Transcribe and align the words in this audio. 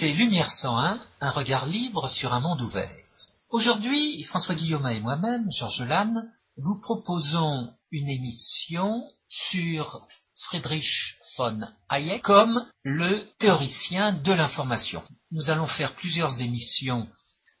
Lumière 0.00 0.50
101, 0.50 0.98
un 1.20 1.30
regard 1.30 1.66
libre 1.66 2.08
sur 2.08 2.32
un 2.32 2.40
monde 2.40 2.62
ouvert. 2.62 2.90
Aujourd'hui, 3.50 4.22
François 4.24 4.54
Guillaume 4.54 4.88
et 4.88 5.00
moi-même, 5.00 5.46
Georges 5.52 5.82
Lannes, 5.82 6.32
vous 6.56 6.80
proposons 6.80 7.70
une 7.90 8.08
émission 8.08 9.02
sur 9.28 10.06
Friedrich 10.36 11.16
von 11.36 11.68
Hayek 11.90 12.22
comme 12.22 12.66
le 12.82 13.28
théoricien 13.38 14.12
de 14.12 14.32
l'information. 14.32 15.02
Nous 15.32 15.50
allons 15.50 15.66
faire 15.66 15.94
plusieurs 15.94 16.40
émissions 16.40 17.06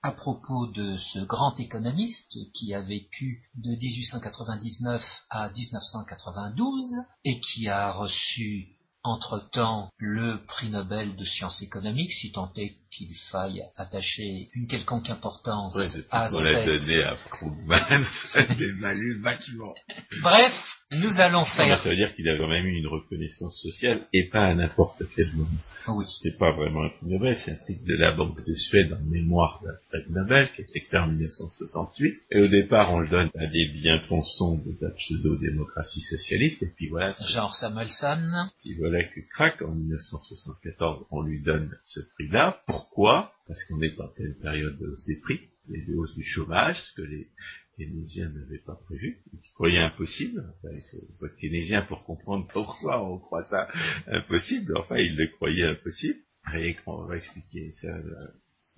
à 0.02 0.12
propos 0.12 0.66
de 0.68 0.96
ce 0.96 1.18
grand 1.18 1.60
économiste 1.60 2.38
qui 2.54 2.72
a 2.72 2.80
vécu 2.80 3.42
de 3.54 3.70
1899 3.70 5.24
à 5.28 5.50
1992 5.50 6.86
et 7.26 7.38
qui 7.38 7.68
a 7.68 7.92
reçu 7.92 8.79
entre-temps 9.02 9.90
le 9.98 10.44
prix 10.46 10.68
Nobel 10.68 11.16
de 11.16 11.24
sciences 11.24 11.62
économiques, 11.62 12.12
si 12.12 12.32
tant 12.32 12.52
est 12.56 12.76
qu'il 12.90 13.14
faille 13.30 13.62
attacher 13.76 14.48
une 14.54 14.66
quelconque 14.66 15.10
importance 15.10 15.76
à 16.10 16.28
cette... 16.28 16.66
donné 16.66 17.02
à 17.04 17.14
Krugman, 17.30 18.04
ça 18.32 18.44
dévalue 18.54 19.20
vachement. 19.22 19.74
Bref, 20.22 20.52
nous 20.92 21.20
allons 21.20 21.44
faire... 21.44 21.80
ça 21.80 21.88
veut 21.88 21.96
dire 21.96 22.14
qu'il 22.14 22.28
a 22.28 22.36
quand 22.36 22.48
même 22.48 22.66
eu 22.66 22.78
une 22.78 22.88
reconnaissance 22.88 23.60
sociale 23.62 24.00
et 24.12 24.28
pas 24.28 24.46
à 24.46 24.54
n'importe 24.54 25.02
quel 25.14 25.32
moment. 25.32 25.48
Oui. 25.88 26.04
C'est 26.22 26.36
pas 26.36 26.52
vraiment 26.52 26.84
un 26.84 26.88
prix 26.88 27.06
Nobel, 27.06 27.36
c'est 27.38 27.52
un 27.52 27.56
prix 27.64 27.78
de 27.86 27.94
la 27.94 28.12
Banque 28.12 28.44
de 28.44 28.54
Suède 28.54 28.92
en 28.92 29.04
mémoire 29.10 29.60
d'un 29.62 29.74
prix 29.88 30.10
Nobel 30.10 30.48
qui 30.54 30.62
a 30.62 30.64
été 30.64 30.84
créé 30.84 31.00
en 31.00 31.08
1968. 31.08 32.14
Et 32.32 32.40
au 32.40 32.48
départ, 32.48 32.92
on 32.92 33.00
le 33.00 33.08
donne 33.08 33.30
à 33.38 33.46
des 33.46 33.66
bien-pensants 33.68 34.56
de 34.56 34.76
la 34.80 34.90
pseudo-démocratie 34.90 36.00
socialiste. 36.00 36.62
Et 36.62 36.72
puis 36.76 36.88
voilà. 36.88 37.14
Genre 37.20 37.54
Samuelson. 37.54 38.48
Puis 38.62 38.74
voilà 38.74 39.04
que 39.04 39.20
craque, 39.30 39.62
en 39.62 39.74
1974, 39.74 41.06
on 41.10 41.22
lui 41.22 41.40
donne 41.40 41.70
ce 41.84 42.00
prix-là. 42.14 42.60
Pourquoi? 42.80 43.32
Parce 43.46 43.62
qu'on 43.64 43.82
est 43.82 44.00
en 44.00 44.08
pleine 44.08 44.34
période 44.40 44.78
de 44.78 44.86
hausse 44.86 45.04
des 45.06 45.20
prix, 45.20 45.40
et 45.72 45.82
de 45.82 45.94
hausse 45.94 46.14
du 46.14 46.24
chômage, 46.24 46.80
ce 46.80 46.94
que 46.94 47.02
les 47.02 47.28
keynésiens 47.76 48.30
n'avaient 48.30 48.62
pas 48.64 48.78
prévu. 48.86 49.18
Ils 49.32 49.52
croyaient 49.54 49.78
impossible. 49.78 50.40
Enfin, 50.40 50.74
il 50.74 51.16
faut 51.18 51.26
être 51.26 51.36
keynésien 51.36 51.82
pour 51.82 52.04
comprendre 52.04 52.48
pourquoi 52.52 53.04
on 53.04 53.18
croit 53.18 53.44
ça 53.44 53.68
impossible. 54.06 54.76
Enfin, 54.78 54.96
ils 54.96 55.14
le 55.14 55.28
croyaient 55.28 55.68
impossible. 55.68 56.18
Hayek, 56.46 56.78
on 56.86 57.04
va 57.04 57.16
expliquer 57.16 57.70
ça. 57.72 57.88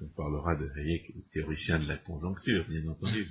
On 0.01 0.09
parlera 0.17 0.57
de 0.57 0.69
Hayek, 0.77 1.13
le 1.15 1.23
théoricien 1.33 1.79
de 1.79 1.87
la 1.87 1.97
conjoncture, 1.97 2.67
bien 2.69 2.87
entendu. 2.89 3.25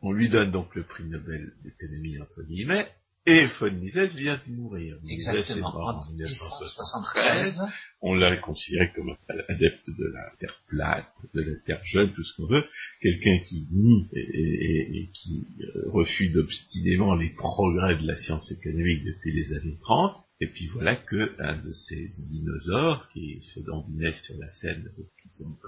On 0.00 0.12
lui 0.12 0.28
donne 0.28 0.50
donc 0.50 0.74
le 0.74 0.82
prix 0.84 1.04
Nobel 1.04 1.52
d'économie, 1.62 2.20
entre 2.20 2.42
guillemets, 2.42 2.88
et 3.28 3.46
von 3.60 3.70
Mises 3.72 4.16
vient 4.16 4.40
de 4.46 4.52
mourir. 4.54 4.96
Exactement. 5.10 5.68
en 5.68 6.00
1973. 6.12 7.60
On 8.00 8.14
l'a 8.14 8.36
considéré 8.38 8.90
comme 8.94 9.10
un 9.10 9.38
adepte 9.48 9.86
de 9.86 10.06
la 10.06 10.32
Terre 10.38 10.58
plate, 10.68 11.12
de 11.34 11.42
la 11.42 11.58
Terre 11.66 11.84
jeune, 11.84 12.12
tout 12.12 12.24
ce 12.24 12.36
qu'on 12.36 12.46
veut. 12.46 12.64
Quelqu'un 13.02 13.38
qui 13.46 13.68
nie 13.70 14.08
et, 14.14 15.10
qui 15.12 15.44
euh, 15.60 15.90
refuse 15.90 16.36
obstinément 16.38 17.14
les 17.16 17.30
progrès 17.30 17.98
de 17.98 18.06
la 18.06 18.16
science 18.16 18.50
économique 18.50 19.04
depuis 19.04 19.34
les 19.34 19.52
années 19.52 19.78
30. 19.82 20.16
Et 20.40 20.46
puis 20.46 20.68
voilà 20.68 20.96
que 20.96 21.34
un 21.38 21.56
de 21.58 21.72
ces 21.72 22.08
dinosaures 22.30 23.08
qui 23.12 23.42
se 23.42 23.60
dandinait 23.60 24.12
sur 24.12 24.36
la 24.38 24.50
scène, 24.52 24.88
qui 25.22 25.28
sont 25.36 25.58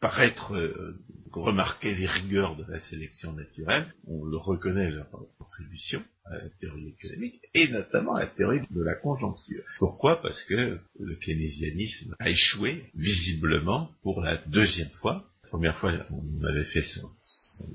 paraître 0.00 0.54
euh, 0.54 0.98
remarquer 1.32 1.94
les 1.94 2.06
rigueurs 2.06 2.56
de 2.56 2.64
la 2.70 2.80
sélection 2.80 3.32
naturelle, 3.32 3.86
on 4.06 4.24
le 4.24 4.36
reconnaît 4.36 4.90
leur 4.90 5.08
contribution 5.38 6.02
à 6.24 6.36
la 6.36 6.48
théorie 6.60 6.88
économique 6.88 7.40
et 7.54 7.68
notamment 7.68 8.14
à 8.14 8.20
la 8.20 8.26
théorie 8.26 8.60
de 8.70 8.82
la 8.82 8.94
conjoncture. 8.94 9.62
Pourquoi? 9.78 10.20
Parce 10.20 10.42
que 10.44 10.54
le 10.98 11.14
keynésianisme 11.24 12.14
a 12.18 12.28
échoué 12.28 12.90
visiblement 12.94 13.90
pour 14.02 14.20
la 14.20 14.38
deuxième 14.46 14.90
fois. 14.90 15.24
La 15.44 15.48
première 15.50 15.78
fois, 15.78 15.92
on 16.10 16.44
avait 16.44 16.64
fait 16.64 16.82
sans 16.82 17.12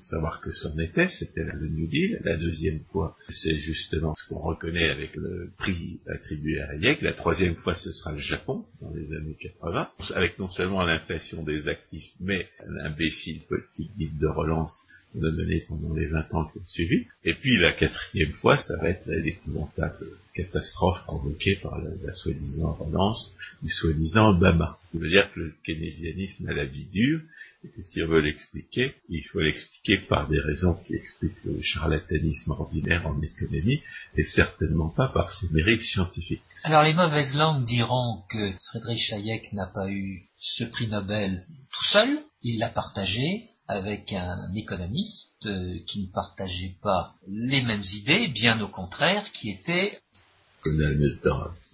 savoir 0.01 0.41
que 0.41 0.51
c'en 0.51 0.77
était, 0.79 1.07
c'était 1.07 1.43
le 1.43 1.67
New 1.67 1.87
Deal. 1.87 2.19
La 2.23 2.37
deuxième 2.37 2.79
fois, 2.91 3.15
c'est 3.29 3.57
justement 3.57 4.13
ce 4.13 4.27
qu'on 4.27 4.39
reconnaît 4.39 4.89
avec 4.89 5.15
le 5.15 5.51
prix 5.57 5.99
attribué 6.07 6.61
à 6.61 6.71
Hayek. 6.71 7.01
La 7.01 7.13
troisième 7.13 7.55
fois, 7.55 7.73
ce 7.73 7.91
sera 7.91 8.11
le 8.11 8.17
Japon, 8.17 8.65
dans 8.81 8.91
les 8.93 9.15
années 9.15 9.37
80, 9.39 9.89
avec 10.15 10.39
non 10.39 10.47
seulement 10.47 10.83
l'inflation 10.83 11.43
des 11.43 11.67
actifs, 11.67 12.11
mais 12.19 12.47
l'imbécile 12.67 13.41
politique 13.41 13.91
dite 13.97 14.17
de 14.17 14.27
relance 14.27 14.73
qu'on 15.11 15.23
a 15.23 15.31
donné 15.31 15.61
pendant 15.67 15.93
les 15.93 16.07
20 16.07 16.33
ans 16.33 16.45
qui 16.45 16.59
ont 16.59 16.65
suivi. 16.65 17.05
Et 17.23 17.33
puis 17.33 17.57
la 17.57 17.73
quatrième 17.73 18.33
fois, 18.33 18.57
ça 18.57 18.77
va 18.77 18.89
être 18.89 19.05
l'épouvantable 19.07 20.07
catastrophe 20.33 21.03
provoquée 21.03 21.57
par 21.57 21.79
la, 21.79 22.13
soi-disant 22.13 22.73
relance 22.73 23.35
du 23.61 23.69
soi-disant 23.69 24.31
Obama. 24.31 24.77
Ce 24.91 24.97
veut 24.97 25.09
dire 25.09 25.31
que 25.33 25.41
le 25.41 25.53
keynésianisme 25.65 26.47
a 26.47 26.53
la 26.53 26.65
vie 26.65 26.85
dure, 26.85 27.21
et 27.63 27.83
si 27.83 28.01
on 28.01 28.07
veut 28.07 28.21
l'expliquer, 28.21 28.95
il 29.09 29.23
faut 29.31 29.39
l'expliquer 29.39 29.99
par 30.07 30.27
des 30.27 30.39
raisons 30.39 30.75
qui 30.85 30.95
expliquent 30.95 31.43
le 31.43 31.61
charlatanisme 31.61 32.51
ordinaire 32.51 33.05
en 33.05 33.21
économie, 33.21 33.81
et 34.17 34.25
certainement 34.25 34.89
pas 34.89 35.09
par 35.09 35.31
ses 35.31 35.49
mérites 35.49 35.83
scientifiques. 35.83 36.41
Alors 36.63 36.83
les 36.83 36.93
mauvaises 36.93 37.35
langues 37.35 37.63
diront 37.65 38.23
que 38.29 38.51
Friedrich 38.69 39.13
Hayek 39.13 39.53
n'a 39.53 39.67
pas 39.67 39.89
eu 39.89 40.21
ce 40.37 40.63
prix 40.63 40.87
Nobel 40.87 41.45
tout 41.71 41.85
seul, 41.85 42.19
il 42.41 42.59
l'a 42.59 42.69
partagé 42.69 43.43
avec 43.67 44.11
un 44.11 44.53
économiste 44.55 45.45
euh, 45.45 45.77
qui 45.87 46.01
ne 46.01 46.11
partageait 46.11 46.75
pas 46.81 47.15
les 47.27 47.61
mêmes 47.61 47.83
idées, 47.93 48.27
bien 48.27 48.59
au 48.59 48.67
contraire, 48.67 49.31
qui 49.31 49.49
était 49.49 49.97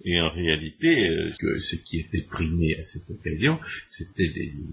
et 0.04 0.20
en 0.20 0.30
réalité, 0.30 1.08
euh, 1.08 1.30
que 1.38 1.58
ce 1.58 1.76
qui 1.76 1.98
était 1.98 2.22
primé 2.22 2.76
à 2.76 2.84
cette 2.84 3.10
occasion, 3.10 3.58
c'était 3.88 4.30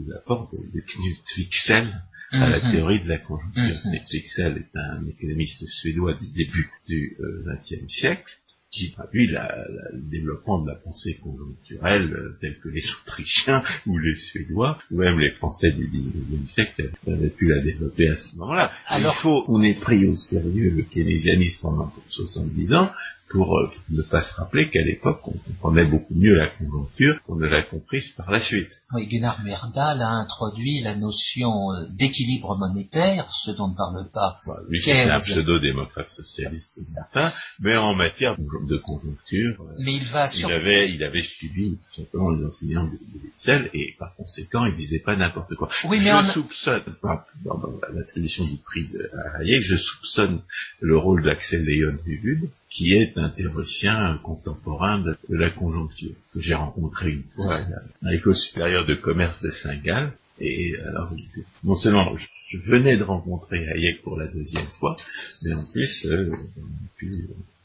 l'apport 0.08 0.50
de, 0.54 0.80
Knut 0.80 1.38
Wicksell 1.38 1.88
à 2.32 2.50
la 2.50 2.64
mhm. 2.64 2.72
théorie 2.72 3.00
de 3.00 3.10
la 3.10 3.18
conjoncture. 3.18 3.64
Mm 3.64 3.92
Knut 3.92 4.14
Wicksell 4.14 4.58
est 4.58 4.78
un 4.78 5.08
économiste 5.08 5.66
suédois 5.68 6.14
du 6.14 6.28
début 6.28 6.70
du 6.88 7.18
XXe 7.46 7.74
euh, 7.74 7.88
siècle, 7.88 8.32
qui 8.76 8.92
traduit 8.92 9.28
le 9.28 10.10
développement 10.10 10.62
de 10.62 10.70
la 10.70 10.76
pensée 10.76 11.18
conjoncturelle 11.24 12.12
euh, 12.14 12.38
telle 12.42 12.60
que 12.60 12.70
les 12.70 12.84
Autrichiens 13.02 13.64
ou 13.86 13.98
les 13.98 14.16
Suédois, 14.16 14.78
ou 14.92 14.98
même 14.98 15.20
les 15.20 15.32
Français 15.32 15.72
du 15.72 15.88
XIXe 15.88 16.52
siècle 16.52 16.92
avaient 17.08 17.30
pu 17.30 17.48
la 17.48 17.62
développer 17.62 18.10
à 18.10 18.16
ce 18.16 18.36
moment-là. 18.36 18.72
Alors, 18.88 19.16
Il 19.18 19.22
faut, 19.22 19.46
on 19.48 19.62
est 19.64 19.80
pris 19.80 20.06
au 20.06 20.16
sérieux 20.16 20.72
le 20.72 20.84
keynésianisme 20.84 21.60
pendant 21.62 21.94
70 22.10 22.74
ans, 22.74 22.92
pour 23.30 23.58
euh, 23.58 23.72
ne 23.90 24.02
pas 24.04 24.22
se 24.22 24.34
rappeler 24.36 24.70
qu'à 24.70 24.82
l'époque, 24.82 25.22
on 25.28 25.38
comprenait 25.38 25.86
beaucoup 25.86 26.14
mieux 26.14 26.36
la 26.36 26.48
conjoncture 26.48 27.22
qu'on 27.24 27.36
ne 27.36 27.48
l'a 27.48 27.64
comprise 27.64 28.12
par 28.12 28.30
la 28.30 28.40
suite. 28.40 28.70
Oui, 28.94 29.08
Gunnar 29.08 29.42
Myrdal 29.44 30.02
a 30.02 30.10
introduit 30.10 30.82
la 30.82 30.96
notion 30.96 31.72
euh, 31.72 31.86
d'équilibre 31.98 32.56
monétaire, 32.58 33.28
ce 33.32 33.52
dont 33.52 33.70
ne 33.70 33.76
parle 33.76 34.10
pas. 34.14 34.36
Bah, 34.48 34.54
lui, 34.70 34.80
c'est 34.80 35.10
un 35.10 35.18
pseudo-démocrate 35.18 36.10
socialiste, 36.10 36.72
c'est 36.74 36.86
certain, 36.86 37.34
mais 37.60 37.76
en 37.76 37.96
matière 37.96 38.38
de 38.38 38.78
conjoncture, 38.78 39.62
euh, 39.62 39.76
mais 39.80 39.96
il, 39.96 40.06
va 40.06 40.28
il, 40.34 40.46
avait, 40.46 40.92
il 40.92 41.04
avait 41.04 41.24
suivi 41.24 41.78
tout 41.78 42.02
simplement 42.04 42.30
les 42.30 42.46
enseignants 42.46 42.86
de, 42.86 42.92
de 42.92 43.70
et 43.74 43.96
par 43.98 44.16
conséquent, 44.16 44.66
il 44.66 44.76
disait 44.76 45.00
pas 45.00 45.16
n'importe 45.16 45.56
quoi. 45.56 45.70
Oui, 45.90 46.00
mais 46.00 46.12
je 46.28 46.32
soupçonne, 46.32 46.84
dans, 47.04 47.60
l'attribution 47.94 48.46
du 48.46 48.58
prix 48.58 48.88
de 48.88 49.10
Hayek, 49.40 49.64
je 49.64 49.78
soupçonne 49.78 50.42
le 50.80 50.98
rôle 50.98 51.24
d'Axel 51.24 51.64
Léon 51.66 51.98
Huvud, 52.06 52.50
qui 52.76 52.94
est 52.94 53.18
un 53.18 53.30
théoricien 53.30 54.20
contemporain 54.22 55.00
de, 55.00 55.16
la 55.30 55.50
conjoncture, 55.50 56.12
que 56.34 56.42
j'ai 56.42 56.56
rencontré 56.56 57.12
une 57.12 57.24
fois 57.34 57.56
à 57.56 58.12
l'école 58.12 58.36
supérieure 58.36 58.86
de 58.86 58.96
commerce 58.96 59.42
de 59.42 59.50
Saint-Gall. 59.50 60.12
Et 60.42 60.76
alors, 60.86 61.16
non 61.64 61.76
seulement 61.76 62.18
je 62.50 62.58
venais 62.70 62.98
de 62.98 63.04
rencontrer 63.04 63.66
Hayek 63.66 64.02
pour 64.02 64.18
la 64.18 64.28
deuxième 64.28 64.68
fois, 64.80 64.98
mais 65.44 65.54
en 65.54 65.64
plus, 65.72 66.06
euh, 66.08 66.30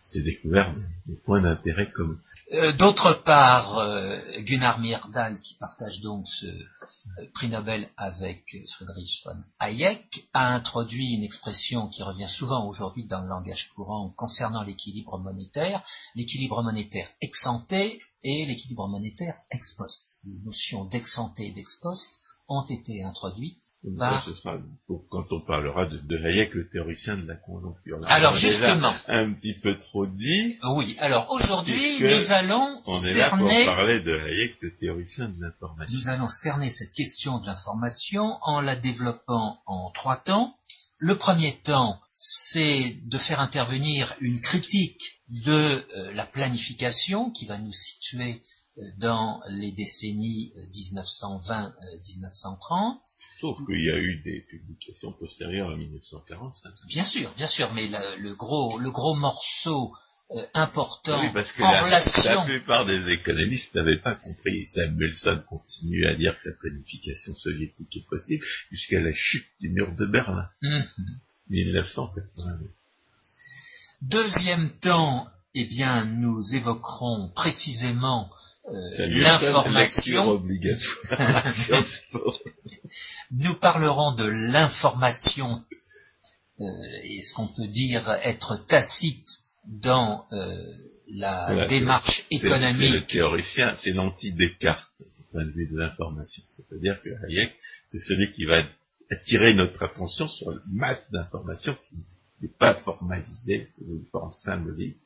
c'est 0.01 0.23
découvert 0.23 0.73
des 1.07 1.17
points 1.25 1.43
d'intérêt 1.43 1.91
communs. 1.91 2.19
Euh, 2.53 2.73
d'autre 2.73 3.23
part, 3.25 3.79
euh, 3.79 4.19
Gunnar 4.41 4.81
Myrdal, 4.81 5.41
qui 5.41 5.55
partage 5.55 6.01
donc 6.01 6.27
ce 6.27 6.47
euh, 6.47 7.31
prix 7.33 7.49
Nobel 7.49 7.89
avec 7.97 8.43
Friedrich 8.75 9.23
von 9.25 9.37
Hayek, 9.61 10.27
a 10.33 10.53
introduit 10.55 11.15
une 11.15 11.23
expression 11.23 11.87
qui 11.89 12.03
revient 12.03 12.29
souvent 12.29 12.67
aujourd'hui 12.67 13.05
dans 13.05 13.21
le 13.23 13.29
langage 13.29 13.71
courant 13.77 14.13
concernant 14.17 14.65
l'équilibre 14.65 15.17
monétaire, 15.19 15.81
l'équilibre 16.17 16.61
monétaire 16.65 17.09
ex 17.21 17.47
ante 17.47 17.73
et 17.73 17.97
l'équilibre 18.47 18.89
monétaire 18.89 19.37
ex 19.53 19.71
post. 19.75 20.17
Les 20.25 20.41
notions 20.41 20.87
d'ex 20.87 21.19
ante 21.19 21.39
et 21.39 21.53
d'ex 21.53 21.77
post 21.77 22.11
ont 22.49 22.67
été 22.67 23.05
introduites 23.05 23.63
bah. 23.83 24.23
ce 24.27 24.35
sera 24.35 24.59
quand 25.09 25.25
on 25.31 25.41
parlera 25.41 25.87
de, 25.87 25.97
de, 25.99 26.17
Hayek, 26.19 26.53
le 26.55 26.69
théoricien 26.69 27.17
de 27.17 27.27
la 27.27 27.37
conjoncture. 27.37 27.99
alors 28.09 28.35
justement, 28.35 28.95
un 29.09 29.33
petit 29.33 29.55
peu 29.55 29.79
trop 29.79 30.07
dit. 30.07 30.59
Oui. 30.77 30.97
Alors 30.99 31.31
aujourd'hui, 31.31 31.99
nous 32.01 32.33
allons 32.33 32.83
on 32.85 33.03
est 33.03 33.15
cerner. 33.15 33.65
Là 33.65 33.65
pour 33.65 33.77
parler 33.77 34.01
de 34.01 34.13
Hayek, 34.13 34.57
le 34.61 34.77
théoricien 34.77 35.31
de 35.31 35.41
l'information. 35.41 35.99
Nous 35.99 36.09
allons 36.09 36.29
cerner 36.29 36.69
cette 36.69 36.93
question 36.93 37.39
de 37.39 37.47
l'information 37.47 38.37
en 38.43 38.61
la 38.61 38.77
développant 38.77 39.61
en 39.67 39.91
trois 39.93 40.17
temps. 40.17 40.55
Le 40.99 41.17
premier 41.17 41.59
temps, 41.63 41.99
c'est 42.13 42.99
de 43.07 43.17
faire 43.17 43.41
intervenir 43.41 44.15
une 44.21 44.43
critique 44.43 45.23
de 45.47 45.83
euh, 45.97 46.13
la 46.13 46.27
planification 46.27 47.31
qui 47.31 47.47
va 47.47 47.57
nous 47.57 47.73
situer 47.73 48.43
dans 48.99 49.41
les 49.49 49.73
décennies 49.73 50.53
1920-1930. 50.75 52.99
Sauf 53.41 53.57
qu'il 53.67 53.83
y 53.83 53.91
a 53.91 53.99
eu 53.99 54.21
des 54.23 54.41
publications 54.43 55.13
postérieures 55.13 55.71
à 55.71 55.77
1945. 55.77 56.73
Bien 56.89 57.05
sûr, 57.05 57.33
bien 57.35 57.47
sûr, 57.47 57.73
mais 57.73 57.89
le, 58.19 58.35
gros, 58.35 58.79
le 58.79 58.91
gros 58.91 59.15
morceau 59.15 59.95
euh, 60.33 60.47
important 60.55 61.21
oui, 61.23 61.31
parce 61.33 61.51
que 61.53 61.63
en 61.63 61.73
la, 61.73 61.83
relation... 61.83 62.35
la 62.35 62.45
plupart 62.45 62.87
des 62.87 63.11
économistes 63.11 63.75
n'avaient 63.75 63.99
pas 64.01 64.15
compris. 64.15 64.67
Samuelson 64.69 65.43
continue 65.49 66.07
à 66.07 66.15
dire 66.15 66.37
que 66.43 66.51
la 66.51 66.55
planification 66.57 67.35
soviétique 67.35 67.97
est 67.97 68.07
possible 68.09 68.45
jusqu'à 68.71 69.01
la 69.01 69.13
chute 69.13 69.49
du 69.61 69.71
mur 69.71 69.93
de 69.97 70.07
Berlin. 70.07 70.47
Mhm. 70.63 70.85
1988. 71.49 72.71
Deuxième 74.03 74.71
temps, 74.81 75.27
eh 75.55 75.65
bien, 75.65 76.05
nous 76.05 76.43
évoquerons 76.55 77.33
précisément 77.35 78.31
euh, 78.69 79.07
l'information. 79.09 80.29
obligatoire. 80.29 81.45
Nous 83.31 83.55
parlerons 83.57 84.13
de 84.13 84.25
l'information 84.25 85.63
euh, 86.61 86.65
et 87.05 87.21
ce 87.23 87.35
qu'on 87.35 87.49
peut 87.49 87.67
dire 87.69 88.09
être 88.23 88.57
tacite 88.67 89.27
dans 89.67 90.25
euh, 90.33 90.55
la 91.13 91.47
Voilà, 91.53 91.67
démarche 91.67 92.25
C'est- 92.31 92.39
C'est 92.39 92.43
le 92.43 92.47
économique. 92.47 93.07
théoricien, 93.09 93.75
c'est 93.77 93.93
l'anti-Descartes 93.93 94.91
du 95.01 95.23
point 95.33 95.45
de 95.45 95.51
vue 95.51 95.69
de 95.71 95.77
l'information. 95.79 96.43
C'est-à-dire 96.57 97.01
que 97.03 97.09
Hayek, 97.27 97.55
c'est 97.91 97.99
celui 97.99 98.33
qui 98.33 98.45
va 98.45 98.63
attirer 99.11 99.55
notre 99.55 99.83
attention 99.83 100.29
sur 100.29 100.51
une 100.53 100.61
masse 100.73 101.11
d'informations 101.11 101.77
qui 101.89 101.97
n'est 102.43 102.49
pas 102.59 102.75
formalisée, 102.75 103.69
c'est 103.75 103.85
une 103.85 104.07
forme 104.13 104.33
symbolique, 104.33 104.97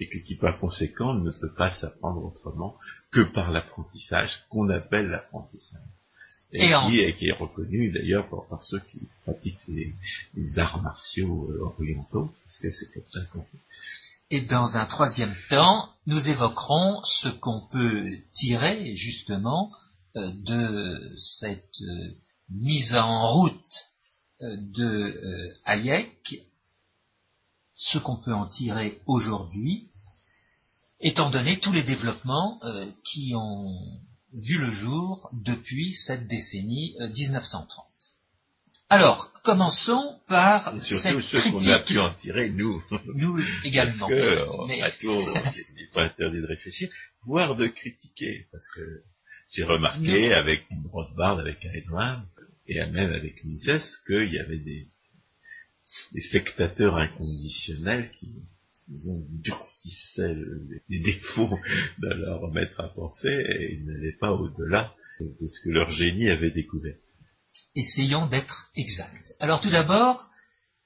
et 0.00 0.08
que, 0.08 0.18
qui 0.18 0.36
par 0.36 0.58
conséquent 0.58 1.14
ne 1.14 1.30
peut 1.30 1.54
pas 1.54 1.70
s'apprendre 1.70 2.24
autrement 2.24 2.76
que 3.12 3.20
par 3.20 3.50
l'apprentissage 3.52 4.44
qu'on 4.48 4.68
appelle 4.70 5.08
l'apprentissage. 5.08 5.80
Et, 6.52 6.64
Et 6.64 6.68
qui, 6.68 6.74
en- 6.74 6.88
et 6.90 7.16
qui 7.16 7.26
est 7.28 7.32
reconnu 7.32 7.90
d'ailleurs 7.92 8.28
par, 8.48 8.62
ceux 8.62 8.80
qui 8.80 8.98
pratiquent 9.24 9.66
les, 9.68 9.94
les 10.34 10.58
arts 10.58 10.82
martiaux 10.82 11.50
euh, 11.50 11.62
orientaux, 11.64 12.30
parce 12.44 12.58
que 12.58 12.70
c'est 12.70 12.92
comme 12.92 13.08
ça 13.08 13.20
qu'on 13.32 13.44
Et 14.30 14.42
dans 14.42 14.76
un 14.76 14.84
troisième 14.86 15.34
temps, 15.48 15.88
nous 16.06 16.28
évoquerons 16.28 17.02
ce 17.04 17.28
qu'on 17.28 17.60
peut 17.68 18.18
tirer 18.34 18.94
justement 18.94 19.70
euh, 20.16 20.30
de 20.44 21.00
cette 21.16 21.80
euh, 21.80 22.10
mise 22.50 22.94
en 22.96 23.26
route 23.32 23.74
euh, 24.42 24.56
de 24.74 25.54
Hayek, 25.64 26.34
ce 27.74 27.98
qu'on 27.98 28.16
peut 28.16 28.34
en 28.34 28.46
tirer 28.46 29.00
aujourd'hui, 29.06 29.88
étant 31.00 31.30
donné 31.30 31.58
tous 31.58 31.72
les 31.72 31.82
développements 31.82 32.60
qui 33.04 33.32
ont 33.34 33.98
vu 34.32 34.58
le 34.58 34.70
jour 34.70 35.30
depuis 35.44 35.92
cette 35.94 36.26
décennie 36.26 36.94
euh, 37.00 37.08
1930. 37.08 37.86
Alors, 38.88 39.32
commençons 39.42 40.18
par 40.28 40.74
Et 40.76 40.80
cette 40.80 41.20
surtout 41.22 41.22
ceux 41.22 41.50
qu'on 41.50 41.66
a 41.68 41.78
pu 41.80 41.98
en 41.98 42.12
tirer, 42.14 42.50
nous. 42.50 42.82
nous 43.14 43.40
également. 43.64 44.08
Parce 44.08 44.20
que, 44.20 44.66
Mais- 44.66 44.82
à 44.82 44.90
tour, 44.90 45.22
il 45.68 45.74
n'est 45.76 45.88
pas 45.94 46.04
interdit 46.04 46.40
de 46.40 46.46
réfléchir, 46.46 46.90
voire 47.24 47.56
de 47.56 47.68
critiquer, 47.68 48.46
parce 48.52 48.70
que 48.74 49.02
j'ai 49.50 49.64
remarqué 49.64 50.32
avec 50.34 50.66
Rothbard, 50.92 51.38
avec 51.38 51.64
Heinemann, 51.64 52.26
et 52.66 52.84
même 52.86 53.12
avec 53.12 53.42
Mises, 53.44 53.98
qu'il 54.06 54.32
y 54.32 54.38
avait 54.38 54.58
des, 54.58 54.86
des 56.12 56.20
sectateurs 56.20 56.96
inconditionnels 56.96 58.10
qui 58.18 58.30
disons, 58.92 59.22
durcissaient 59.42 60.34
le- 60.34 60.80
les 60.88 61.00
défauts 61.00 61.58
de 61.98 62.08
leur 62.08 62.50
maître 62.52 62.78
à 62.80 62.88
penser, 62.88 63.28
et 63.32 63.74
ils 63.74 63.84
n'allaient 63.86 64.16
pas 64.20 64.32
au-delà 64.32 64.92
de 65.20 65.46
ce 65.46 65.60
que 65.64 65.70
leur 65.70 65.90
génie 65.92 66.28
avait 66.30 66.50
découvert. 66.50 66.96
essayons 67.74 68.26
d'être 68.26 68.68
exacts. 68.76 69.34
Alors 69.40 69.60
tout 69.62 69.70
d'abord, 69.70 70.28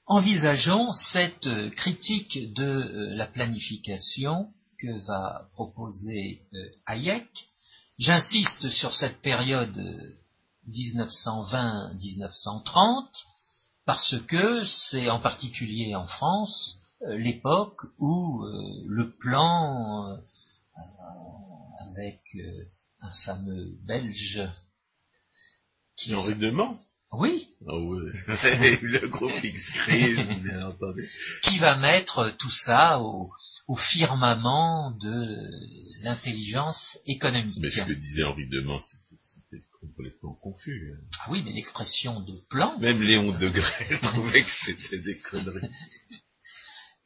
envisageons 0.05 0.91
cette 0.93 1.49
critique 1.75 2.53
de 2.53 2.63
euh, 2.63 3.13
la 3.15 3.27
planification 3.27 4.47
que 4.79 5.05
va 5.07 5.49
proposer 5.53 6.43
euh, 6.53 6.69
Hayek. 6.85 7.27
J'insiste 7.99 8.69
sur 8.69 8.93
cette 8.93 9.17
période 9.21 9.77
euh, 9.77 10.13
1920-1930 10.69 13.05
parce 13.85 14.15
que 14.27 14.63
c'est 14.63 15.09
en 15.09 15.19
particulier 15.19 15.95
en 15.95 16.05
France 16.05 16.77
l'époque 17.01 17.79
où 17.99 18.43
euh, 18.43 18.83
le 18.87 19.15
plan 19.19 20.07
euh, 20.07 20.17
avec 21.95 22.21
euh, 22.35 22.63
un 23.01 23.11
fameux 23.25 23.71
Belge 23.85 24.41
qui 25.95 26.13
Henri 26.13 26.35
de 26.35 26.49
Mans 26.49 26.77
oui, 27.13 27.47
Ah 27.65 27.77
oui, 27.77 27.99
le 28.81 29.07
groupe 29.07 29.31
bien 30.43 30.67
entendu. 30.67 31.09
qui 31.41 31.57
va 31.57 31.77
mettre 31.77 32.35
tout 32.37 32.49
ça 32.49 32.99
au, 32.99 33.31
au 33.67 33.75
firmament 33.77 34.91
de 34.91 35.37
l'intelligence 36.03 36.97
économique. 37.05 37.57
Mais 37.61 37.71
ce 37.71 37.83
que 37.83 37.93
disait 37.93 38.25
Henri 38.25 38.49
de 38.49 38.59
Mans, 38.59 38.81
c'était 38.81 39.63
complètement 39.79 40.33
confus. 40.35 40.95
Ah 41.21 41.31
oui, 41.31 41.43
mais 41.45 41.53
l'expression 41.53 42.19
de 42.19 42.33
plan, 42.49 42.77
Même 42.79 43.01
Léon 43.01 43.31
Degrelle 43.39 43.99
trouvait 44.01 44.43
que 44.43 44.51
c'était 44.51 44.99
des 44.99 45.17
conneries. 45.21 45.61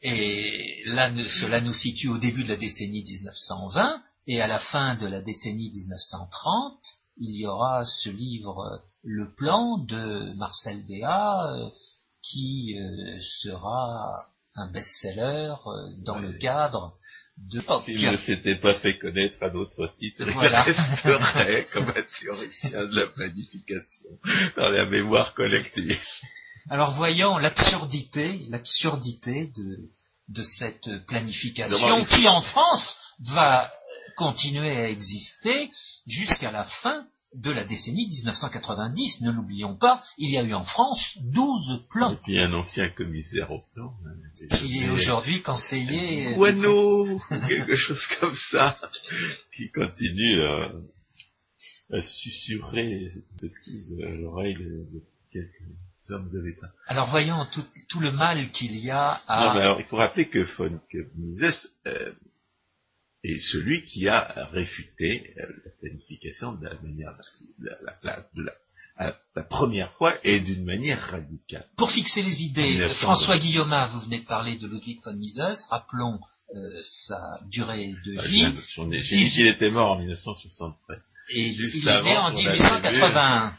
et 0.01 0.81
là, 0.86 1.12
cela 1.27 1.62
nous 1.62 1.74
situe 1.74 2.07
au 2.07 2.18
début 2.18 2.44
de 2.44 2.50
la 2.50 2.57
décennie 2.57 3.03
1920, 3.03 4.01
et 4.27 4.42
à 4.42 4.48
la 4.48 4.59
fin 4.59 4.95
de 4.95 5.07
la 5.07 5.21
décennie 5.21 5.69
1930, 5.69 6.80
il 7.18 7.36
y 7.36 7.45
aura 7.45 7.86
ce 7.86 8.09
livre, 8.09 8.59
euh, 8.62 8.77
Le 9.03 9.33
plan 9.36 9.77
de 9.77 10.33
Marcel 10.36 10.86
Déat, 10.86 11.53
euh, 11.53 11.69
qui 12.24 12.77
euh, 12.80 13.19
sera 13.19 14.27
un 14.56 14.71
best-seller 14.71 15.53
dans 16.06 16.19
le 16.19 16.33
cadre 16.33 16.95
de 17.38 17.62
S'il 17.86 18.12
ne 18.12 18.18
s'était 18.18 18.59
pas 18.59 18.75
fait 18.75 18.98
connaître 18.98 19.42
à 19.42 19.50
d'autres 19.50 19.88
titres, 19.98 20.25
Voilà. 20.33 20.63
il 20.68 20.74
resterait 20.74 21.68
comme 21.71 21.89
un 21.89 22.03
théoricien 22.19 22.86
de 22.86 22.95
la 22.95 23.07
planification 23.07 24.09
dans 24.57 24.69
la 24.69 24.86
mémoire 24.86 25.33
collective. 25.33 25.98
Alors 26.69 26.91
voyons 26.95 27.37
l'absurdité, 27.37 28.39
l'absurdité 28.50 29.51
de, 29.55 29.89
de 30.29 30.43
cette 30.43 30.89
planification 31.07 32.05
qui 32.05 32.27
en 32.27 32.41
France 32.41 32.95
va 33.33 33.71
continuer 34.17 34.75
à 34.75 34.89
exister 34.89 35.69
jusqu'à 36.05 36.51
la 36.51 36.63
fin 36.63 37.05
de 37.33 37.50
la 37.50 37.63
décennie 37.63 38.05
1990. 38.07 39.21
Ne 39.21 39.31
l'oublions 39.31 39.77
pas, 39.77 40.01
il 40.17 40.31
y 40.31 40.38
a 40.38 40.43
eu 40.43 40.53
en 40.53 40.65
France 40.65 41.17
12 41.21 41.83
plans. 41.89 42.12
Et 42.12 42.17
puis 42.24 42.38
un 42.39 42.53
ancien 42.53 42.89
commissaire 42.89 43.50
au 43.51 43.62
plan. 43.74 43.93
hein, 44.05 44.47
Qui 44.57 44.79
est 44.83 44.89
aujourd'hui 44.89 45.41
conseiller. 45.41 46.33
Guano, 46.36 47.07
ou 47.07 47.19
quelque 47.47 47.75
chose 47.86 48.05
comme 48.19 48.36
ça, 48.36 48.77
qui 49.55 49.71
continue 49.71 50.41
à, 50.41 50.71
à 51.93 52.01
susurrer 52.01 53.09
ce 53.13 53.47
petit 53.47 54.03
à 54.03 54.09
l'oreille 54.09 54.55
de, 54.55 54.59
de 54.93 55.03
quelques 55.31 55.63
hommes 56.12 56.30
de 56.32 56.39
l'État. 56.39 56.72
Alors 56.88 57.10
voyons 57.10 57.46
tout, 57.51 57.65
tout 57.89 58.00
le 58.00 58.12
mal 58.12 58.51
qu'il 58.51 58.75
y 58.77 58.89
a 58.89 59.20
Non, 59.30 59.53
mais 59.53 59.60
à... 59.62 59.63
alors, 59.63 59.80
il 59.80 59.86
faut 59.86 59.98
rappeler 59.98 60.27
que 60.30 60.39
von 60.58 60.80
Mises 61.15 61.70
euh, 61.88 62.12
est 63.24 63.39
celui 63.39 63.84
qui 63.86 64.08
a 64.08 64.48
réfuté 64.51 65.34
euh, 65.39 65.46
la 65.65 65.72
planification 65.80 66.53
de 66.53 66.65
la 66.65 66.74
manière, 66.82 67.12
la, 67.60 67.72
la- 67.84 67.98
la- 68.03 68.25
de 68.36 68.44
la- 68.44 68.53
à 68.98 69.15
la 69.36 69.44
première 69.44 69.91
fois 69.94 70.13
et 70.24 70.39
d'une 70.41 70.63
manière 70.65 71.00
radicale. 71.00 71.65
Pour 71.77 71.89
fixer 71.89 72.22
les 72.22 72.44
idées, 72.44 72.72
1900, 72.74 73.00
François 73.00 73.38
Guillaume, 73.39 73.74
vous 73.94 74.01
venez 74.01 74.20
de 74.20 74.25
parler 74.25 74.58
de 74.58 74.68
Ludwig 74.68 75.00
von 75.03 75.13
Mises, 75.15 75.68
rappelons 75.72 76.20
euh, 76.56 76.60
sa 76.84 77.39
durée 77.50 77.94
de 78.06 78.15
Ah, 78.20 78.27
vie. 78.27 78.46
J'ai 78.91 79.01
j'ai 79.01 79.18
dit 79.18 79.32
qu'il 79.32 79.48
était 79.48 79.72
mort 79.72 79.91
en 79.94 80.00
1973. 80.00 81.00
Et 81.34 81.53
Juste 81.56 81.77
il 81.77 81.88
est 81.88 82.01
né 82.03 82.18
en 82.18 82.32
qu'on 82.32 82.38
1881. 82.38 83.53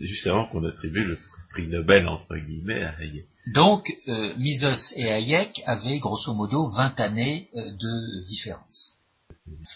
Juste 0.00 0.26
avant 0.26 0.46
qu'on 0.46 0.64
attribue 0.64 1.04
le 1.04 1.18
prix 1.50 1.66
Nobel, 1.68 2.06
entre 2.08 2.36
guillemets, 2.36 2.82
à 2.84 2.94
Hayek. 2.98 3.26
Donc, 3.54 3.86
euh, 4.08 4.34
Mises 4.36 4.92
et 4.96 5.10
Hayek 5.10 5.62
avaient 5.66 5.98
grosso 5.98 6.32
modo 6.34 6.68
20 6.76 6.98
années 7.00 7.48
euh, 7.54 7.60
de 7.72 8.26
différence. 8.26 8.96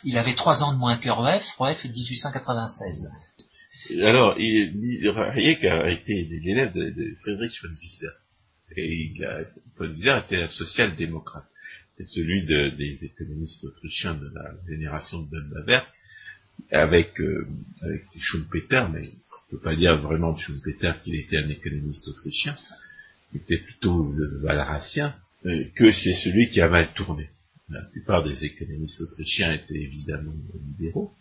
Il 0.04 0.16
avait 0.18 0.34
3 0.34 0.62
ans 0.62 0.72
de 0.72 0.78
moins 0.78 0.98
que 0.98 1.08
Rueff, 1.10 1.44
Rueff 1.58 1.84
est 1.84 1.88
de 1.88 1.94
1896. 1.94 3.08
Et 3.90 4.02
Alors, 4.02 4.36
il, 4.38 5.08
Hayek 5.34 5.64
a 5.64 5.90
été 5.90 6.24
l'élève 6.24 6.72
de, 6.74 6.90
de 6.90 7.14
Friedrich 7.22 7.52
von 7.62 7.70
Wieser. 7.70 8.14
Et 8.76 9.12
il 9.16 9.24
a, 9.24 9.40
von 9.76 9.88
Wieser 9.90 10.18
était 10.24 10.42
un 10.42 10.48
social-démocrate. 10.48 11.46
C'est 11.96 12.08
celui 12.08 12.44
de- 12.46 12.70
des 12.76 12.98
économistes 13.04 13.64
autrichiens 13.64 14.14
de 14.14 14.28
la 14.34 14.50
génération 14.68 15.22
de 15.22 15.40
Baber, 15.54 15.80
avec, 16.70 17.20
euh, 17.20 17.46
avec 17.82 18.02
Schumpeter, 18.18 18.84
mais 18.92 19.02
on 19.02 19.50
peut 19.50 19.62
pas 19.62 19.76
dire 19.76 20.00
vraiment 20.00 20.32
de 20.32 20.38
Schumpeter 20.38 20.92
qu'il 21.02 21.14
était 21.14 21.38
un 21.38 21.48
économiste 21.48 22.08
autrichien. 22.08 22.56
Il 23.32 23.40
était 23.40 23.58
plutôt 23.58 24.12
le 24.12 24.38
Valracien, 24.40 25.14
euh, 25.46 25.64
que 25.76 25.90
c'est 25.90 26.14
celui 26.14 26.50
qui 26.50 26.60
a 26.60 26.68
mal 26.68 26.92
tourné. 26.94 27.30
La 27.68 27.82
plupart 27.82 28.22
des 28.24 28.44
économistes 28.44 29.00
autrichiens 29.00 29.52
étaient 29.52 29.74
évidemment 29.74 30.32
libéraux. 30.66 31.12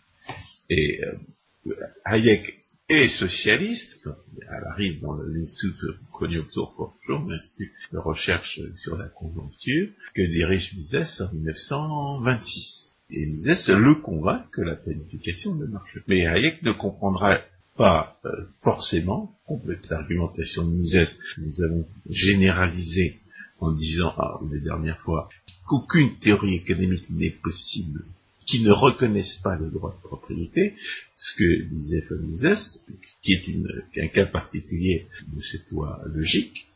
Et 0.70 1.00
euh, 1.04 1.72
Hayek 2.04 2.60
est 2.88 3.08
socialiste 3.08 4.00
quand 4.04 4.16
elle 4.42 4.64
arrive 4.70 5.00
dans 5.00 5.14
l'Institut 5.14 5.96
Konjunkturforschung, 6.12 7.30
l'institut 7.30 7.72
de 7.92 7.98
recherche 7.98 8.60
sur 8.76 8.96
la 8.98 9.08
conjoncture, 9.08 9.88
que 10.14 10.22
dirige 10.22 10.74
Mises 10.74 11.22
en 11.22 11.32
1926. 11.34 12.93
Et 13.16 13.26
Mises 13.26 13.68
le 13.68 13.94
convainc 14.02 14.50
que 14.50 14.60
la 14.60 14.74
planification 14.74 15.54
ne 15.54 15.66
marche 15.66 15.94
pas. 16.00 16.04
Mais 16.08 16.26
Hayek 16.26 16.62
ne 16.62 16.72
comprendra 16.72 17.38
pas 17.76 18.18
euh, 18.24 18.30
forcément, 18.60 19.32
complète 19.46 19.88
l'argumentation 19.88 20.64
de 20.68 20.76
Mises, 20.76 21.18
nous 21.38 21.62
avons 21.62 21.86
généralisé 22.10 23.20
en 23.60 23.70
disant, 23.70 24.12
ah, 24.18 24.40
les 24.52 24.60
dernières 24.60 25.00
fois, 25.00 25.28
qu'aucune 25.68 26.18
théorie 26.18 26.56
économique 26.56 27.08
n'est 27.10 27.36
possible 27.42 28.04
qui 28.46 28.62
ne 28.62 28.72
reconnaissent 28.72 29.40
pas 29.42 29.56
le 29.56 29.70
droit 29.70 29.92
de 29.92 30.08
propriété, 30.08 30.74
ce 31.14 31.36
que 31.36 31.62
disait 31.62 32.04
Mises, 32.20 32.84
qui 33.22 33.34
est 33.34 34.02
un 34.02 34.08
cas 34.08 34.26
particulier 34.26 35.06
de 35.28 35.40
cette 35.40 35.70
loi 35.70 36.02
logique, 36.12 36.66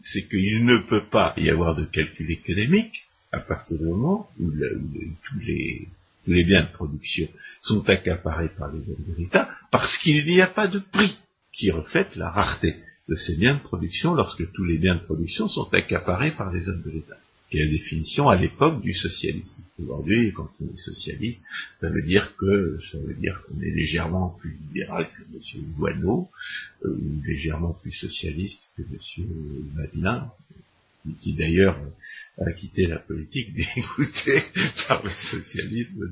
c'est 0.00 0.28
qu'il 0.28 0.64
ne 0.64 0.78
peut 0.88 1.06
pas 1.10 1.34
y 1.36 1.50
avoir 1.50 1.74
de 1.74 1.84
calcul 1.84 2.30
économique 2.30 3.07
à 3.32 3.40
partir 3.40 3.78
du 3.78 3.84
moment 3.84 4.28
où, 4.40 4.50
tous, 4.50 5.38
les, 5.40 5.88
biens 6.44 6.62
de 6.62 6.72
production 6.72 7.28
sont 7.60 7.88
accaparés 7.88 8.50
par 8.56 8.72
les 8.72 8.88
hommes 8.90 9.04
de 9.08 9.14
l'État, 9.16 9.50
parce 9.70 9.98
qu'il 9.98 10.24
n'y 10.24 10.40
a 10.40 10.46
pas 10.46 10.68
de 10.68 10.78
prix 10.78 11.18
qui 11.52 11.70
reflète 11.70 12.16
la 12.16 12.30
rareté 12.30 12.76
de 13.08 13.14
ces 13.14 13.36
biens 13.36 13.54
de 13.54 13.60
production 13.60 14.14
lorsque 14.14 14.50
tous 14.52 14.64
les 14.64 14.78
biens 14.78 14.96
de 14.96 15.02
production 15.02 15.48
sont 15.48 15.72
accaparés 15.72 16.32
par 16.32 16.52
les 16.52 16.68
hommes 16.68 16.82
de 16.82 16.90
l'État 16.90 17.16
qui 17.50 17.58
est 17.58 17.64
la 17.64 17.70
définition 17.70 18.28
à 18.28 18.36
l'époque 18.36 18.82
du 18.82 18.92
socialisme. 18.92 19.62
Aujourd'hui, 19.78 20.32
quand 20.32 20.50
on 20.60 20.66
est 20.66 20.76
socialiste, 20.76 21.42
ça 21.80 21.88
veut 21.88 22.02
dire 22.02 22.36
que 22.36 22.78
ça 22.92 22.98
veut 22.98 23.14
dire 23.14 23.40
qu'on 23.46 23.60
est 23.60 23.70
légèrement 23.70 24.36
plus 24.40 24.56
libéral 24.66 25.08
que 25.08 25.22
M. 25.22 25.62
Guano, 25.76 26.28
euh, 26.84 26.98
légèrement 27.24 27.72
plus 27.72 27.92
socialiste 27.92 28.70
que 28.76 28.82
M. 28.82 29.26
Madelin, 29.74 30.30
qui, 31.20 31.34
d'ailleurs 31.34 31.78
a 32.38 32.52
quitté 32.52 32.86
la 32.86 32.98
politique 32.98 33.54
dégoûté 33.54 34.42
par 34.86 35.02
le 35.02 35.10
socialisme 35.10 36.04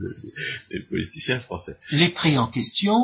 des 0.71 0.81
politiciens 0.89 1.41
français. 1.41 1.77
Les 1.93 2.09
prix 2.11 2.37
en 2.39 2.49
question 2.49 2.99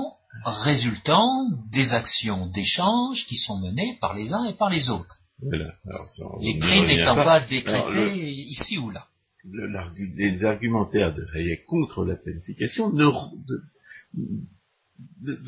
résultant 0.44 1.50
des 1.70 1.92
actions 1.92 2.46
d'échange 2.46 3.26
qui 3.26 3.37
sont 3.37 3.61
menées 3.61 3.99
par 4.00 4.14
les 4.14 4.32
uns 4.32 4.44
et 4.44 4.54
par 4.54 4.70
les 4.70 4.90
autres 4.90 5.22
les 5.42 6.58
prix 6.58 6.82
n'étant 6.87 7.16
pas, 7.16 7.40
décrétés 7.40 8.32
ici 8.32 8.78
ou 8.78 8.90
là. 8.90 9.08
les 9.44 10.44
argumentaires 10.44 11.14
de 11.14 11.26
Hayek 11.34 11.66
contre 11.66 12.04
la 12.04 12.16
planification 12.16 12.92
ne, 12.92 13.06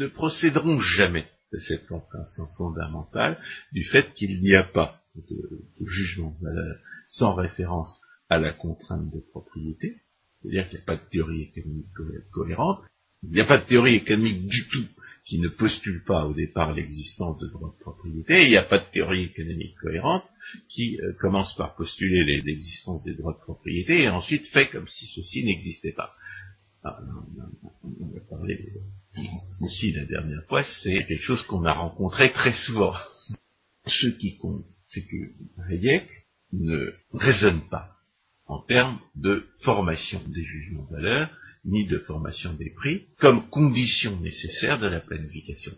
procéderont 0.08 0.80
jamais 0.80 1.26
de 1.52 1.58
cette 1.58 1.86
compréhension 1.86 2.46
fondamentale 2.56 3.38
du 3.72 3.84
fait 3.84 4.12
qu'il 4.14 4.42
n'y 4.42 4.54
a 4.54 4.64
pas 4.64 5.00
de, 5.16 5.87
jugement 5.87 6.37
de 6.40 6.44
valeur 6.44 6.76
sans 7.09 7.35
référence 7.35 8.00
à 8.28 8.38
la 8.38 8.52
contrainte 8.52 9.12
de 9.12 9.21
propriété, 9.21 9.97
c'est-à-dire 10.40 10.68
qu'il 10.68 10.78
n'y 10.78 10.83
a 10.83 10.87
pas 10.87 10.97
de 10.97 11.09
théorie 11.11 11.42
économique 11.42 11.92
cohérente, 12.33 12.80
il 13.23 13.30
n'y 13.30 13.40
a 13.40 13.47
pas 13.47 13.59
de 13.59 13.66
théorie 13.66 13.94
économique 13.94 14.47
du 14.47 14.68
tout 14.68 14.87
qui 15.25 15.38
ne 15.38 15.49
postule 15.49 16.04
pas 16.04 16.26
au 16.26 16.35
départ 16.35 16.75
l'existence 16.75 17.38
de 17.38 17.47
droits 17.47 17.75
de 17.78 17.83
propriété, 17.83 18.44
il 18.44 18.50
n'y 18.50 18.56
a 18.56 18.62
pas 18.62 18.78
de 18.78 18.90
théorie 18.90 19.25
économique 19.25 19.75
cohérente 19.80 20.25
qui 20.68 21.00
euh, 21.00 21.14
commence 21.18 21.54
par 21.56 21.75
postuler 21.76 22.42
l'existence 22.42 23.02
des 23.04 23.14
droits 23.14 23.33
de 23.33 23.42
propriété 23.42 24.02
et 24.02 24.09
ensuite 24.09 24.47
fait 24.49 24.68
comme 24.68 24.87
si 24.87 25.06
ceci 25.06 25.44
n'existait 25.44 25.92
pas. 25.92 26.14
Ah, 26.83 26.99
on 27.83 28.16
a 28.16 28.21
parlé 28.28 28.75
aussi 29.62 29.92
la 29.92 30.04
dernière 30.04 30.44
fois, 30.44 30.62
c'est 30.62 31.06
quelque 31.06 31.23
chose 31.23 31.42
qu'on 31.44 31.64
a 31.64 31.73
rencontré 31.73 32.30
très 32.33 32.52
souvent. 32.52 32.92
Ce 33.87 34.09
qui 34.09 34.37
compte, 34.37 34.66
c'est 34.94 35.06
que 35.06 35.32
Hayek 35.68 36.08
ne 36.52 36.92
raisonne 37.12 37.68
pas 37.68 37.90
en 38.46 38.60
termes 38.60 39.00
de 39.16 39.44
formation 39.62 40.22
des 40.28 40.44
jugements 40.44 40.86
de 40.90 40.96
valeur, 40.96 41.30
ni 41.64 41.86
de 41.86 41.98
formation 41.98 42.52
des 42.54 42.70
prix, 42.70 43.06
comme 43.18 43.48
condition 43.48 44.20
nécessaire 44.20 44.78
de 44.78 44.86
la 44.86 45.00
planification. 45.00 45.72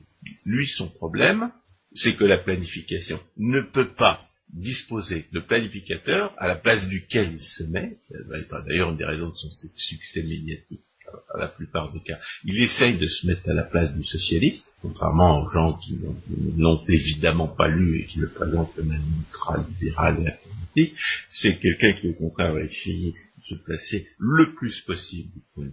Lui, 0.45 0.67
son 0.67 0.89
problème, 0.91 1.51
c'est 1.93 2.17
que 2.17 2.25
la 2.25 2.39
planification 2.39 3.21
ne 3.37 3.61
peut 3.61 3.95
pas 3.95 4.29
disposer 4.53 5.27
de 5.33 5.41
planificateur 5.41 6.35
à 6.39 6.49
la 6.49 6.57
place 6.57 6.89
duquel 6.89 7.35
il 7.35 7.41
se 7.41 7.65
met, 7.65 7.99
ça 8.09 8.15
va 8.29 8.39
être 8.39 8.65
d'ailleurs 8.67 8.91
une 8.91 8.97
des 8.97 9.05
raisons 9.05 9.31
de 9.31 9.37
son 9.37 9.51
succès 9.77 10.23
médiatique 10.23 10.86
à 11.35 11.39
la 11.39 11.49
plupart 11.49 11.93
des 11.93 12.01
cas, 12.01 12.19
il 12.45 12.59
essaye 12.61 12.99
de 12.99 13.07
se 13.07 13.27
mettre 13.27 13.49
à 13.49 13.55
la 13.55 13.65
place 13.65 13.95
du 13.95 14.05
socialiste, 14.05 14.67
contrairement 14.83 15.43
aux 15.43 15.49
gens 15.51 15.79
qui 15.79 15.95
ne 15.95 16.63
l'ont 16.63 16.85
évidemment 16.87 17.49
pas 17.49 17.69
lu 17.69 18.01
et 18.01 18.07
qui 18.07 18.19
le 18.19 18.29
présentent 18.29 18.75
comme 18.75 18.91
un 18.91 19.01
ultra-libéral 19.19 20.23
et 20.23 20.29
apologetique, 20.29 20.97
c'est 21.29 21.59
quelqu'un 21.59 21.93
qui 21.93 22.09
au 22.09 22.15
contraire 22.15 22.53
va 22.53 22.63
essayer 22.63 23.13
de 23.13 23.43
se 23.43 23.55
placer 23.55 24.09
le 24.19 24.55
plus 24.55 24.83
possible 24.83 25.31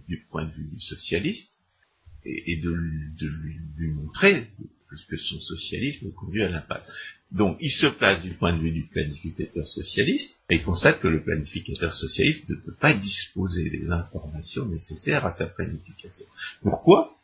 du 0.08 0.26
point 0.30 0.44
de, 0.46 0.52
vue 0.52 0.68
du 0.72 0.80
socialiste 0.80 1.52
et, 2.24 2.56
de, 2.56 2.70
lui 2.70 3.88
montrer 3.88 4.46
que 5.08 5.16
son 5.16 5.40
socialisme 5.40 6.12
conduit 6.12 6.42
à 6.42 6.48
l'impasse. 6.48 6.88
Donc, 7.34 7.56
il 7.60 7.70
se 7.70 7.86
place 7.86 8.22
du 8.22 8.34
point 8.34 8.56
de 8.56 8.62
vue 8.62 8.70
du 8.70 8.86
planificateur 8.86 9.66
socialiste 9.66 10.38
et 10.50 10.62
constate 10.62 11.00
que 11.00 11.08
le 11.08 11.24
planificateur 11.24 11.92
socialiste 11.92 12.48
ne 12.48 12.54
peut 12.54 12.76
pas 12.80 12.94
disposer 12.94 13.70
des 13.70 13.88
informations 13.90 14.66
nécessaires 14.66 15.26
à 15.26 15.34
sa 15.34 15.46
planification. 15.46 16.26
Pourquoi? 16.62 17.16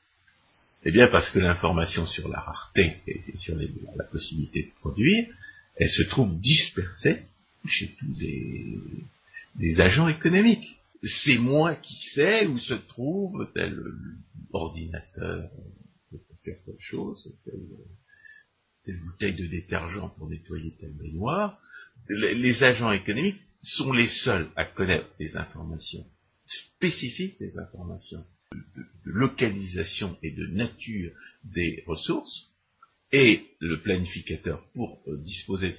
Eh 0.85 0.91
bien, 0.91 1.07
parce 1.07 1.31
que 1.31 1.39
l'information 1.39 2.07
sur 2.07 2.29
la 2.29 2.41
rareté 2.41 2.97
et 3.07 3.21
sur 3.37 3.57
la 3.57 4.05
possibilité 4.05 4.65
de 4.65 4.81
produire, 4.81 5.29
elle 5.77 5.89
se 5.89 6.03
trouve 6.03 6.41
dispersée 6.41 7.23
chez 7.69 7.95
tous 7.99 8.19
les, 9.59 9.81
agents 9.81 10.09
économiques. 10.09 10.77
C'est 11.05 11.39
moi 11.39 11.77
qui 11.77 11.95
sais 11.95 12.47
où 12.47 12.59
se 12.59 12.75
trouve 12.75 13.49
tel 13.55 13.81
ordinateur 14.53 15.49
faire 16.45 16.57
telle 16.65 16.81
chose, 16.81 17.33
telle, 18.91 19.01
bouteille 19.05 19.35
de 19.37 19.47
détergent 19.47 20.11
pour 20.17 20.29
nettoyer 20.29 20.77
telle 20.81 20.97
baignoire. 20.97 21.61
Les, 22.09 22.63
agents 22.63 22.93
économiques 22.93 23.41
sont 23.63 23.93
les 23.93 24.09
seuls 24.09 24.49
à 24.57 24.65
connaître 24.65 25.09
des 25.19 25.37
informations 25.37 26.05
spécifiques, 26.47 27.39
des 27.39 27.59
informations 27.59 28.25
de, 28.53 28.59
localisation 29.05 30.17
et 30.23 30.33
de 30.33 30.47
nature 30.47 31.13
des 31.45 31.85
ressources, 31.87 32.49
et 33.13 33.43
le 33.61 33.81
planificateur, 33.81 34.65
pour 34.73 35.03
euh, 35.09 35.17
disposer 35.19 35.71
de 35.71 35.75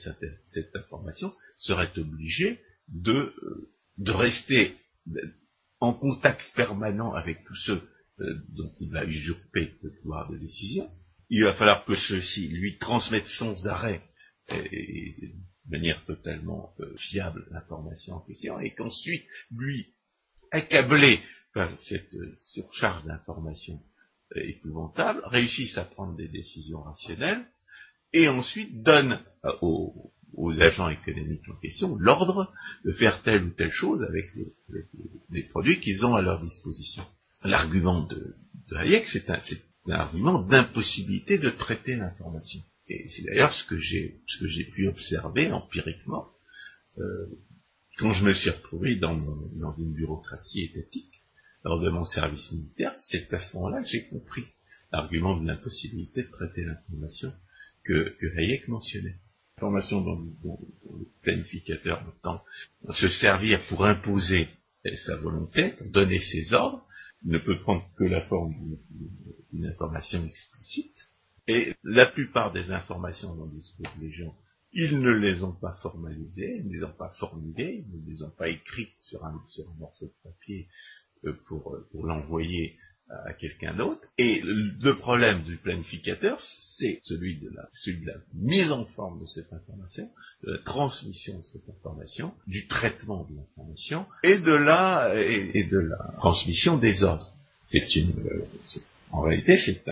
cette, 0.49 0.75
information, 0.75 1.31
serait 1.57 1.91
obligé 1.97 2.59
de, 2.89 3.33
euh, 3.43 3.71
rester 4.13 4.75
en 5.79 5.93
contact 5.93 6.51
permanent 6.55 7.13
avec 7.13 7.43
tous 7.45 7.55
ceux 7.55 7.81
euh, 8.19 8.35
dont 8.49 8.73
il 8.79 8.91
va 8.91 9.05
usurper 9.05 9.71
le 9.81 9.91
pouvoir 10.01 10.29
de 10.29 10.37
décision. 10.37 10.89
Il 11.33 11.45
va 11.45 11.53
falloir 11.53 11.85
que 11.85 11.95
ceux-ci 11.95 12.49
lui 12.49 12.77
transmettent 12.77 13.25
sans 13.25 13.65
arrêt 13.65 14.03
et, 14.49 15.15
de 15.65 15.71
manière 15.71 16.03
totalement 16.03 16.73
euh, 16.81 16.93
fiable 16.97 17.47
l'information 17.51 18.15
en 18.15 18.19
question, 18.19 18.59
et 18.59 18.73
qu'ensuite, 18.73 19.23
lui, 19.49 19.93
accablé 20.51 21.21
par 21.53 21.79
cette 21.79 22.13
euh, 22.15 22.35
surcharge 22.53 23.05
d'informations 23.05 23.81
épouvantable, 24.35 25.21
réussisse 25.25 25.77
à 25.77 25.85
prendre 25.85 26.17
des 26.17 26.27
décisions 26.27 26.81
rationnelles, 26.81 27.45
et 28.13 28.27
ensuite 28.27 28.83
donne 28.83 29.19
aux, 29.61 30.11
agents 30.59 30.89
économiques 30.89 31.47
en 31.49 31.59
question 31.61 31.95
l'ordre 31.95 32.53
de 32.83 32.91
faire 32.91 33.21
telle 33.23 33.43
ou 33.43 33.51
telle 33.51 33.71
chose 33.71 34.03
avec 34.03 34.25
les 35.29 35.43
produits 35.43 35.79
qu'ils 35.79 36.05
ont 36.05 36.15
à 36.15 36.21
leur 36.21 36.41
disposition. 36.41 37.05
L'argument 37.43 38.05
de, 38.05 38.35
Hayek, 38.75 39.07
c'est 39.07 39.29
un, 39.87 39.91
argument 39.91 40.41
d'impossibilité 40.43 41.37
de 41.37 41.49
traiter 41.49 41.95
l'information. 41.95 42.61
Et 42.87 43.07
c'est 43.07 43.23
d'ailleurs 43.23 43.53
ce 43.53 43.63
que 43.65 43.77
j'ai 43.77 44.21
ce 44.27 44.39
que 44.39 44.47
j'ai 44.47 44.65
pu 44.65 44.87
observer 44.87 45.51
empiriquement 45.51 46.27
euh, 46.97 47.27
quand 47.97 48.11
je 48.13 48.25
me 48.25 48.33
suis 48.33 48.49
retrouvé 48.49 48.95
dans, 48.97 49.15
dans 49.15 49.75
une 49.77 49.93
bureaucratie 49.93 50.63
étatique 50.63 51.23
lors 51.63 51.79
de 51.79 51.89
mon 51.89 52.05
service 52.05 52.51
militaire. 52.51 52.93
C'est 52.95 53.33
à 53.33 53.39
ce 53.39 53.55
moment-là 53.55 53.81
que 53.81 53.87
j'ai 53.87 54.07
compris 54.07 54.45
l'argument 54.91 55.39
de 55.39 55.47
l'impossibilité 55.47 56.23
de 56.23 56.31
traiter 56.31 56.63
l'information 56.63 57.33
que, 57.83 58.15
que 58.19 58.37
Hayek 58.37 58.67
mentionnait. 58.67 59.17
L'information 59.57 60.01
dont, 60.01 60.19
dont, 60.43 60.59
le 60.97 61.05
planificateur 61.21 62.03
entend 62.07 62.43
se 62.89 63.07
servir 63.07 63.61
pour 63.67 63.85
imposer 63.85 64.49
sa 65.05 65.15
volonté, 65.17 65.69
pour 65.69 65.87
donner 65.91 66.19
ses 66.19 66.53
ordres, 66.53 66.83
ne 67.23 67.37
peut 67.37 67.59
prendre 67.59 67.87
que 67.97 68.03
la 68.03 68.21
forme 68.21 68.53
d'une 69.51 69.65
information 69.65 70.25
explicite, 70.25 71.11
et 71.47 71.75
la 71.83 72.05
plupart 72.05 72.51
des 72.51 72.71
informations 72.71 73.35
dont 73.35 73.47
disposent 73.47 73.99
les 73.99 74.11
gens 74.11 74.35
Ils 74.73 74.99
ne 74.99 75.11
les 75.11 75.43
ont 75.43 75.53
pas 75.53 75.73
formalisées, 75.81 76.57
ils 76.57 76.67
ne 76.67 76.73
les 76.77 76.83
ont 76.83 76.93
pas 76.93 77.09
formulées, 77.19 77.85
ils 77.87 78.01
ne 78.01 78.09
les 78.09 78.23
ont 78.23 78.29
pas 78.29 78.47
écrites 78.47 78.99
sur 78.99 79.25
un, 79.25 79.31
morceau 79.79 80.05
de 80.05 80.13
papier 80.23 80.67
euh, 81.25 81.33
euh, 81.51 81.87
pour 81.91 82.05
l'envoyer 82.05 82.77
à 83.25 83.33
quelqu'un 83.33 83.73
d'autre. 83.73 84.07
Et 84.17 84.41
le 84.43 84.93
problème 84.97 85.43
du 85.43 85.57
planificateur, 85.57 86.39
c'est 86.39 87.01
celui 87.03 87.39
de 87.39 87.49
la, 87.49 87.67
mise 88.33 88.71
en 88.71 88.85
forme 88.85 89.21
de 89.21 89.25
cette 89.27 89.51
information, 89.53 90.09
de 90.43 90.53
la 90.53 90.57
transmission 90.59 91.37
de 91.37 91.43
cette 91.43 91.69
information, 91.69 92.33
du 92.47 92.67
traitement 92.67 93.25
de 93.29 93.35
l'information 93.35 94.05
et 94.23 94.37
de 94.37 94.53
la, 94.53 95.13
et, 95.15 95.63
de 95.63 95.79
la 95.79 96.13
transmission 96.17 96.77
des 96.77 97.03
ordres. 97.03 97.31
C'est 97.65 97.95
une, 97.95 98.11
euh, 98.25 98.45
en 99.11 99.21
réalité, 99.21 99.57
c'est 99.57 99.83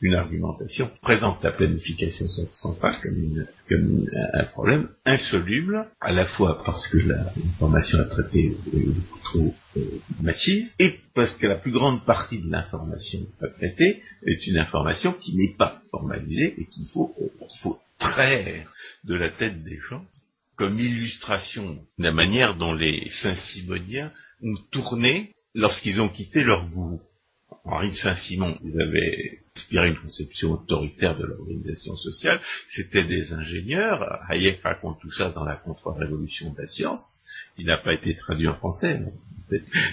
une 0.00 0.14
argumentation 0.14 0.90
présente 1.02 1.42
la 1.42 1.52
planification 1.52 2.26
centrale 2.54 2.96
comme, 3.02 3.46
comme 3.68 4.06
un 4.32 4.44
problème 4.44 4.88
insoluble, 5.04 5.88
à 6.00 6.12
la 6.12 6.26
fois 6.26 6.62
parce 6.64 6.88
que 6.88 6.98
l'information 6.98 7.98
à 8.00 8.04
traiter 8.04 8.56
est 8.72 8.86
beaucoup 8.86 9.18
trop 9.24 9.54
euh, 9.76 10.00
massive, 10.20 10.68
et 10.78 10.98
parce 11.14 11.34
que 11.34 11.46
la 11.46 11.56
plus 11.56 11.72
grande 11.72 12.04
partie 12.04 12.40
de 12.40 12.50
l'information 12.50 13.20
à 13.42 13.48
traiter 13.48 14.02
est 14.26 14.46
une 14.46 14.58
information 14.58 15.12
qui 15.12 15.36
n'est 15.36 15.54
pas 15.56 15.82
formalisée 15.90 16.54
et 16.58 16.66
qu'il 16.66 16.86
faut, 16.92 17.14
faut 17.62 17.78
traire 17.98 18.72
de 19.04 19.14
la 19.14 19.30
tête 19.30 19.62
des 19.64 19.78
gens 19.88 20.04
comme 20.56 20.78
illustration 20.78 21.74
de 21.98 22.04
la 22.04 22.12
manière 22.12 22.56
dont 22.56 22.72
les 22.72 23.08
Saint-Simoniens 23.10 24.12
ont 24.42 24.56
tourné 24.70 25.32
lorsqu'ils 25.54 26.00
ont 26.00 26.08
quitté 26.08 26.44
leur 26.44 26.68
goût. 26.68 27.00
Henri 27.64 27.94
Saint-Simon, 27.94 28.58
ils 28.64 28.80
avaient 28.80 29.38
inspiré 29.56 29.88
une 29.88 29.98
conception 29.98 30.52
autoritaire 30.52 31.16
de 31.16 31.24
l'organisation 31.24 31.94
sociale, 31.96 32.40
c'était 32.68 33.04
des 33.04 33.32
ingénieurs. 33.32 34.20
Hayek 34.28 34.62
raconte 34.62 35.00
tout 35.00 35.12
ça 35.12 35.30
dans 35.30 35.44
la 35.44 35.56
contre-révolution 35.56 36.52
de 36.52 36.60
la 36.60 36.66
science. 36.66 37.14
Il 37.58 37.66
n'a 37.66 37.76
pas 37.76 37.92
été 37.92 38.16
traduit 38.16 38.48
en 38.48 38.56
français. 38.56 39.00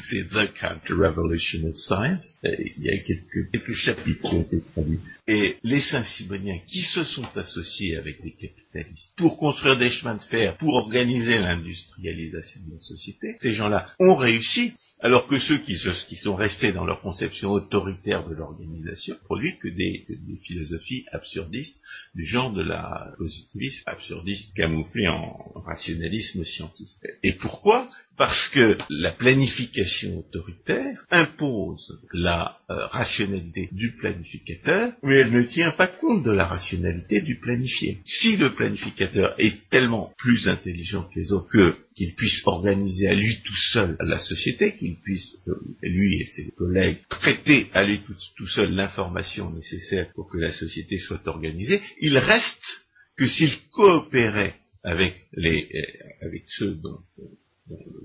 C'est 0.06 0.30
The 0.30 0.54
Counter-Revolution 0.54 1.68
of 1.68 1.76
Science. 1.76 2.40
il 2.44 2.84
y 2.84 2.90
a 2.90 2.98
quelques, 3.00 3.52
quelques 3.52 3.74
chapitres 3.74 4.22
qui 4.22 4.36
ont 4.36 4.42
été 4.42 4.62
traduits. 4.62 5.00
Et 5.28 5.58
les 5.64 5.82
Saint-Simoniens 5.82 6.60
qui 6.66 6.80
se 6.80 7.04
sont 7.04 7.28
associés 7.36 7.98
avec 7.98 8.24
les 8.24 8.32
capitalistes 8.32 9.14
pour 9.18 9.38
construire 9.38 9.78
des 9.78 9.90
chemins 9.90 10.16
de 10.16 10.22
fer, 10.22 10.56
pour 10.58 10.74
organiser 10.76 11.40
l'industrialisation 11.40 12.62
de 12.68 12.74
la 12.74 12.80
société, 12.80 13.36
ces 13.42 13.54
gens-là 13.54 13.86
ont 14.00 14.16
réussi 14.16 14.74
alors 15.02 15.28
que 15.28 15.40
ceux 15.40 15.60
qui, 15.60 15.78
sont 15.78 16.36
restés 16.36 16.74
dans 16.74 16.86
leur 16.86 17.02
conception 17.02 17.52
autoritaire 17.52 18.28
de 18.28 18.36
l'organisation 18.36 19.16
produisent 19.24 19.58
que 19.60 19.70
des, 19.70 20.06
philosophies 20.44 21.06
absurdistes 21.12 21.80
du 22.16 22.26
genre 22.26 22.52
de 22.52 22.62
la 22.62 23.14
positivisme 23.18 23.84
absurdiste 23.86 24.54
camouflé 24.56 25.08
en 25.08 25.38
rationalisme 25.56 26.44
scientifique. 26.44 27.02
Et 27.24 27.34
pourquoi 27.34 27.88
parce 28.20 28.50
que 28.50 28.78
la 28.90 29.12
planification 29.12 30.20
autoritaire 30.20 31.06
impose 31.10 32.02
la 32.12 32.58
euh, 32.70 32.86
rationalité 32.88 33.70
du 33.72 33.96
planificateur, 33.96 34.92
mais 35.04 35.20
elle 35.20 35.32
ne 35.32 35.44
tient 35.44 35.72
pas 35.72 35.88
compte 35.88 36.26
de 36.26 36.32
la 36.32 36.46
rationalité 36.46 37.22
du 37.22 37.40
planifié. 37.40 38.00
Si 38.04 38.36
le 38.36 38.54
planificateur 38.54 39.36
est 39.38 39.70
tellement 39.70 40.12
plus 40.18 40.50
intelligent 40.50 41.04
que 41.04 41.18
les 41.18 41.32
autres 41.32 41.48
que 41.50 41.78
qu'il 41.96 42.14
puisse 42.16 42.42
organiser 42.46 43.08
à 43.08 43.14
lui 43.14 43.42
tout 43.42 43.56
seul 43.72 43.96
la 44.02 44.20
société, 44.20 44.76
qu'il 44.76 45.00
puisse, 45.00 45.38
euh, 45.48 45.56
lui 45.82 46.20
et 46.20 46.26
ses 46.26 46.52
collègues, 46.58 46.98
traiter 47.08 47.70
à 47.74 47.84
lui 47.84 48.02
tout, 48.36 48.48
seul 48.48 48.74
l'information 48.74 49.50
nécessaire 49.50 50.12
pour 50.14 50.30
que 50.30 50.40
la 50.40 50.52
société 50.52 51.00
soit 51.00 51.26
organisée, 51.26 51.82
il 52.02 52.18
reste 52.18 52.84
que 53.18 53.28
s'il 53.28 53.54
coopérait 53.72 54.56
avec 54.84 55.16
les, 55.32 55.70
euh, 55.74 56.26
avec 56.28 56.44
ceux 56.48 56.76
dont 56.84 57.00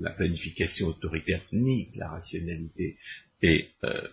la 0.01 0.11
planification 0.11 0.89
autoritaire 0.89 1.43
nie 1.53 1.91
la 1.95 2.11
rationalité 2.11 2.99
et, 3.43 3.71
euh, 3.85 4.09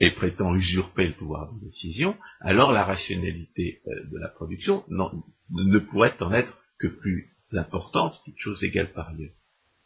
et, 0.00 0.10
prétend 0.10 0.54
usurper 0.54 1.08
le 1.08 1.14
pouvoir 1.14 1.52
de 1.52 1.60
décision, 1.60 2.16
alors 2.40 2.72
la 2.72 2.84
rationalité 2.84 3.80
euh, 3.86 4.04
de 4.10 4.18
la 4.18 4.28
production 4.28 4.84
ne 4.88 5.78
pourrait 5.78 6.20
en 6.22 6.32
être 6.32 6.58
que 6.78 6.86
plus 6.86 7.32
importante, 7.52 8.20
toute 8.24 8.38
chose 8.38 8.62
égale 8.62 8.92
par 8.92 9.08
ailleurs. 9.08 9.32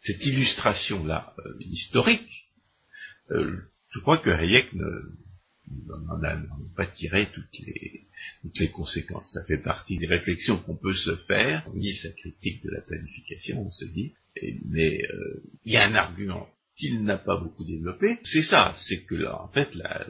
Cette 0.00 0.24
illustration-là 0.24 1.34
euh, 1.38 1.54
historique, 1.60 2.48
je 3.30 3.98
crois 4.00 4.18
que 4.18 4.28
Hayek 4.28 4.74
ne, 4.74 4.84
n'en 5.86 6.22
a 6.22 6.36
pas 6.76 6.86
tiré 6.86 7.28
toutes 7.32 7.58
les, 7.60 8.06
toutes 8.42 8.58
les 8.58 8.70
conséquences. 8.70 9.32
Ça 9.32 9.44
fait 9.44 9.58
partie 9.58 9.98
des 9.98 10.06
réflexions 10.06 10.58
qu'on 10.58 10.76
peut 10.76 10.94
se 10.94 11.16
faire. 11.16 11.66
On 11.72 11.78
lit 11.78 11.94
sa 11.94 12.10
critique 12.10 12.62
de 12.62 12.70
la 12.70 12.80
planification, 12.82 13.64
on 13.64 13.70
se 13.70 13.86
dit, 13.86 14.12
mais 14.66 15.02
euh, 15.02 15.42
il 15.64 15.72
y 15.72 15.76
a 15.76 15.86
un 15.86 15.94
argument 15.94 16.48
qu'il 16.76 17.02
n'a 17.04 17.18
pas 17.18 17.36
beaucoup 17.36 17.64
développé, 17.64 18.18
c'est 18.24 18.42
ça, 18.42 18.74
c'est 18.76 19.04
que 19.04 19.14
là, 19.14 19.42
en 19.42 19.48
fait, 19.48 19.74
la, 19.74 20.06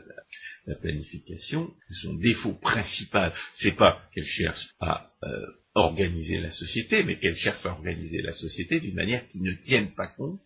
la, 0.66 0.76
planification, 0.76 1.72
son 1.90 2.14
défaut 2.14 2.54
principal, 2.54 3.32
c'est 3.54 3.76
pas 3.76 4.00
qu'elle 4.14 4.24
cherche 4.24 4.68
à 4.80 5.10
euh, 5.24 5.46
organiser 5.74 6.40
la 6.40 6.50
société, 6.50 7.02
mais 7.04 7.18
qu'elle 7.18 7.34
cherche 7.34 7.66
à 7.66 7.72
organiser 7.72 8.22
la 8.22 8.32
société 8.32 8.80
d'une 8.80 8.94
manière 8.94 9.26
qui 9.28 9.40
ne 9.40 9.52
tienne 9.52 9.90
pas 9.92 10.06
compte 10.06 10.40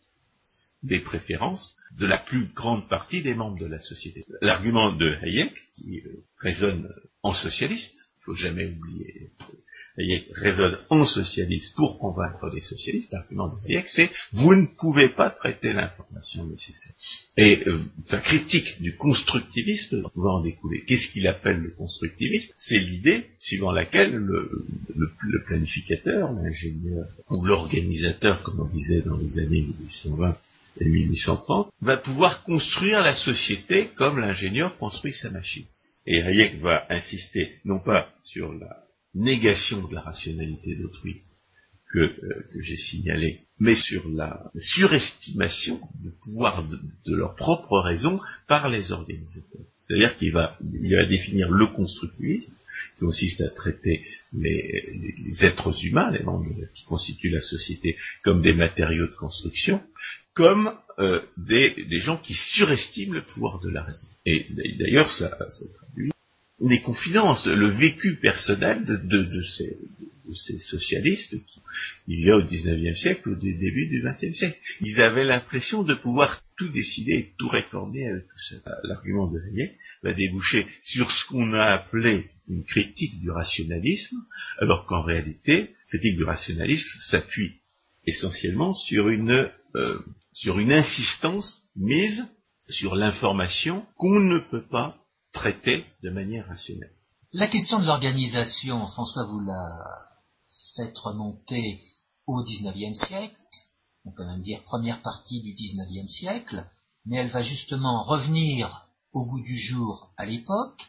des 0.82 1.00
préférences 1.00 1.76
de 1.98 2.06
la 2.06 2.18
plus 2.18 2.46
grande 2.54 2.88
partie 2.88 3.22
des 3.22 3.34
membres 3.34 3.58
de 3.58 3.66
la 3.66 3.80
société. 3.80 4.24
L'argument 4.40 4.92
de 4.92 5.16
Hayek, 5.22 5.54
qui 5.74 6.00
euh, 6.00 6.24
résonne 6.38 6.88
en 7.22 7.32
socialiste, 7.32 7.96
il 8.20 8.24
faut 8.24 8.34
jamais 8.34 8.66
oublier 8.66 9.30
Hayek 9.98 10.26
résonne 10.34 10.78
en 10.90 11.06
socialiste 11.06 11.74
pour 11.74 11.98
convaincre 11.98 12.50
les 12.54 12.60
socialistes, 12.60 13.12
l'argument 13.12 13.48
de 13.48 13.54
Hayek, 13.66 13.88
c'est 13.88 14.10
vous 14.32 14.54
ne 14.54 14.66
pouvez 14.78 15.08
pas 15.08 15.30
traiter 15.30 15.72
l'information 15.72 16.46
nécessaire. 16.46 16.92
Et 17.36 17.62
euh, 17.66 17.80
sa 18.06 18.20
critique 18.20 18.80
du 18.80 18.96
constructivisme 18.96 20.02
va 20.14 20.30
en 20.30 20.42
découler. 20.42 20.84
Qu'est-ce 20.86 21.08
qu'il 21.08 21.26
appelle 21.26 21.58
le 21.58 21.70
constructivisme? 21.70 22.52
C'est 22.56 22.78
l'idée 22.78 23.26
suivant 23.38 23.72
laquelle 23.72 24.14
le, 24.14 24.66
le 24.94 25.42
planificateur, 25.44 26.32
l'ingénieur 26.32 27.06
ou 27.30 27.44
l'organisateur, 27.44 28.42
comme 28.42 28.60
on 28.60 28.68
disait 28.68 29.02
dans 29.02 29.16
les 29.16 29.38
années 29.38 29.62
1820 29.62 30.36
et 30.80 30.84
1830, 30.84 31.72
va 31.80 31.96
pouvoir 31.96 32.44
construire 32.44 33.00
la 33.02 33.14
société 33.14 33.88
comme 33.96 34.18
l'ingénieur 34.18 34.76
construit 34.78 35.12
sa 35.12 35.30
machine. 35.30 35.64
Et 36.06 36.20
Hayek 36.20 36.60
va 36.60 36.86
insister 36.90 37.56
non 37.64 37.80
pas 37.80 38.10
sur 38.22 38.52
la 38.52 38.85
négation 39.16 39.86
de 39.88 39.94
la 39.94 40.02
rationalité 40.02 40.76
d'autrui 40.76 41.22
que, 41.90 41.98
euh, 41.98 42.46
j'ai 42.60 42.76
signalé, 42.76 43.42
mais 43.58 43.74
sur 43.74 44.08
la 44.08 44.50
surestimation 44.58 45.80
du 46.02 46.10
pouvoir 46.22 46.68
de, 46.68 47.14
leur 47.14 47.34
propre 47.36 47.78
raison 47.78 48.20
par 48.48 48.68
les 48.68 48.92
organisateurs. 48.92 49.66
C'est-à-dire 49.78 50.16
qu'il 50.16 50.32
va, 50.32 50.58
il 50.60 50.94
va 50.94 51.06
définir 51.06 51.50
le 51.50 51.68
constructivisme, 51.68 52.52
qui 52.94 53.00
consiste 53.00 53.40
à 53.40 53.48
traiter 53.48 54.04
les, 54.32 55.44
êtres 55.44 55.84
humains, 55.84 56.10
les 56.10 56.22
membres 56.22 56.52
qui 56.74 56.84
constituent 56.84 57.30
la 57.30 57.40
société, 57.40 57.96
comme 58.22 58.42
des 58.42 58.52
matériaux 58.52 59.06
de 59.06 59.14
construction, 59.14 59.82
comme 60.34 60.72
euh, 60.98 61.22
des, 61.36 62.00
gens 62.00 62.18
qui 62.18 62.34
surestiment 62.34 63.14
le 63.14 63.24
pouvoir 63.24 63.60
de 63.60 63.70
la 63.70 63.84
raison. 63.84 64.08
Et 64.26 64.46
d'ailleurs, 64.78 65.10
ça, 65.10 65.30
ça 65.50 65.64
traduit 65.74 66.10
les 66.60 66.80
confidences, 66.80 67.46
le 67.46 67.68
vécu 67.68 68.16
personnel 68.16 68.84
de, 68.84 68.96
de, 68.96 69.22
de, 69.22 69.42
ces, 69.42 69.76
de 70.26 70.34
ces, 70.34 70.58
socialistes 70.58 71.36
qui, 71.44 71.60
il 72.08 72.20
y 72.20 72.30
a 72.30 72.36
au 72.36 72.42
XIXe 72.42 72.98
siècle, 72.98 73.30
au 73.30 73.34
début 73.34 73.88
du 73.88 74.02
XXe 74.02 74.36
siècle. 74.36 74.58
Ils 74.80 75.00
avaient 75.00 75.24
l'impression 75.24 75.82
de 75.82 75.94
pouvoir 75.94 76.42
tout 76.56 76.68
décider 76.68 77.34
tout 77.38 77.48
réformer 77.48 78.08
avec 78.08 78.24
tout 78.24 78.38
ça. 78.48 78.56
L'argument 78.84 79.30
de 79.30 79.38
Hayek 79.38 79.74
va 80.02 80.14
déboucher 80.14 80.66
sur 80.82 81.10
ce 81.10 81.26
qu'on 81.26 81.52
a 81.52 81.64
appelé 81.64 82.30
une 82.48 82.64
critique 82.64 83.20
du 83.20 83.30
rationalisme, 83.30 84.16
alors 84.58 84.86
qu'en 84.86 85.02
réalité, 85.02 85.74
critique 85.88 86.16
du 86.16 86.24
rationalisme 86.24 86.88
s'appuie 87.10 87.60
essentiellement 88.06 88.72
sur 88.72 89.08
une, 89.08 89.50
euh, 89.74 89.98
sur 90.32 90.58
une 90.58 90.72
insistance 90.72 91.62
mise 91.76 92.24
sur 92.68 92.94
l'information 92.94 93.86
qu'on 93.96 94.20
ne 94.20 94.38
peut 94.38 94.66
pas 94.66 94.96
de 96.02 96.10
manière 96.10 96.46
rationnelle. 96.48 96.92
La 97.32 97.48
question 97.48 97.78
de 97.78 97.86
l'organisation, 97.86 98.86
François 98.88 99.24
vous 99.26 99.40
l'a 99.40 99.78
fait 100.76 100.92
remonter 100.98 101.80
au 102.26 102.42
XIXe 102.42 102.98
siècle, 102.98 103.36
on 104.04 104.12
peut 104.12 104.24
même 104.24 104.42
dire 104.42 104.62
première 104.64 105.02
partie 105.02 105.40
du 105.42 105.52
XIXe 105.52 106.10
siècle, 106.12 106.64
mais 107.04 107.18
elle 107.18 107.30
va 107.30 107.42
justement 107.42 108.02
revenir 108.02 108.86
au 109.12 109.24
goût 109.24 109.40
du 109.40 109.56
jour 109.56 110.12
à 110.16 110.26
l'époque. 110.26 110.82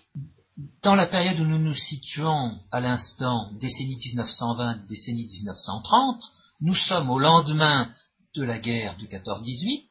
Dans 0.81 0.95
la 0.95 1.07
période 1.07 1.39
où 1.39 1.45
nous 1.45 1.59
nous 1.59 1.75
situons 1.75 2.59
à 2.71 2.79
l'instant, 2.79 3.51
décennie 3.59 3.95
1920, 3.95 4.87
décennie 4.87 5.25
1930, 5.25 6.23
nous 6.61 6.73
sommes 6.73 7.09
au 7.09 7.19
lendemain 7.19 7.91
de 8.35 8.43
la 8.43 8.59
guerre 8.59 8.97
du 8.97 9.07
14-18, 9.07 9.83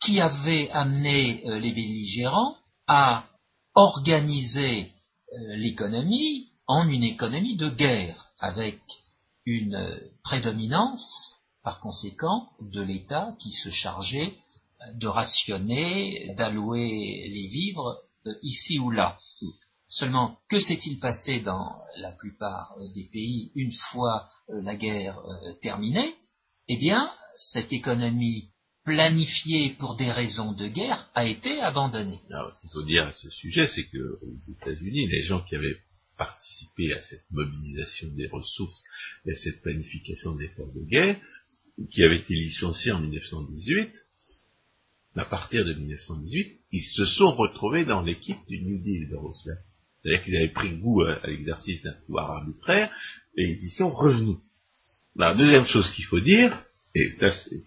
qui 0.00 0.20
avait 0.20 0.70
amené 0.70 1.46
euh, 1.46 1.58
les 1.58 1.72
belligérants 1.72 2.56
à 2.86 3.24
organiser 3.80 4.92
euh, 5.32 5.56
l'économie 5.56 6.50
en 6.66 6.86
une 6.88 7.02
économie 7.02 7.56
de 7.56 7.70
guerre, 7.70 8.26
avec 8.38 8.78
une 9.46 9.98
prédominance, 10.22 11.34
par 11.64 11.80
conséquent, 11.80 12.50
de 12.60 12.82
l'État 12.82 13.34
qui 13.40 13.50
se 13.50 13.70
chargeait 13.70 14.34
de 14.94 15.06
rationner, 15.06 16.34
d'allouer 16.36 17.28
les 17.28 17.46
vivres 17.48 17.98
euh, 18.26 18.34
ici 18.42 18.78
ou 18.78 18.90
là. 18.90 19.18
Seulement, 19.88 20.36
que 20.48 20.60
s'est-il 20.60 20.98
passé 21.00 21.40
dans 21.40 21.76
la 21.96 22.12
plupart 22.12 22.74
euh, 22.78 22.88
des 22.94 23.04
pays 23.04 23.50
une 23.54 23.72
fois 23.72 24.26
euh, 24.50 24.60
la 24.62 24.76
guerre 24.76 25.18
terminée? 25.62 26.14
Eh 26.68 26.76
bien, 26.76 27.10
cette 27.36 27.72
économie 27.72 28.50
planifiée 28.84 29.70
pour 29.78 29.96
des 29.96 30.10
raisons 30.10 30.52
de 30.52 30.66
guerre 30.68 31.08
a 31.14 31.26
été 31.26 31.60
abandonnée. 31.60 32.20
Alors, 32.30 32.54
ce 32.54 32.60
qu'il 32.60 32.70
faut 32.70 32.82
dire 32.82 33.06
à 33.06 33.12
ce 33.12 33.30
sujet, 33.30 33.66
c'est 33.66 33.84
que 33.84 34.18
aux 34.22 34.52
États-Unis, 34.52 35.06
les 35.08 35.22
gens 35.22 35.40
qui 35.40 35.54
avaient 35.54 35.78
participé 36.16 36.92
à 36.92 37.00
cette 37.00 37.24
mobilisation 37.30 38.08
des 38.08 38.26
ressources 38.26 38.82
et 39.26 39.32
à 39.32 39.36
cette 39.36 39.62
planification 39.62 40.34
d'efforts 40.34 40.72
de 40.74 40.84
guerre, 40.84 41.16
qui 41.90 42.02
avaient 42.02 42.18
été 42.18 42.34
licenciés 42.34 42.92
en 42.92 43.00
1918, 43.00 43.90
à 45.16 45.24
partir 45.24 45.64
de 45.64 45.74
1918, 45.74 46.60
ils 46.72 46.82
se 46.82 47.04
sont 47.04 47.32
retrouvés 47.32 47.84
dans 47.84 48.02
l'équipe 48.02 48.38
du 48.48 48.62
New 48.62 48.78
Deal 48.78 49.08
de 49.08 49.16
Roosevelt. 49.16 49.60
C'est-à-dire 50.02 50.22
qu'ils 50.22 50.36
avaient 50.36 50.48
pris 50.48 50.76
goût 50.78 51.02
à, 51.02 51.26
l'exercice 51.26 51.82
d'un 51.82 51.92
pouvoir 52.06 52.30
arbitraire 52.30 52.90
et 53.36 53.44
ils 53.44 53.64
y 53.64 53.70
sont 53.70 53.90
revenus. 53.90 54.38
La 55.16 55.34
deuxième 55.34 55.66
chose 55.66 55.90
qu'il 55.92 56.04
faut 56.04 56.20
dire, 56.20 56.64
et 56.94 57.12
ça 57.18 57.30
c'est 57.30 57.62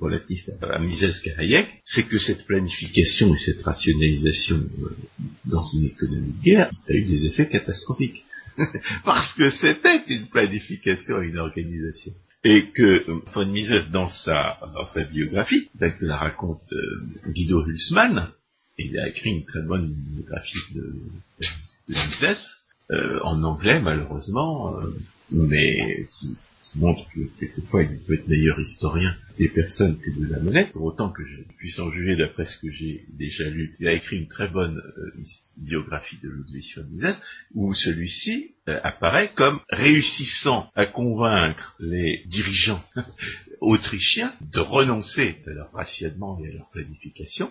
relatif 0.00 0.48
à 0.62 0.78
Mises 0.78 1.22
Hayek, 1.38 1.68
c'est 1.84 2.06
que 2.08 2.18
cette 2.18 2.46
planification 2.46 3.34
et 3.34 3.38
cette 3.38 3.62
rationalisation 3.62 4.56
euh, 4.56 4.96
dans 5.44 5.68
une 5.72 5.86
économie 5.86 6.32
de 6.32 6.42
guerre 6.42 6.70
a 6.88 6.92
eu 6.92 7.04
des 7.04 7.26
effets 7.26 7.48
catastrophiques. 7.48 8.24
Parce 9.04 9.34
que 9.34 9.50
c'était 9.50 10.02
une 10.08 10.28
planification 10.28 11.22
et 11.22 11.26
une 11.26 11.38
organisation 11.38 12.12
et 12.44 12.70
que 12.72 13.04
von 13.32 13.46
Mises, 13.46 13.90
dans 13.90 14.08
sa, 14.08 14.58
dans 14.74 14.84
sa 14.84 15.04
biographie, 15.04 15.70
telle 15.78 15.96
que 15.96 16.04
la 16.04 16.18
raconte 16.18 16.60
euh, 16.72 17.32
Guido 17.32 17.66
Hülsmann, 17.66 18.28
il 18.76 18.98
a 18.98 19.08
écrit 19.08 19.30
une 19.30 19.44
très 19.44 19.62
bonne 19.62 19.92
biographie 19.94 20.74
de, 20.74 20.94
Mises, 21.88 22.50
euh, 22.90 23.18
en 23.22 23.42
anglais 23.42 23.80
malheureusement, 23.80 24.76
montre 26.76 27.08
que 27.14 27.20
quelquefois 27.38 27.82
il 27.82 27.98
peut 28.00 28.14
être 28.14 28.28
meilleur 28.28 28.58
historien 28.58 29.14
des 29.38 29.48
personnes 29.48 29.98
que 29.98 30.10
de 30.10 30.26
la 30.26 30.38
monnaie, 30.38 30.66
pour 30.72 30.84
autant 30.84 31.10
que 31.10 31.24
je 31.24 31.42
puisse 31.58 31.78
en 31.78 31.90
juger 31.90 32.16
d'après 32.16 32.46
ce 32.46 32.58
que 32.58 32.70
j'ai 32.70 33.04
déjà 33.08 33.48
lu. 33.48 33.74
Il 33.80 33.88
a 33.88 33.92
écrit 33.92 34.18
une 34.18 34.28
très 34.28 34.48
bonne 34.48 34.78
euh, 34.78 35.12
biographie 35.56 36.18
de 36.22 36.28
Ludwig 36.28 36.64
von 36.76 36.86
Mises, 36.90 37.20
où 37.54 37.74
celui-ci 37.74 38.52
euh, 38.68 38.78
apparaît 38.82 39.32
comme 39.34 39.60
réussissant 39.70 40.70
à 40.74 40.86
convaincre 40.86 41.76
les 41.80 42.22
dirigeants 42.26 42.82
autrichiens 43.60 44.32
de 44.52 44.60
renoncer 44.60 45.36
à 45.46 45.50
leur 45.50 45.72
rationnement 45.72 46.38
et 46.40 46.48
à 46.48 46.52
leur 46.52 46.70
planification 46.70 47.50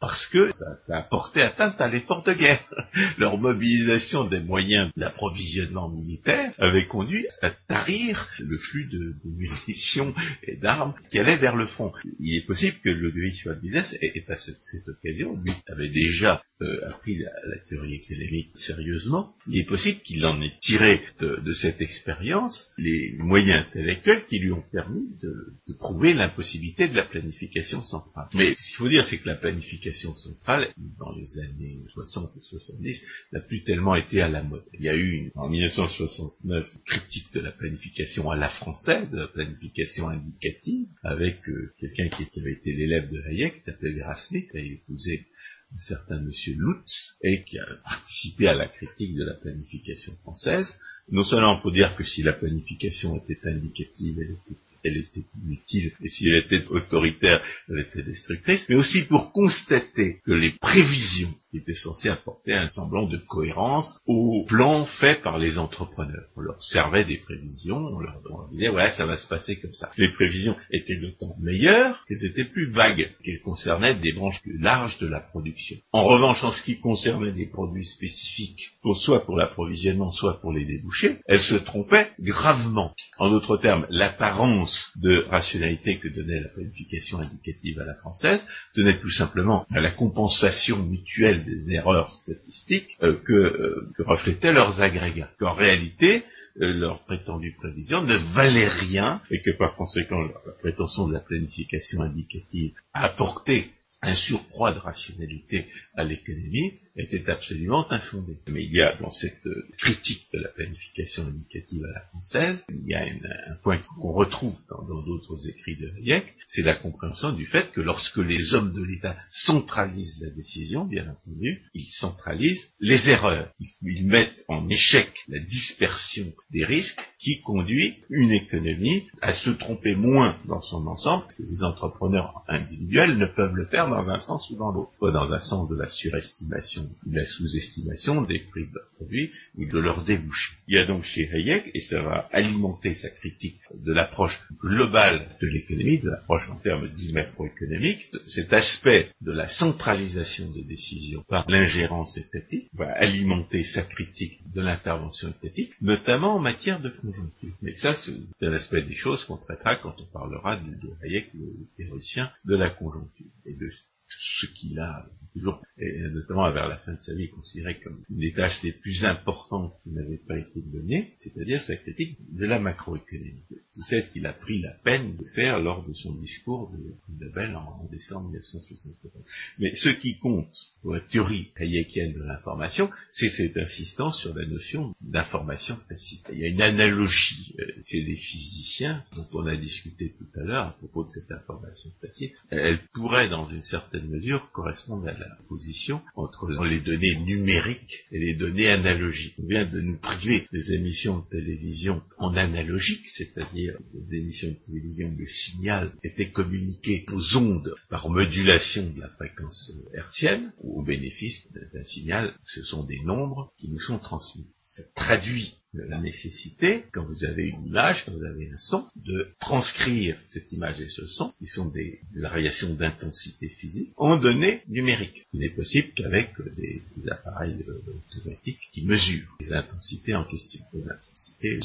parce 0.00 0.26
que 0.28 0.50
ça, 0.86 0.98
a 0.98 1.02
porté 1.02 1.42
atteinte 1.42 1.80
à 1.80 1.88
l'effort 1.88 2.22
de 2.22 2.32
guerre. 2.32 2.62
Leur 3.18 3.38
mobilisation 3.38 4.24
des 4.24 4.40
moyens 4.40 4.90
d'approvisionnement 4.96 5.88
militaire 5.88 6.52
avait 6.58 6.86
conduit 6.86 7.26
à 7.42 7.50
tarir 7.50 8.28
le 8.38 8.58
flux 8.58 8.88
de, 8.88 9.14
munitions 9.24 10.14
et 10.44 10.56
d'armes 10.56 10.94
qui 11.10 11.18
allaient 11.18 11.38
vers 11.38 11.56
le 11.56 11.66
front. 11.66 11.92
Il 12.20 12.36
est 12.36 12.46
possible 12.46 12.76
que 12.82 12.90
von 12.90 13.56
Mises 13.62 13.98
ait, 14.00 14.24
à 14.28 14.36
cette 14.36 14.88
occasion, 14.88 15.36
lui 15.36 15.52
avait 15.66 15.88
déjà 15.88 16.42
euh, 16.60 16.88
appris 16.90 17.18
la, 17.18 17.58
théorie 17.68 17.94
économique 17.94 18.50
sérieusement, 18.54 19.34
il 19.46 19.60
est 19.60 19.64
possible 19.64 20.00
qu'il 20.00 20.24
en 20.26 20.40
ait 20.42 20.52
tiré 20.60 21.00
de, 21.20 21.52
cette 21.52 21.80
expérience 21.80 22.68
les 22.78 23.14
moyens 23.18 23.64
intellectuels 23.66 24.24
qui 24.24 24.38
lui 24.38 24.52
ont 24.52 24.64
permis 24.72 25.06
de, 25.22 25.54
de 25.68 25.74
prouver 25.74 26.14
l'impossibilité 26.14 26.88
de 26.88 26.94
la 26.94 27.04
planification 27.04 27.82
centrale. 27.84 28.28
Mais 28.34 28.54
ce 28.54 28.68
qu'il 28.68 28.76
faut 28.76 28.88
dire, 28.88 29.04
c'est 29.04 29.18
que 29.18 29.28
la 29.28 29.36
planification 29.36 29.87
centrale, 29.92 30.68
dans 30.98 31.14
les 31.14 31.38
années 31.38 31.82
60 31.92 32.36
et 32.36 32.40
70, 32.40 33.02
n'a 33.32 33.40
plus 33.40 33.62
tellement 33.64 33.94
été 33.94 34.20
à 34.20 34.28
la 34.28 34.42
mode. 34.42 34.64
Il 34.74 34.82
y 34.82 34.88
a 34.88 34.96
eu 34.96 35.30
en 35.34 35.48
1969 35.48 36.66
une 36.74 36.80
critique 36.82 37.32
de 37.34 37.40
la 37.40 37.52
planification 37.52 38.30
à 38.30 38.36
la 38.36 38.48
française, 38.48 39.10
de 39.10 39.18
la 39.18 39.28
planification 39.28 40.08
indicative, 40.08 40.86
avec 41.02 41.48
euh, 41.48 41.72
quelqu'un 41.80 42.08
qui, 42.08 42.40
avait 42.40 42.52
été 42.52 42.72
l'élève 42.72 43.10
de 43.10 43.20
Hayek, 43.20 43.58
qui 43.58 43.64
s'appelait 43.64 43.92
Vera 43.92 44.14
qui 44.14 44.56
a 44.56 44.60
épousé 44.60 45.26
un 45.74 45.78
certain 45.78 46.20
monsieur 46.20 46.54
Lutz, 46.54 47.16
et 47.22 47.44
qui 47.44 47.58
a 47.58 47.66
participé 47.84 48.48
à 48.48 48.54
la 48.54 48.68
critique 48.68 49.14
de 49.14 49.24
la 49.24 49.34
planification 49.34 50.14
française, 50.22 50.78
non 51.10 51.24
seulement 51.24 51.60
pour 51.60 51.72
dire 51.72 51.96
que 51.96 52.04
si 52.04 52.22
la 52.22 52.32
planification 52.32 53.16
était 53.16 53.40
indicative, 53.44 54.18
elle 54.20 54.32
était 54.32 54.60
elle 54.84 54.96
était 54.96 55.24
inutile, 55.44 55.92
et 56.02 56.08
si 56.08 56.28
elle 56.28 56.44
était 56.44 56.66
autoritaire, 56.68 57.42
elle 57.68 57.80
était 57.80 58.02
destructrice, 58.02 58.64
mais 58.68 58.76
aussi 58.76 59.04
pour 59.06 59.32
constater 59.32 60.20
que 60.24 60.32
les 60.32 60.52
prévisions 60.60 61.34
qui 61.50 61.58
étaient 61.58 61.74
censées 61.74 62.08
apporter 62.08 62.52
un 62.52 62.68
semblant 62.68 63.06
de 63.06 63.16
cohérence 63.16 64.00
au 64.06 64.44
plan 64.46 64.84
fait 64.84 65.22
par 65.22 65.38
les 65.38 65.58
entrepreneurs. 65.58 66.26
On 66.36 66.40
leur 66.40 66.62
servait 66.62 67.04
des 67.04 67.18
prévisions, 67.18 67.78
on 67.78 68.00
leur, 68.00 68.20
disait, 68.52 68.68
voilà, 68.68 68.90
ça 68.90 69.06
va 69.06 69.16
se 69.16 69.28
passer 69.28 69.58
comme 69.58 69.74
ça. 69.74 69.90
Les 69.96 70.12
prévisions 70.12 70.56
étaient 70.72 71.00
d'autant 71.00 71.36
meilleures 71.40 72.04
qu'elles 72.06 72.24
étaient 72.24 72.44
plus 72.44 72.70
vagues, 72.70 73.10
qu'elles 73.24 73.40
concernaient 73.40 73.94
des 73.94 74.12
branches 74.12 74.42
plus 74.42 74.58
larges 74.58 74.98
de 74.98 75.06
la 75.06 75.20
production. 75.20 75.76
En 75.92 76.04
revanche, 76.04 76.44
en 76.44 76.52
ce 76.52 76.62
qui 76.62 76.80
concernait 76.80 77.32
des 77.32 77.46
produits 77.46 77.86
spécifiques, 77.86 78.70
soit 78.94 79.24
pour 79.24 79.36
l'approvisionnement, 79.36 80.10
soit 80.10 80.40
pour 80.40 80.52
les 80.52 80.64
débouchés, 80.64 81.18
elles 81.26 81.40
se 81.40 81.56
trompaient 81.56 82.10
gravement. 82.20 82.92
En 83.18 83.30
d'autres 83.30 83.56
termes, 83.56 83.86
l'apparence 83.90 84.92
de 84.96 85.24
rationalité 85.28 85.98
que 85.98 86.08
donnait 86.08 86.40
la 86.40 86.48
planification 86.48 87.18
indicative 87.18 87.80
à 87.80 87.84
la 87.84 87.94
française 87.94 88.44
tenait 88.74 88.98
tout 89.00 89.10
simplement 89.10 89.66
à 89.74 89.80
la 89.80 89.90
compensation 89.90 90.82
mutuelle 90.84 91.37
des 91.38 91.72
erreurs 91.72 92.10
statistiques 92.10 92.96
euh, 93.02 93.18
euh, 93.30 93.90
que, 93.96 94.02
reflétaient 94.02 94.52
leurs 94.52 94.80
agrégats. 94.80 95.30
Qu'en 95.38 95.54
réalité, 95.54 96.24
euh, 96.60 96.72
leurs 96.72 97.04
prétendues 97.04 97.54
prévisions 97.56 98.02
ne 98.02 98.16
valaient 98.34 98.68
rien 98.68 99.20
et 99.30 99.40
que 99.40 99.50
par 99.52 99.76
conséquent 99.76 100.20
la 100.20 100.52
prétention 100.60 101.08
de 101.08 101.14
la 101.14 101.20
planification 101.20 102.02
indicative 102.02 102.72
apportait 102.92 103.70
un 104.02 104.14
surcroît 104.14 104.72
de 104.72 104.78
rationalité 104.78 105.66
à 105.96 106.04
l'économie 106.04 106.78
était 106.98 107.30
absolument 107.30 107.90
infondé. 107.90 108.38
Mais 108.48 108.64
il 108.64 108.72
y 108.72 108.82
a 108.82 108.96
dans 108.96 109.10
cette 109.10 109.46
euh, 109.46 109.66
critique 109.78 110.26
de 110.32 110.40
la 110.40 110.48
planification 110.48 111.24
indicative 111.24 111.84
à 111.84 111.94
la 111.94 112.06
française, 112.08 112.64
il 112.68 112.86
y 112.86 112.94
a 112.94 113.02
un 113.02 113.56
point 113.62 113.78
qu'on 113.78 114.12
retrouve 114.12 114.54
dans 114.68 115.02
d'autres 115.02 115.48
écrits 115.48 115.76
de 115.76 115.88
Hayek, 115.98 116.34
c'est 116.46 116.62
la 116.62 116.74
compréhension 116.74 117.32
du 117.32 117.46
fait 117.46 117.70
que 117.72 117.80
lorsque 117.80 118.18
les 118.18 118.54
hommes 118.54 118.72
de 118.72 118.82
l'État 118.82 119.16
centralisent 119.30 120.20
la 120.22 120.30
décision, 120.30 120.84
bien 120.84 121.08
entendu, 121.08 121.62
ils 121.74 121.90
centralisent 121.92 122.68
les 122.80 123.08
erreurs. 123.08 123.52
Ils, 123.82 124.06
mettent 124.08 124.44
en 124.48 124.68
échec 124.68 125.12
la 125.28 125.38
dispersion 125.40 126.32
des 126.50 126.64
risques 126.64 127.00
qui 127.18 127.40
conduit 127.42 127.98
une 128.08 128.32
économie 128.32 129.06
à 129.20 129.34
se 129.34 129.50
tromper 129.50 129.94
moins 129.94 130.38
dans 130.46 130.62
son 130.62 130.86
ensemble, 130.86 131.26
que 131.36 131.42
les 131.42 131.62
entrepreneurs 131.62 132.42
individuels 132.48 133.18
ne 133.18 133.26
peuvent 133.26 133.54
le 133.54 133.66
faire 133.66 133.88
dans 133.88 134.08
un 134.08 134.18
sens 134.18 134.48
ou 134.50 134.56
dans 134.56 134.70
l'autre, 134.70 135.10
dans 135.10 135.32
un 135.32 135.40
sens 135.40 135.68
de 135.68 135.76
la 135.76 135.86
surestimation 135.86 136.87
la 137.10 137.24
sous-estimation 137.24 138.22
des 138.22 138.40
prix 138.40 138.66
de 138.66 138.80
produits 138.96 139.30
ou 139.56 139.64
de 139.64 139.78
leurs 139.78 140.04
débouchés. 140.04 140.54
Il 140.66 140.76
y 140.76 140.78
a 140.78 140.86
donc 140.86 141.04
chez 141.04 141.30
Hayek, 141.32 141.70
et 141.74 141.80
ça 141.80 142.02
va 142.02 142.28
alimenter 142.32 142.94
sa 142.94 143.10
critique 143.10 143.60
de 143.74 143.92
l'approche 143.92 144.38
globale 144.60 145.36
de 145.40 145.46
l'économie, 145.46 146.00
de 146.00 146.10
l'approche 146.10 146.48
en 146.50 146.56
termes 146.56 146.88
dits 146.92 147.12
macroéconomiques, 147.12 148.10
cet 148.26 148.52
aspect 148.52 149.10
de 149.20 149.32
la 149.32 149.48
centralisation 149.48 150.50
des 150.52 150.64
décisions 150.64 151.24
par 151.28 151.48
l'ingérence 151.48 152.16
étatique, 152.16 152.68
va 152.74 152.90
alimenter 152.92 153.64
sa 153.64 153.82
critique 153.82 154.40
de 154.54 154.60
l'intervention 154.60 155.28
étatique, 155.30 155.72
notamment 155.80 156.36
en 156.36 156.40
matière 156.40 156.80
de 156.80 156.90
conjoncture. 156.90 157.54
Mais 157.62 157.74
ça, 157.74 157.94
c'est 157.94 158.46
un 158.46 158.52
aspect 158.52 158.82
des 158.82 158.94
choses 158.94 159.24
qu'on 159.24 159.36
traitera 159.36 159.76
quand 159.76 159.94
on 159.98 160.06
parlera 160.12 160.56
de, 160.56 160.88
Hayek, 161.02 161.30
le 161.34 161.66
théoricien 161.76 162.30
de 162.44 162.56
la 162.56 162.70
conjoncture, 162.70 163.26
et 163.44 163.54
de 163.54 163.68
ce 164.08 164.46
qu'il 164.46 164.78
a 164.78 165.06
toujours, 165.38 165.62
et 165.78 166.08
notamment 166.10 166.50
vers 166.52 166.68
la 166.68 166.78
fin 166.78 166.94
de 166.94 167.00
sa 167.00 167.14
vie, 167.14 167.28
considéré 167.30 167.78
comme 167.80 168.02
une 168.10 168.18
des 168.18 168.32
tâches 168.32 168.62
les 168.62 168.72
plus 168.72 169.04
importantes 169.04 169.72
qui 169.82 169.90
n'avaient 169.90 170.20
pas 170.26 170.38
été 170.38 170.60
données, 170.60 171.14
c'est-à-dire 171.18 171.62
sa 171.62 171.76
critique 171.76 172.18
de 172.32 172.46
la 172.46 172.58
macroéconomie. 172.58 173.44
peut-être 173.50 174.10
qu'il 174.12 174.26
a 174.26 174.32
pris 174.32 174.60
la 174.60 174.72
peine 174.84 175.16
de 175.16 175.24
faire 175.34 175.60
lors 175.60 175.86
de 175.86 175.92
son 175.92 176.14
discours 176.14 176.72
de 176.72 177.24
Nobel 177.24 177.54
en, 177.56 177.86
décembre 177.90 178.30
1974. 178.30 179.24
Mais 179.58 179.74
ce 179.74 179.88
qui 179.90 180.18
compte 180.18 180.54
pour 180.82 180.94
la 180.94 181.00
théorie 181.00 181.50
hayekienne 181.56 182.12
de 182.12 182.22
l'information, 182.22 182.90
c'est 183.10 183.30
cette 183.30 183.56
insistance 183.56 184.20
sur 184.20 184.34
la 184.34 184.46
notion 184.46 184.94
d'information 185.00 185.78
tacite. 185.88 186.24
Il 186.32 186.38
y 186.38 186.44
a 186.44 186.48
une 186.48 186.60
analogie 186.60 187.54
euh, 187.60 187.64
chez 187.86 188.02
les 188.02 188.16
physiciens, 188.16 189.04
dont 189.14 189.26
on 189.32 189.46
a 189.46 189.56
discuté 189.56 190.14
tout 190.18 190.40
à 190.40 190.44
l'heure 190.44 190.66
à 190.66 190.72
propos 190.72 191.04
de 191.04 191.10
cette 191.10 191.30
information 191.30 191.90
tacite. 192.00 192.34
Elle 192.50 192.80
pourrait, 192.92 193.28
dans 193.28 193.48
une 193.48 193.62
certaine 193.62 194.08
mesure, 194.08 194.50
correspondre 194.52 195.06
à 195.08 195.12
la 195.12 195.27
position 195.48 196.00
entre 196.14 196.48
les 196.64 196.80
données 196.80 197.16
numériques 197.16 198.04
et 198.10 198.18
les 198.18 198.34
données 198.34 198.68
analogiques. 198.68 199.34
On 199.38 199.46
vient 199.46 199.66
de 199.66 199.80
nous 199.80 199.98
priver 199.98 200.46
des 200.52 200.72
émissions 200.72 201.18
de 201.20 201.28
télévision 201.30 202.02
en 202.18 202.34
analogique, 202.36 203.06
c'est-à-dire 203.16 203.78
des 203.94 204.16
émissions 204.16 204.50
de 204.50 204.66
télévision 204.66 205.08
où 205.08 205.18
le 205.18 205.26
signal 205.26 205.92
était 206.02 206.30
communiqué 206.30 207.04
aux 207.12 207.36
ondes 207.36 207.74
par 207.88 208.08
modulation 208.10 208.90
de 208.90 209.00
la 209.00 209.08
fréquence 209.10 209.72
hertzienne, 209.94 210.52
au 210.58 210.82
bénéfice 210.82 211.46
d'un 211.72 211.84
signal, 211.84 212.34
ce 212.46 212.62
sont 212.62 212.84
des 212.84 213.00
nombres 213.00 213.52
qui 213.58 213.68
nous 213.70 213.80
sont 213.80 213.98
transmis. 213.98 214.46
Ça 214.78 214.84
traduit 214.94 215.54
la 215.74 216.00
nécessité, 216.00 216.84
quand 216.92 217.04
vous 217.04 217.24
avez 217.24 217.48
une 217.48 217.66
image, 217.66 218.04
quand 218.04 218.12
vous 218.12 218.24
avez 218.24 218.48
un 218.48 218.56
son, 218.56 218.86
de 218.94 219.28
transcrire 219.40 220.16
cette 220.28 220.52
image 220.52 220.80
et 220.80 220.86
ce 220.86 221.04
son, 221.06 221.32
qui 221.40 221.46
sont 221.46 221.68
des 221.68 222.00
variations 222.14 222.74
d'intensité 222.74 223.48
physique, 223.48 223.92
en 223.96 224.18
données 224.18 224.62
numériques. 224.68 225.26
Ce 225.32 225.36
n'est 225.36 225.50
possible 225.50 225.88
qu'avec 225.96 226.30
des, 226.54 226.82
appareils 227.10 227.56
euh, 227.66 227.82
automatiques 228.16 228.60
qui 228.72 228.84
mesurent 228.84 229.36
les 229.40 229.52
intensités 229.52 230.14
en 230.14 230.24
question, 230.24 230.60
les 230.72 230.88
intensités 230.88 231.58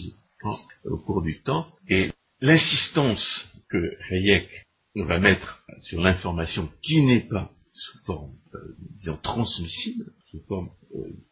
au 0.85 0.97
cours 0.97 1.21
du 1.21 1.41
temps. 1.41 1.67
Et 1.87 2.09
l'insistance 2.41 3.47
que 3.69 3.95
Hayek 4.09 4.65
va 4.95 5.19
mettre 5.19 5.63
sur 5.81 6.01
l'information 6.01 6.67
qui 6.81 7.03
n'est 7.03 7.27
pas 7.27 7.51
sous 7.71 7.99
forme, 8.05 8.33
euh, 8.55 8.75
disons, 8.97 9.17
transmissible, 9.17 10.05
sous 10.31 10.41
forme 10.47 10.71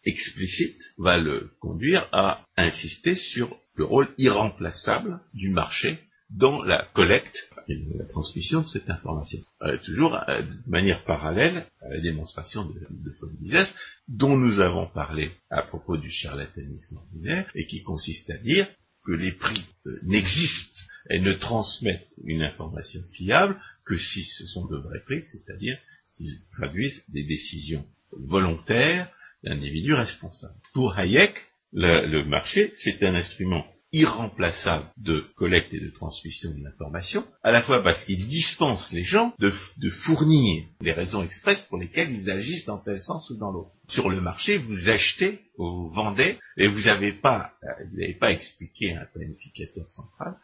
explicite, 0.04 0.82
va 0.98 1.18
le 1.18 1.52
conduire 1.60 2.08
à 2.12 2.46
insister 2.58 3.16
sur 3.16 3.58
le 3.76 3.86
rôle 3.86 4.10
irremplaçable 4.18 5.20
du 5.34 5.50
marché 5.50 6.00
dans 6.30 6.64
la 6.64 6.88
collecte 6.94 7.50
et 7.68 7.76
la 7.98 8.06
transmission 8.06 8.62
de 8.62 8.68
cette 8.68 8.90
information. 8.90 9.40
Euh, 9.62 9.78
toujours 9.86 10.12
de 10.12 10.70
manière 10.70 11.04
parallèle 11.04 11.66
à 11.82 11.90
la 11.90 12.00
démonstration 12.00 12.66
de, 12.66 12.74
de 12.74 13.16
Mises, 13.42 13.74
dont 14.08 14.38
nous 14.38 14.60
avons 14.60 14.88
parlé 14.88 15.32
à 15.50 15.62
propos 15.62 15.98
du 15.98 16.10
charlatanisme 16.10 16.98
ordinaire, 16.98 17.50
et 17.56 17.66
qui 17.66 17.84
consiste 17.84 18.30
à 18.30 18.38
dire 18.38 18.68
que 19.06 19.12
les 19.12 19.32
prix 19.32 19.66
n'existent 20.04 20.80
et 21.10 21.20
ne 21.20 21.34
transmettent 21.34 22.08
une 22.24 22.44
information 22.44 23.02
fiable 23.16 23.60
que 23.86 23.98
si 23.98 24.24
ce 24.24 24.46
sont 24.46 24.68
de 24.68 24.78
vrais 24.78 25.02
prix, 25.04 25.24
c'est-à-dire 25.24 25.78
s'ils 26.12 26.40
traduisent 26.52 27.04
des 27.10 27.24
décisions 27.24 27.86
volontaires 28.12 29.12
d'individus 29.44 29.94
responsables. 29.94 30.60
Pour 30.74 30.98
Hayek, 30.98 31.34
le, 31.74 32.24
marché, 32.26 32.74
c'est 32.84 33.02
un 33.04 33.16
instrument 33.16 33.66
irremplaçable 33.94 34.86
de 34.98 35.26
collecte 35.36 35.74
et 35.74 35.80
de 35.80 35.90
transmission 35.90 36.52
de 36.52 36.64
l'information, 36.64 37.26
à 37.44 37.52
la 37.52 37.62
fois 37.62 37.84
parce 37.84 38.06
qu'il 38.06 38.26
dispense 38.28 38.92
les 38.94 39.04
gens 39.04 39.34
de, 39.40 39.52
fournir 40.04 40.64
les 40.80 40.94
raisons 40.94 41.24
expresses 41.24 41.64
pour 41.64 41.78
lesquelles 41.78 42.12
ils 42.14 42.30
agissent 42.30 42.66
dans 42.66 42.78
tel 42.78 43.02
sens 43.02 43.30
ou 43.30 43.38
dans 43.38 43.52
l'autre. 43.52 43.72
Sur 43.90 44.10
le 44.10 44.22
marché, 44.22 44.58
vous 44.58 44.90
achetez 44.90 45.42
ou 45.58 45.66
vous 45.66 45.90
vendez, 45.90 46.38
et 46.58 46.68
vous 46.68 46.82
n'avez 46.82 47.12
pas, 47.12 47.52
vous 47.92 48.00
n'avez 48.00 48.16
pas 48.16 48.32
expliqué 48.32 48.96
à 48.96 49.02
un 49.02 49.06
planificateur 49.14 49.90
central 49.92 50.36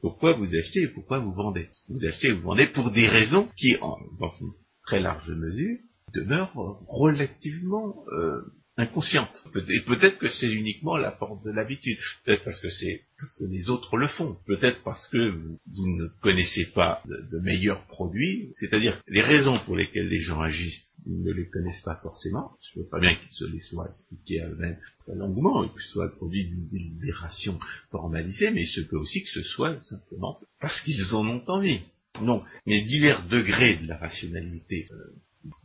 pourquoi 0.00 0.34
vous 0.34 0.54
achetez 0.54 0.82
et 0.82 0.88
pourquoi 0.88 1.18
vous 1.18 1.32
vendez. 1.32 1.68
Vous 1.88 2.04
achetez 2.04 2.28
et 2.28 2.32
vous 2.32 2.42
vendez 2.42 2.66
pour 2.68 2.90
des 2.92 3.08
raisons 3.08 3.48
qui, 3.56 3.76
dans 3.76 4.30
une 4.40 4.52
très 4.84 5.00
large 5.00 5.28
mesure, 5.30 5.78
demeure 6.16 6.80
relativement 6.88 8.04
euh, 8.12 8.42
inconsciente. 8.76 9.42
Et 9.68 9.80
peut-être 9.86 10.18
que 10.18 10.28
c'est 10.28 10.52
uniquement 10.52 10.96
la 10.96 11.12
force 11.12 11.42
de 11.44 11.50
l'habitude. 11.50 11.98
Peut-être 12.24 12.44
parce 12.44 12.60
que 12.60 12.68
c'est 12.68 13.02
parce 13.18 13.34
que 13.38 13.44
les 13.44 13.70
autres 13.70 13.96
le 13.96 14.08
font. 14.08 14.36
Peut-être 14.46 14.82
parce 14.82 15.08
que 15.08 15.30
vous, 15.30 15.58
ne 15.66 16.08
connaissez 16.20 16.66
pas 16.66 17.02
de, 17.06 17.38
meilleurs 17.40 17.86
produits. 17.86 18.52
C'est-à-dire 18.56 19.00
les 19.08 19.22
raisons 19.22 19.58
pour 19.64 19.76
lesquelles 19.76 20.08
les 20.08 20.20
gens 20.20 20.40
agissent, 20.40 20.84
ils 21.06 21.22
ne 21.22 21.32
les 21.32 21.48
connaissent 21.48 21.82
pas 21.82 21.96
forcément. 22.02 22.52
Je 22.60 22.78
ne 22.78 22.84
veux 22.84 22.90
pas 22.90 23.00
bien 23.00 23.14
qu'ils 23.14 23.30
se 23.30 23.50
les 23.50 23.60
soient 23.60 23.88
expliqués 23.94 24.42
à 24.42 24.48
eux-mêmes 24.48 24.78
longuement 25.08 25.64
et 25.64 25.68
que 25.68 25.80
ce 25.80 25.92
soit 25.92 26.06
le 26.06 26.16
produit 26.16 26.44
d'une 26.44 26.68
délibération 26.68 27.58
formalisée, 27.90 28.50
mais 28.50 28.62
il 28.62 28.66
se 28.66 28.82
peut 28.82 28.98
aussi 28.98 29.22
que 29.22 29.30
ce 29.30 29.42
soit 29.42 29.82
simplement 29.84 30.38
parce 30.60 30.80
qu'ils 30.82 31.14
en 31.14 31.26
ont 31.26 31.44
envie. 31.48 31.80
Non, 32.20 32.42
mais 32.66 32.82
divers 32.82 33.26
degrés 33.28 33.76
de 33.76 33.88
la 33.88 33.96
rationalité, 33.98 34.86
euh, 34.90 34.96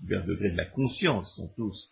divers 0.02 0.26
degrés 0.26 0.52
de 0.52 0.58
la 0.58 0.65
conscience 0.65 1.36
sont 1.36 1.52
tous 1.56 1.91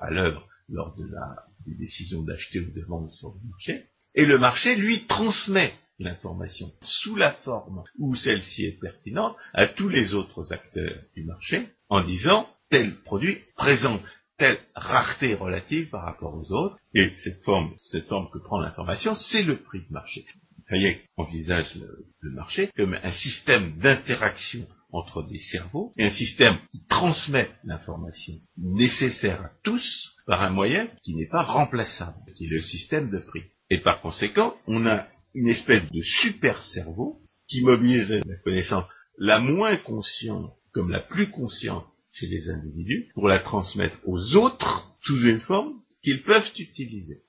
à 0.00 0.10
l'œuvre 0.10 0.46
lors 0.68 0.94
de 0.96 1.06
la 1.06 1.48
des 1.66 1.74
décisions 1.74 2.22
d'acheter 2.22 2.60
ou 2.60 2.70
de 2.70 2.82
vendre 2.82 3.12
sur 3.12 3.34
le 3.34 3.48
marché. 3.50 3.84
Et 4.14 4.24
le 4.24 4.38
marché, 4.38 4.74
lui, 4.74 5.06
transmet 5.06 5.72
l'information 5.98 6.70
sous 6.82 7.16
la 7.16 7.32
forme 7.32 7.82
où 7.98 8.14
celle-ci 8.14 8.64
est 8.64 8.80
pertinente 8.80 9.36
à 9.52 9.66
tous 9.66 9.88
les 9.88 10.14
autres 10.14 10.52
acteurs 10.52 11.02
du 11.14 11.24
marché 11.24 11.68
en 11.88 12.02
disant 12.02 12.48
tel 12.70 12.94
produit 13.02 13.38
présente 13.56 14.02
telle 14.36 14.58
rareté 14.74 15.34
relative 15.34 15.88
par 15.90 16.04
rapport 16.04 16.34
aux 16.34 16.52
autres, 16.52 16.76
et 16.94 17.12
cette 17.16 17.42
forme, 17.42 17.74
cette 17.90 18.06
forme 18.06 18.30
que 18.30 18.38
prend 18.38 18.60
l'information, 18.60 19.16
c'est 19.16 19.42
le 19.42 19.56
prix 19.56 19.80
de 19.80 19.92
marché. 19.92 20.24
Hayek 20.70 21.08
envisage 21.16 21.74
le, 21.74 22.30
marché 22.30 22.70
comme 22.76 22.94
un 22.94 23.10
système 23.10 23.76
d'interaction 23.78 24.66
entre 24.90 25.22
des 25.28 25.38
cerveaux 25.38 25.92
et 25.98 26.04
un 26.04 26.10
système 26.10 26.56
qui 26.70 26.84
transmet 26.88 27.50
l'information 27.64 28.34
nécessaire 28.56 29.42
à 29.42 29.50
tous 29.62 30.14
par 30.26 30.42
un 30.42 30.50
moyen 30.50 30.88
qui 31.02 31.14
n'est 31.14 31.28
pas 31.28 31.42
remplaçable, 31.42 32.16
qui 32.36 32.46
est 32.46 32.50
le 32.50 32.62
système 32.62 33.10
de 33.10 33.18
prix. 33.28 33.44
Et 33.70 33.78
par 33.78 34.00
conséquent, 34.00 34.56
on 34.66 34.86
a 34.86 35.06
une 35.34 35.48
espèce 35.48 35.90
de 35.90 36.00
super 36.02 36.62
cerveau 36.62 37.20
qui 37.48 37.62
mobilise 37.62 38.08
la 38.26 38.36
connaissance 38.36 38.84
la 39.18 39.40
moins 39.40 39.76
consciente 39.76 40.52
comme 40.72 40.90
la 40.90 41.00
plus 41.00 41.30
consciente 41.30 41.86
chez 42.12 42.26
les 42.26 42.48
individus 42.48 43.10
pour 43.14 43.28
la 43.28 43.40
transmettre 43.40 43.98
aux 44.04 44.36
autres 44.36 44.96
sous 45.02 45.20
une 45.26 45.40
forme 45.40 45.80
qu'ils 46.02 46.22
peuvent 46.22 46.50
utiliser. 46.58 47.22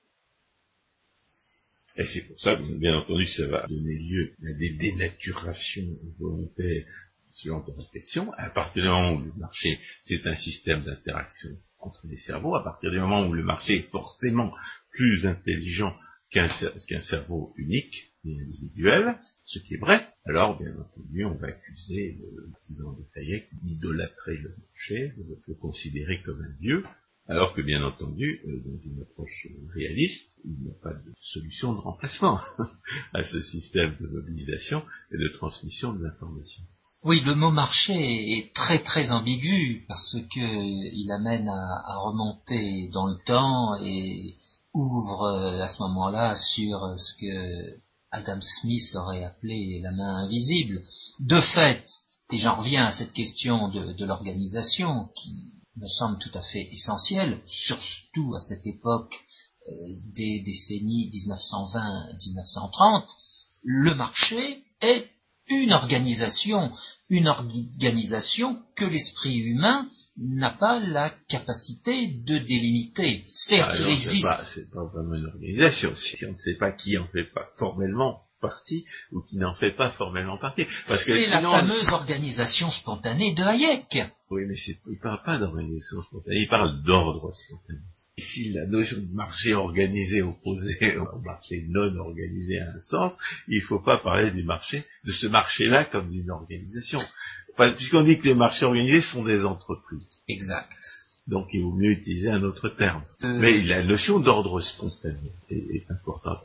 Et 1.96 2.04
c'est 2.04 2.26
pour 2.28 2.38
ça, 2.40 2.56
bien 2.56 2.96
entendu, 2.96 3.26
ça 3.26 3.46
va 3.48 3.66
donner 3.66 3.98
lieu 3.98 4.32
à 4.48 4.52
des 4.54 4.70
dénaturations 4.70 5.98
volontaires 6.18 6.86
la 7.44 7.74
réflexion. 7.76 8.32
À 8.32 8.50
partir 8.50 8.82
du 8.82 8.88
moment 8.88 9.12
où 9.12 9.20
le 9.20 9.32
marché, 9.38 9.78
c'est 10.04 10.26
un 10.26 10.34
système 10.34 10.84
d'interaction 10.84 11.50
entre 11.78 12.06
les 12.06 12.16
cerveaux, 12.16 12.54
à 12.54 12.64
partir 12.64 12.90
du 12.90 12.98
moment 12.98 13.26
où 13.26 13.32
le 13.32 13.42
marché 13.42 13.78
est 13.78 13.90
forcément 13.90 14.52
plus 14.90 15.26
intelligent 15.26 15.96
qu'un 16.30 17.00
cerveau 17.00 17.52
unique 17.56 18.12
et 18.24 18.38
individuel, 18.38 19.18
ce 19.46 19.58
qui 19.60 19.74
est 19.74 19.78
vrai, 19.78 20.06
alors 20.26 20.58
bien 20.58 20.72
entendu 20.78 21.24
on 21.24 21.34
va 21.34 21.48
accuser 21.48 22.18
le 22.20 22.50
partisan 22.52 22.92
de 22.92 23.04
Hayek 23.16 23.48
d'idolâtrer 23.62 24.36
le 24.36 24.54
marché, 24.68 25.12
de 25.16 25.36
le 25.48 25.54
considérer 25.54 26.22
comme 26.22 26.40
un 26.40 26.60
dieu, 26.60 26.84
alors 27.26 27.54
que 27.54 27.62
bien 27.62 27.82
entendu, 27.84 28.40
euh, 28.44 28.60
dans 28.64 28.82
une 28.82 29.02
approche 29.02 29.46
réaliste, 29.72 30.40
il 30.44 30.58
n'y 30.62 30.70
a 30.70 30.74
pas 30.82 30.92
de 30.92 31.12
solution 31.20 31.72
de 31.74 31.78
remplacement 31.78 32.40
à 33.14 33.22
ce 33.22 33.40
système 33.42 33.96
de 34.00 34.08
mobilisation 34.08 34.84
et 35.12 35.16
de 35.16 35.28
transmission 35.28 35.94
de 35.94 36.04
l'information. 36.04 36.64
Oui, 37.02 37.20
le 37.20 37.34
mot 37.34 37.50
marché 37.50 37.94
est 38.36 38.54
très 38.54 38.82
très 38.82 39.10
ambigu 39.10 39.86
parce 39.88 40.16
qu'il 40.30 41.10
amène 41.12 41.48
à, 41.48 41.96
remonter 41.96 42.90
dans 42.92 43.06
le 43.06 43.16
temps 43.24 43.74
et 43.82 44.34
ouvre 44.74 45.22
euh, 45.22 45.62
à 45.62 45.68
ce 45.68 45.80
moment-là 45.82 46.36
sur 46.36 46.98
ce 46.98 47.14
que 47.14 47.80
Adam 48.10 48.38
Smith 48.42 48.94
aurait 48.96 49.24
appelé 49.24 49.80
la 49.82 49.92
main 49.92 50.16
invisible. 50.24 50.82
De 51.20 51.40
fait, 51.40 51.84
et 52.32 52.36
j'en 52.36 52.56
reviens 52.56 52.84
à 52.84 52.92
cette 52.92 53.14
question 53.14 53.68
de 53.68 54.04
l'organisation 54.04 55.08
qui 55.14 55.54
me 55.76 55.88
semble 55.88 56.18
tout 56.18 56.30
à 56.34 56.42
fait 56.42 56.68
essentiel, 56.70 57.40
surtout 57.46 58.34
à 58.34 58.40
cette 58.40 58.66
époque 58.66 59.14
euh, 59.66 59.72
des 60.14 60.40
décennies 60.40 61.10
1920-1930, 61.10 63.06
le 63.62 63.94
marché 63.94 64.64
est 64.82 65.08
une 65.50 65.72
organisation, 65.72 66.70
une 67.08 67.28
organisation 67.28 68.62
que 68.76 68.84
l'esprit 68.84 69.38
humain 69.38 69.88
n'a 70.16 70.50
pas 70.50 70.78
la 70.80 71.10
capacité 71.28 72.08
de 72.08 72.38
délimiter. 72.38 73.24
Certes, 73.34 73.76
il 73.80 73.88
existe. 73.88 74.26
C'est 74.54 74.70
pas, 74.70 74.80
pas 74.80 74.86
vraiment 74.86 75.14
une 75.14 75.26
organisation. 75.26 75.94
Si 75.96 76.24
on 76.26 76.32
ne 76.32 76.38
sait 76.38 76.56
pas 76.56 76.72
qui 76.72 76.96
en 76.98 77.06
fait 77.08 77.24
pas 77.32 77.48
formellement 77.58 78.22
partie 78.40 78.84
ou 79.12 79.20
qui 79.22 79.36
n'en 79.36 79.54
fait 79.54 79.72
pas 79.72 79.90
formellement 79.90 80.38
partie. 80.38 80.66
C'est 80.86 81.26
la 81.26 81.42
fameuse 81.42 81.92
organisation 81.92 82.70
spontanée 82.70 83.34
de 83.34 83.42
Hayek. 83.42 83.98
Oui, 84.30 84.42
mais 84.46 84.54
il 84.56 84.92
ne 84.92 85.02
parle 85.02 85.22
pas 85.24 85.38
d'organisation 85.38 86.02
spontanée, 86.04 86.40
il 86.40 86.48
parle 86.48 86.82
d'ordre 86.82 87.30
spontané. 87.32 87.80
Si 88.18 88.52
la 88.52 88.66
notion 88.66 88.98
de 88.98 89.14
marché 89.14 89.54
organisé 89.54 90.22
opposé 90.22 90.98
au 91.14 91.18
marché 91.20 91.64
non 91.68 91.96
organisé 91.96 92.60
a 92.60 92.70
un 92.70 92.80
sens, 92.82 93.14
il 93.48 93.58
ne 93.58 93.64
faut 93.64 93.80
pas 93.80 93.98
parler 93.98 94.30
du 94.32 94.42
marché, 94.42 94.84
de 95.04 95.12
ce 95.12 95.26
marché-là 95.26 95.84
comme 95.86 96.10
d'une 96.10 96.30
organisation. 96.30 97.00
Puisqu'on 97.76 98.04
dit 98.04 98.18
que 98.18 98.28
les 98.28 98.34
marchés 98.34 98.64
organisés 98.64 99.02
sont 99.02 99.24
des 99.24 99.44
entreprises. 99.44 100.08
Exact. 100.28 100.72
Donc 101.26 101.48
il 101.52 101.62
vaut 101.62 101.72
mieux 101.72 101.92
utiliser 101.92 102.30
un 102.30 102.42
autre 102.42 102.68
terme. 102.70 103.02
Euh. 103.22 103.38
Mais 103.38 103.62
la 103.62 103.84
notion 103.84 104.18
d'ordre 104.18 104.60
spontané 104.60 105.32
est, 105.50 105.88
importante. 105.90 106.40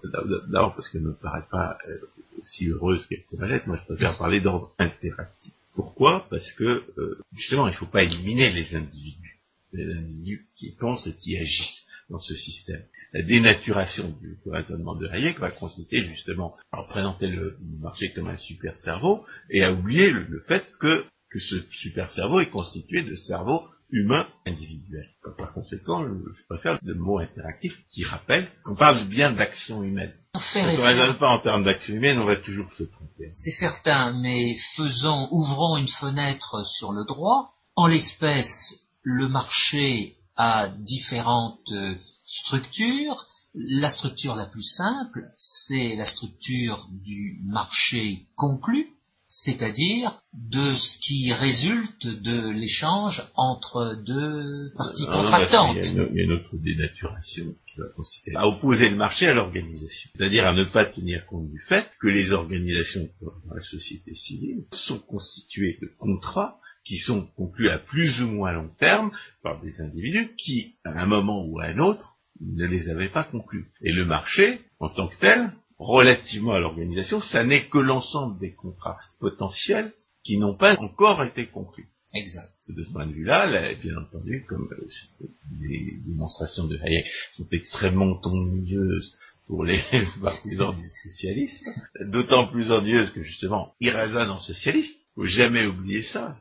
D'abord 0.51 0.75
parce 0.75 0.89
qu'elle 0.89 1.01
ne 1.01 1.07
me 1.07 1.13
paraît 1.13 1.45
pas 1.49 1.77
euh, 1.87 1.97
aussi 2.41 2.67
heureuse 2.67 3.05
qu'elle 3.07 3.23
pourrait 3.29 3.47
l'être. 3.47 3.67
Moi 3.67 3.79
je 3.81 3.93
préfère 3.93 4.17
parler 4.17 4.41
d'ordre 4.41 4.71
interactif. 4.77 5.53
Pourquoi? 5.73 6.27
Parce 6.29 6.51
que 6.53 6.83
euh, 6.97 7.19
justement 7.33 7.67
il 7.67 7.71
ne 7.71 7.77
faut 7.77 7.85
pas 7.85 8.03
éliminer 8.03 8.51
les 8.51 8.75
individus. 8.75 9.24
Qui 10.55 10.71
pensent 10.79 11.07
et 11.07 11.15
qui 11.15 11.37
agissent 11.37 11.85
dans 12.09 12.19
ce 12.19 12.35
système. 12.35 12.83
La 13.13 13.23
dénaturation 13.23 14.09
du 14.21 14.37
raisonnement 14.45 14.95
de 14.95 15.07
Hayek 15.07 15.39
va 15.39 15.51
consister 15.51 16.03
justement 16.03 16.55
à 16.71 16.81
représenter 16.81 17.27
le 17.27 17.57
marché 17.79 18.11
comme 18.13 18.27
un 18.27 18.37
super 18.37 18.77
cerveau 18.79 19.25
et 19.49 19.63
à 19.63 19.73
oublier 19.73 20.11
le, 20.11 20.41
fait 20.47 20.65
que, 20.79 21.05
que 21.31 21.39
ce 21.39 21.55
super 21.71 22.11
cerveau 22.11 22.39
est 22.41 22.49
constitué 22.49 23.03
de 23.03 23.15
cerveaux 23.15 23.63
humains 23.91 24.27
individuels. 24.45 25.09
Par 25.37 25.53
conséquent, 25.53 26.05
je 26.05 26.45
préfère 26.47 26.77
le 26.83 26.95
mot 26.95 27.19
interactif 27.19 27.73
qui 27.89 28.03
rappelle 28.03 28.47
qu'on 28.63 28.75
parle 28.75 29.07
bien 29.07 29.31
d'action 29.31 29.83
humaine. 29.83 30.13
Quand 30.33 30.41
on 30.55 30.73
ne 30.73 30.81
raisonne 30.81 31.17
pas 31.17 31.29
en 31.29 31.39
termes 31.39 31.63
d'action 31.63 31.95
humaine, 31.95 32.19
on 32.19 32.25
va 32.25 32.37
toujours 32.37 32.71
se 32.73 32.83
tromper. 32.83 33.29
C'est 33.31 33.51
certain, 33.51 34.13
mais 34.19 34.55
faisons, 34.75 35.27
ouvrons 35.31 35.77
une 35.77 35.87
fenêtre 35.87 36.65
sur 36.65 36.91
le 36.91 37.05
droit. 37.05 37.51
En 37.75 37.87
l'espèce, 37.87 38.84
le 39.05 39.29
marché 39.29 40.17
a 40.35 40.67
différentes 40.67 41.71
euh, 41.71 41.95
structures. 42.25 43.25
La 43.53 43.89
structure 43.89 44.35
la 44.35 44.47
plus 44.47 44.67
simple, 44.75 45.23
c'est 45.37 45.95
la 45.95 46.05
structure 46.05 46.89
du 46.91 47.39
marché 47.45 48.25
conclu, 48.35 48.94
c'est-à-dire 49.37 50.17
de 50.33 50.73
ce 50.75 50.97
qui 50.99 51.33
résulte 51.33 52.07
de 52.07 52.51
l'échange 52.51 53.21
entre 53.35 54.01
deux 54.05 54.71
parties 54.77 55.05
contractantes. 55.07 55.75
Il 55.81 56.15
y, 56.15 56.21
a 56.21 56.23
une, 56.23 56.31
autre 56.31 56.55
dénaturation 56.55 57.53
qui 57.67 57.79
va 57.79 57.87
consister 57.97 58.31
à 58.33 58.47
opposer 58.47 58.87
le 58.89 58.95
marché 58.95 59.27
à 59.27 59.33
l'organisation, 59.33 60.09
c'est-à-dire 60.15 60.47
à 60.47 60.53
ne 60.53 60.63
pas 60.63 60.85
tenir 60.85 61.25
compte 61.25 61.51
du 61.51 61.59
fait 61.59 61.85
que 61.99 62.07
les 62.07 62.31
organisations 62.31 63.09
dans 63.21 63.55
la 63.55 63.61
société 63.61 64.15
civile 64.15 64.63
sont 64.71 64.99
constituées 64.99 65.79
de 65.81 65.91
contrats 65.99 66.57
qui 66.85 66.97
sont 66.97 67.27
conclus 67.35 67.67
à 67.67 67.77
plus 67.77 68.21
ou 68.21 68.27
moins 68.27 68.53
long 68.53 68.71
terme 68.79 69.11
par 69.43 69.61
des 69.61 69.81
individus 69.81 70.33
qui, 70.37 70.75
à 70.85 70.91
un 70.91 71.07
moment 71.07 71.45
ou 71.45 71.59
à 71.59 71.65
un 71.65 71.79
autre, 71.79 72.15
ne 72.39 72.65
les 72.65 72.87
avaient 72.87 73.09
pas 73.09 73.25
conclus. 73.25 73.67
Et 73.81 73.91
le 73.91 74.05
marché, 74.05 74.61
en 74.79 74.87
tant 74.87 75.09
que 75.09 75.17
tel, 75.19 75.51
relativement 75.77 76.53
à 76.53 76.59
l'organisation, 76.59 77.19
ça 77.19 77.43
n'est 77.43 77.67
que 77.67 77.77
l'ensemble 77.77 78.39
des 78.39 78.53
contrats 78.53 78.99
potentiels 79.19 79.91
qui 80.23 80.37
n'ont 80.37 80.55
pas 80.55 80.75
encore 80.79 81.23
été 81.23 81.47
conclus. 81.47 81.87
Exact. 82.13 82.49
De 82.69 82.81
ce 82.83 82.91
point 82.91 83.05
de 83.05 83.11
vue-là, 83.11 83.73
bien 83.75 83.97
entendu, 83.97 84.45
comme 84.47 84.69
euh, 84.71 85.27
les 85.59 85.97
démonstrations 86.05 86.65
de 86.65 86.77
Hayek 86.77 87.05
sont 87.33 87.47
extrêmement 87.51 88.19
ennuyeuses 88.23 89.13
pour 89.47 89.65
les 89.65 89.81
partisans 90.21 90.73
du 90.73 90.87
socialisme, 91.03 91.65
d'autant 92.05 92.47
plus 92.47 92.71
ennuyeuses 92.71 93.11
que 93.11 93.21
justement, 93.21 93.73
ils 93.81 93.89
raisonnent 93.89 94.31
en 94.31 94.39
socialiste. 94.39 94.97
Faut 95.15 95.25
jamais 95.25 95.65
oublier 95.65 96.03
ça. 96.03 96.37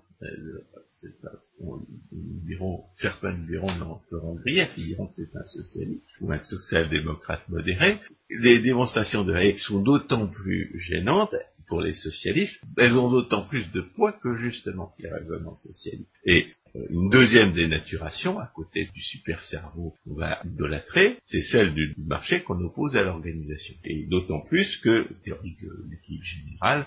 Nous 1.61 2.41
dirons, 2.47 2.85
certains 2.99 3.37
diront 3.47 3.75
non, 3.77 4.01
Florent 4.09 4.35
Grief, 4.35 4.69
ils 4.77 4.87
diront 4.87 5.07
que 5.07 5.15
c'est 5.15 5.37
un 5.37 5.45
socialiste 5.45 6.05
ou 6.21 6.33
un 6.33 6.39
social-démocrate 6.39 7.49
modéré. 7.49 7.99
Les 8.31 8.61
démonstrations 8.61 9.25
de 9.25 9.35
Hayek 9.35 9.59
sont 9.59 9.83
d'autant 9.83 10.27
plus 10.27 10.79
gênantes 10.81 11.35
pour 11.69 11.81
les 11.81 11.93
socialistes, 11.93 12.61
elles 12.77 12.97
ont 12.97 13.11
d'autant 13.11 13.43
plus 13.43 13.71
de 13.73 13.81
poids 13.81 14.13
que 14.13 14.37
justement 14.37 14.95
les 14.99 15.09
raisonnements 15.09 15.57
socialistes. 15.57 16.11
Et 16.25 16.47
euh, 16.77 16.87
une 16.91 17.11
deuxième 17.11 17.53
dénaturation, 17.53 18.39
à 18.39 18.47
côté 18.55 18.89
du 18.95 19.03
super 19.03 19.43
cerveau 19.45 19.95
qu'on 20.05 20.15
va 20.15 20.41
idolâtrer, 20.45 21.19
c'est 21.25 21.43
celle 21.43 21.75
du 21.75 21.95
marché 21.99 22.43
qu'on 22.43 22.61
oppose 22.61 22.97
à 22.97 23.05
l'organisation. 23.05 23.75
Et 23.85 24.07
d'autant 24.07 24.41
plus 24.41 24.77
que, 24.79 25.09
théorie 25.23 25.57
de 25.63 25.91
l'équilibre 25.91 26.25
général, 26.25 26.87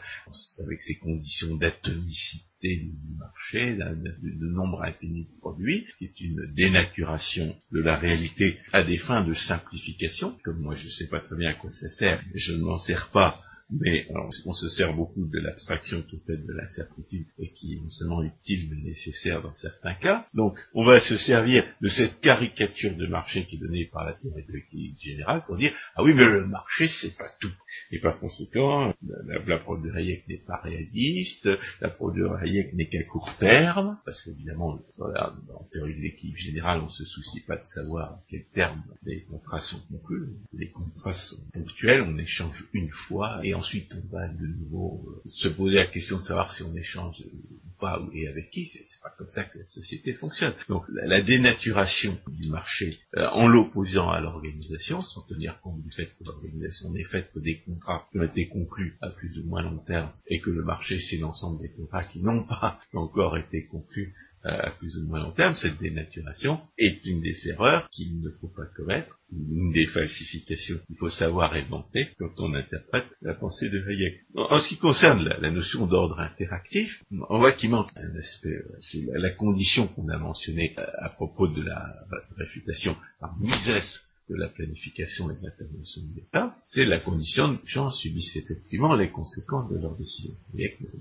avec 0.63 0.81
ses 0.81 0.97
conditions 0.97 1.55
d'atomicité, 1.55 2.47
du 2.63 3.15
marché, 3.17 3.75
de, 3.75 4.47
nombre 4.47 4.83
infini 4.83 5.25
de 5.25 5.39
produits, 5.39 5.85
qui 5.99 6.05
est 6.05 6.21
une 6.21 6.51
dénaturation 6.53 7.55
de 7.71 7.79
la 7.79 7.95
réalité 7.95 8.57
à 8.73 8.83
des 8.83 8.97
fins 8.97 9.23
de 9.23 9.33
simplification, 9.33 10.35
comme 10.43 10.59
moi 10.59 10.75
je 10.75 10.85
ne 10.85 10.91
sais 10.91 11.07
pas 11.07 11.19
très 11.19 11.35
bien 11.35 11.51
à 11.51 11.53
quoi 11.53 11.69
ça 11.71 11.89
sert, 11.91 12.21
je 12.33 12.53
ne 12.53 12.63
m'en 12.63 12.79
sers 12.79 13.09
pas 13.11 13.39
mais 13.69 14.07
on 14.45 14.53
se 14.53 14.69
sert 14.69 14.95
beaucoup 14.95 15.25
de 15.25 15.39
l'abstraction 15.39 16.01
tout 16.03 16.19
fait 16.25 16.37
de 16.37 16.53
l'incertitude 16.53 17.25
et 17.39 17.51
qui 17.51 17.73
est 17.73 17.81
non 17.81 17.89
seulement 17.89 18.23
utile 18.23 18.69
mais 18.69 18.81
nécessaire 18.81 19.41
dans 19.41 19.53
certains 19.53 19.95
cas. 19.95 20.25
Donc 20.33 20.57
on 20.73 20.85
va 20.85 20.99
se 20.99 21.17
servir 21.17 21.65
de 21.81 21.89
cette 21.89 22.19
caricature 22.21 22.95
de 22.95 23.07
marché 23.07 23.45
qui 23.45 23.55
est 23.55 23.59
donnée 23.59 23.85
par 23.85 24.05
la 24.05 24.13
théorie 24.13 24.45
de 24.47 24.53
l'équilibre 24.53 24.97
général 24.99 25.43
pour 25.45 25.57
dire 25.57 25.73
ah 25.95 26.03
oui 26.03 26.13
mais 26.15 26.27
le 26.27 26.45
marché 26.47 26.87
c'est 26.87 27.15
pas 27.17 27.29
tout. 27.39 27.51
Et 27.91 27.99
par 27.99 28.19
conséquent, 28.19 28.93
la, 29.25 29.39
la, 29.45 29.59
preuve 29.59 29.83
de 29.83 29.91
Hayek 29.91 30.27
n'est 30.27 30.43
pas 30.45 30.57
réaliste, 30.57 31.49
la 31.81 31.89
preuve 31.89 32.15
de 32.15 32.25
Hayek 32.25 32.73
n'est 32.73 32.89
qu'à 32.89 33.03
court 33.03 33.29
terme, 33.39 33.97
parce 34.05 34.23
qu'évidemment, 34.23 34.79
en 34.99 35.63
théorie 35.71 35.95
de 35.95 36.01
l'équilibre 36.01 36.37
général, 36.37 36.81
on 36.81 36.89
se 36.89 37.05
soucie 37.05 37.41
pas 37.41 37.57
de 37.57 37.63
savoir 37.63 38.13
à 38.13 38.23
quel 38.29 38.45
terme 38.53 38.83
les 39.03 39.23
contrats 39.23 39.61
sont 39.61 39.81
conclus. 39.89 40.29
Les 40.53 40.71
contrats 40.71 41.13
sont 41.13 41.37
ponctuels, 41.53 42.01
on 42.01 42.17
échange 42.17 42.65
une 42.73 42.89
fois 42.89 43.39
ensuite 43.57 43.93
on 43.95 44.15
va 44.15 44.27
de 44.27 44.45
nouveau 44.45 45.03
euh, 45.07 45.21
se 45.25 45.47
poser 45.47 45.75
la 45.75 45.87
question 45.87 46.17
de 46.17 46.23
savoir 46.23 46.51
si 46.51 46.63
on 46.63 46.75
échange 46.75 47.21
ou 47.33 47.67
pas 47.79 48.01
et 48.13 48.27
avec 48.27 48.49
qui. 48.51 48.67
C'est 48.67 49.01
pas 49.01 49.13
comme 49.17 49.29
ça 49.29 49.43
que 49.43 49.57
la 49.57 49.65
société 49.65 50.13
fonctionne. 50.13 50.53
Donc 50.69 50.85
la, 50.89 51.21
dénaturation 51.21 52.17
du 52.27 52.49
marché 52.49 52.97
euh, 53.15 53.27
en 53.29 53.47
l'opposant 53.47 54.09
à 54.09 54.19
l'organisation, 54.19 55.01
sans 55.01 55.21
tenir 55.21 55.59
compte 55.61 55.81
du 55.81 55.91
fait 55.91 56.05
que 56.05 56.23
l'organisation 56.25 56.91
n'est 56.91 57.03
faite 57.05 57.31
que 57.33 57.39
des 57.39 57.59
contrats 57.61 58.07
qui 58.11 58.19
ont 58.19 58.23
été 58.23 58.47
conclus 58.47 58.97
à 59.01 59.09
plus 59.09 59.39
ou 59.39 59.43
moins 59.45 59.61
long 59.61 59.79
terme 59.79 60.11
et 60.27 60.39
que 60.39 60.49
le 60.49 60.63
marché 60.63 60.99
c'est 60.99 61.17
l'ensemble 61.17 61.59
des 61.61 61.71
contrats 61.71 62.05
qui 62.05 62.21
n'ont 62.21 62.43
pas 62.43 62.79
encore 62.93 63.37
été 63.37 63.65
conclus 63.65 64.15
à 64.47 64.71
plus 64.71 64.97
ou 64.97 65.03
moins 65.03 65.21
long 65.21 65.31
terme, 65.31 65.55
cette 65.55 65.77
dénaturation 65.77 66.61
est 66.77 67.05
une 67.05 67.21
des 67.21 67.35
erreurs 67.49 67.89
qu'il 67.89 68.21
ne 68.21 68.29
faut 68.29 68.47
pas 68.47 68.65
commettre, 68.75 69.19
une 69.31 69.71
des 69.71 69.85
falsifications 69.85 70.77
qu'il 70.87 70.95
faut 70.97 71.09
savoir 71.09 71.53
inventer 71.53 72.09
quand 72.17 72.31
on 72.39 72.53
interprète 72.53 73.05
la 73.21 73.33
pensée 73.33 73.69
de 73.69 73.83
Hayek. 73.87 74.21
En, 74.35 74.59
ce 74.59 74.69
qui 74.69 74.77
concerne 74.77 75.27
la, 75.39 75.51
notion 75.51 75.85
d'ordre 75.85 76.19
interactif, 76.19 77.03
on 77.29 77.39
voit 77.39 77.51
qu'il 77.51 77.71
manque 77.71 77.91
un 77.97 78.15
aspect, 78.17 78.57
c'est 78.79 79.05
la, 79.13 79.31
condition 79.31 79.87
qu'on 79.87 80.07
a 80.09 80.17
mentionnée 80.17 80.73
à, 80.77 81.09
propos 81.09 81.47
de 81.47 81.61
la, 81.61 81.91
réfutation 82.37 82.95
par 83.19 83.37
Mises 83.39 84.01
de 84.29 84.35
la 84.35 84.49
planification 84.49 85.31
et 85.31 85.35
de 85.35 85.41
l'intervention 85.41 86.01
de 86.01 86.15
l'État, 86.15 86.55
c'est 86.65 86.85
la 86.85 86.99
condition 86.99 87.55
que 87.55 87.61
les 87.61 87.71
gens 87.71 87.89
subissent 87.89 88.35
effectivement 88.35 88.95
les 88.95 89.09
conséquences 89.09 89.71
de 89.71 89.77
leurs 89.77 89.95
décisions. 89.95 90.35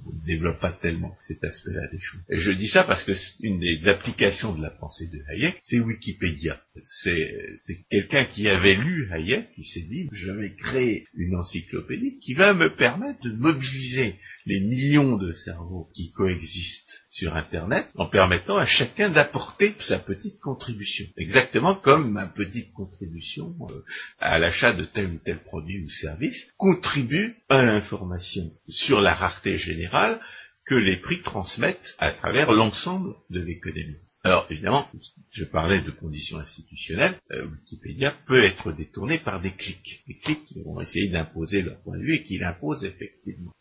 On 0.06 0.12
ne 0.12 0.24
développe 0.24 0.60
pas 0.60 0.72
tellement 0.72 1.16
cet 1.26 1.42
aspect-là 1.42 1.88
des 1.90 1.98
choses. 1.98 2.20
Et 2.30 2.38
je 2.38 2.52
dis 2.52 2.68
ça 2.68 2.84
parce 2.84 3.02
que 3.04 3.12
une 3.42 3.60
des 3.60 3.86
applications 3.88 4.54
de 4.54 4.62
la 4.62 4.70
pensée 4.70 5.08
de 5.08 5.20
Hayek, 5.28 5.58
c'est 5.62 5.80
Wikipédia. 5.80 6.60
C'est 7.02 7.56
quelqu'un 7.90 8.26
qui 8.26 8.48
avait 8.48 8.76
lu 8.76 9.10
Hayek, 9.10 9.52
qui 9.54 9.64
s'est 9.64 9.86
dit, 9.88 10.08
je 10.12 10.30
vais 10.30 10.54
créer 10.54 11.04
une 11.14 11.34
encyclopédie 11.34 12.18
qui 12.20 12.34
va 12.34 12.54
me 12.54 12.74
permettre 12.76 13.20
de 13.24 13.32
mobiliser 13.32 14.16
les 14.46 14.60
millions 14.60 15.16
de 15.16 15.32
cerveaux 15.32 15.88
qui 15.94 16.12
coexistent 16.12 17.05
sur 17.16 17.34
Internet 17.34 17.88
en 17.96 18.06
permettant 18.06 18.58
à 18.58 18.66
chacun 18.66 19.08
d'apporter 19.08 19.74
sa 19.80 19.98
petite 19.98 20.38
contribution. 20.40 21.06
Exactement 21.16 21.74
comme 21.74 22.12
ma 22.12 22.26
petite 22.26 22.72
contribution 22.74 23.54
euh, 23.70 23.84
à 24.18 24.38
l'achat 24.38 24.74
de 24.74 24.84
tel 24.84 25.06
ou 25.06 25.18
tel 25.24 25.38
produit 25.38 25.82
ou 25.82 25.88
service 25.88 26.46
contribue 26.58 27.36
à 27.48 27.62
l'information 27.62 28.50
sur 28.68 29.00
la 29.00 29.14
rareté 29.14 29.56
générale 29.56 30.20
que 30.66 30.74
les 30.74 30.98
prix 31.00 31.22
transmettent 31.22 31.94
à 31.98 32.10
travers 32.10 32.52
l'ensemble 32.52 33.14
de 33.30 33.40
l'économie. 33.40 33.96
Alors 34.24 34.46
évidemment, 34.50 34.88
je 35.30 35.44
parlais 35.44 35.80
de 35.80 35.92
conditions 35.92 36.38
institutionnelles, 36.38 37.18
euh, 37.30 37.46
Wikipédia 37.46 38.14
peut 38.26 38.42
être 38.42 38.72
détourné 38.72 39.18
par 39.18 39.40
des 39.40 39.52
clics. 39.52 40.02
Des 40.08 40.18
clics 40.18 40.44
qui 40.46 40.62
vont 40.62 40.80
essayer 40.80 41.08
d'imposer 41.08 41.62
leur 41.62 41.80
point 41.82 41.96
de 41.96 42.02
vue 42.02 42.16
et 42.16 42.22
qui 42.24 42.38
l'imposent 42.38 42.84
effectivement 42.84 43.52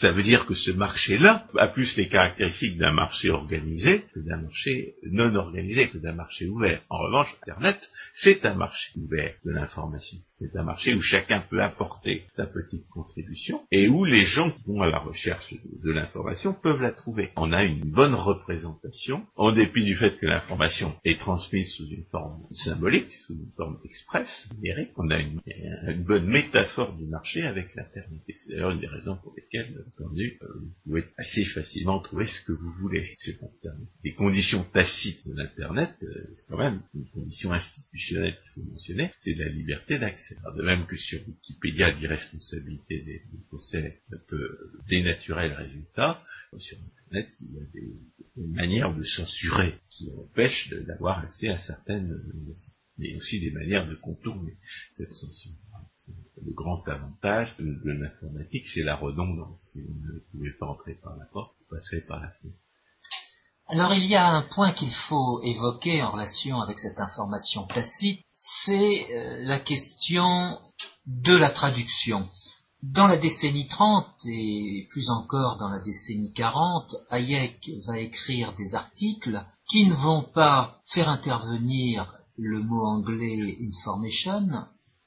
ça 0.00 0.12
veut 0.12 0.22
dire 0.22 0.46
que 0.46 0.54
ce 0.54 0.70
marché-là 0.70 1.46
a 1.56 1.68
plus 1.68 1.96
les 1.96 2.08
caractéristiques 2.08 2.78
d'un 2.78 2.92
marché 2.92 3.30
organisé 3.30 4.04
que 4.14 4.20
d'un 4.20 4.38
marché 4.38 4.94
non 5.10 5.34
organisé, 5.34 5.88
que 5.88 5.98
d'un 5.98 6.14
marché 6.14 6.46
ouvert. 6.46 6.82
En 6.88 6.98
revanche, 6.98 7.34
Internet, 7.42 7.80
c'est 8.14 8.44
un 8.46 8.54
marché 8.54 8.90
ouvert 8.96 9.34
de 9.44 9.50
l'information. 9.50 10.18
C'est 10.40 10.56
un 10.56 10.62
marché 10.62 10.94
où 10.94 11.02
chacun 11.02 11.40
peut 11.40 11.62
apporter 11.62 12.24
sa 12.34 12.46
petite 12.46 12.88
contribution 12.88 13.60
et 13.70 13.88
où 13.88 14.06
les 14.06 14.24
gens 14.24 14.50
qui 14.50 14.62
vont 14.66 14.80
à 14.80 14.88
la 14.88 14.98
recherche 14.98 15.52
de, 15.82 15.90
l'information 15.90 16.54
peuvent 16.54 16.80
la 16.80 16.92
trouver. 16.92 17.30
On 17.36 17.52
a 17.52 17.62
une 17.62 17.90
bonne 17.90 18.14
représentation, 18.14 19.26
en 19.36 19.52
dépit 19.52 19.84
du 19.84 19.94
fait 19.96 20.16
que 20.18 20.24
l'information 20.24 20.96
est 21.04 21.20
transmise 21.20 21.70
sous 21.74 21.86
une 21.90 22.04
forme 22.04 22.42
symbolique, 22.52 23.12
sous 23.12 23.34
une 23.34 23.52
forme 23.54 23.78
express, 23.84 24.48
numérique. 24.54 24.92
On 24.96 25.10
a 25.10 25.18
une, 25.18 25.40
bonne 26.04 26.26
métaphore 26.26 26.96
du 26.96 27.04
marché 27.04 27.42
avec 27.42 27.74
l'Internet. 27.74 28.22
Et 28.26 28.32
c'est 28.32 28.52
d'ailleurs 28.52 28.70
une 28.70 28.80
des 28.80 28.86
raisons 28.86 29.16
pour 29.16 29.34
lesquelles, 29.36 29.84
entendu, 29.88 30.38
euh, 30.40 30.46
vous 30.54 30.72
pouvez 30.84 31.04
assez 31.18 31.44
facilement 31.44 32.00
trouver 32.00 32.26
ce 32.26 32.40
que 32.46 32.52
vous 32.52 32.72
voulez 32.80 33.12
sur 33.16 33.34
Internet. 33.34 33.88
Les 34.04 34.14
conditions 34.14 34.64
tacites 34.72 35.28
de 35.28 35.34
l'Internet, 35.34 35.90
euh, 36.02 36.06
c'est 36.32 36.48
quand 36.48 36.58
même 36.58 36.80
une 36.94 37.08
condition 37.10 37.52
institutionnelle 37.52 38.38
qu'il 38.40 38.52
faut 38.54 38.70
mentionner, 38.70 39.10
c'est 39.18 39.34
la 39.34 39.48
liberté 39.50 39.98
d'accès. 39.98 40.29
De 40.56 40.62
même 40.62 40.86
que 40.86 40.96
sur 40.96 41.20
Wikipédia, 41.26 41.92
d'irresponsabilité 41.92 43.02
des, 43.02 43.22
des 43.32 43.44
procès 43.48 44.00
peut 44.28 44.72
dénaturer 44.88 45.48
le 45.48 45.54
résultat, 45.56 46.22
sur 46.58 46.78
Internet, 46.78 47.28
il 47.40 47.54
y 47.54 47.58
a 47.58 47.64
des, 47.72 47.96
manières 48.36 48.94
de 48.94 49.02
censurer 49.02 49.74
qui 49.90 50.10
empêchent 50.16 50.70
d'avoir 50.86 51.18
accès 51.18 51.48
à 51.48 51.58
certaines 51.58 52.18
mais 53.00 53.16
aussi 53.16 53.40
des 53.40 53.50
manières 53.50 53.88
de 53.88 53.94
contourner 53.94 54.56
cette 54.94 55.12
censure. 55.12 55.52
Le 56.44 56.52
grand 56.52 56.86
avantage 56.88 57.56
de, 57.58 57.90
l'informatique, 57.90 58.66
c'est 58.68 58.82
la 58.82 58.96
redondance. 58.96 59.70
Si 59.72 59.82
vous 59.82 59.94
ne 59.94 60.18
pouvez 60.30 60.52
pas 60.52 60.66
entrer 60.66 60.94
par 60.94 61.16
la 61.16 61.24
porte, 61.26 61.54
vous 61.58 61.76
passerez 61.76 62.02
par 62.02 62.20
la 62.20 62.30
fenêtre. 62.30 62.58
Alors 63.72 63.94
il 63.94 64.04
y 64.06 64.16
a 64.16 64.26
un 64.26 64.42
point 64.42 64.72
qu'il 64.72 64.90
faut 64.90 65.40
évoquer 65.44 66.02
en 66.02 66.10
relation 66.10 66.60
avec 66.60 66.76
cette 66.80 66.98
information 66.98 67.68
tacite, 67.68 68.20
c'est 68.32 69.06
euh, 69.12 69.44
la 69.44 69.60
question 69.60 70.58
de 71.06 71.36
la 71.36 71.50
traduction. 71.50 72.28
Dans 72.82 73.06
la 73.06 73.16
décennie 73.16 73.68
30 73.68 74.06
et 74.26 74.88
plus 74.90 75.08
encore 75.10 75.56
dans 75.56 75.68
la 75.68 75.78
décennie 75.78 76.32
40, 76.32 76.96
Hayek 77.10 77.70
va 77.86 78.00
écrire 78.00 78.54
des 78.54 78.74
articles 78.74 79.40
qui 79.68 79.86
ne 79.86 79.94
vont 79.94 80.24
pas 80.34 80.80
faire 80.92 81.08
intervenir 81.08 82.12
le 82.36 82.64
mot 82.64 82.84
anglais 82.84 83.56
information, 83.60 84.42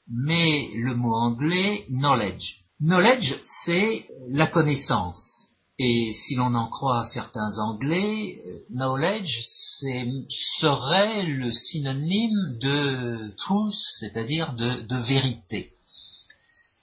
mais 0.08 0.70
le 0.74 0.94
mot 0.94 1.14
anglais 1.14 1.84
knowledge. 1.90 2.62
Knowledge, 2.80 3.38
c'est 3.42 4.06
la 4.30 4.46
connaissance. 4.46 5.33
Et 5.78 6.12
si 6.12 6.36
l'on 6.36 6.54
en 6.54 6.68
croit 6.68 7.02
certains 7.02 7.58
anglais, 7.58 8.36
euh, 8.46 8.58
knowledge 8.70 9.40
serait 10.28 11.24
le 11.24 11.50
synonyme 11.50 12.58
de 12.60 13.34
truth, 13.36 13.74
c'est-à-dire 13.98 14.52
de, 14.54 14.96
vérité. 15.08 15.72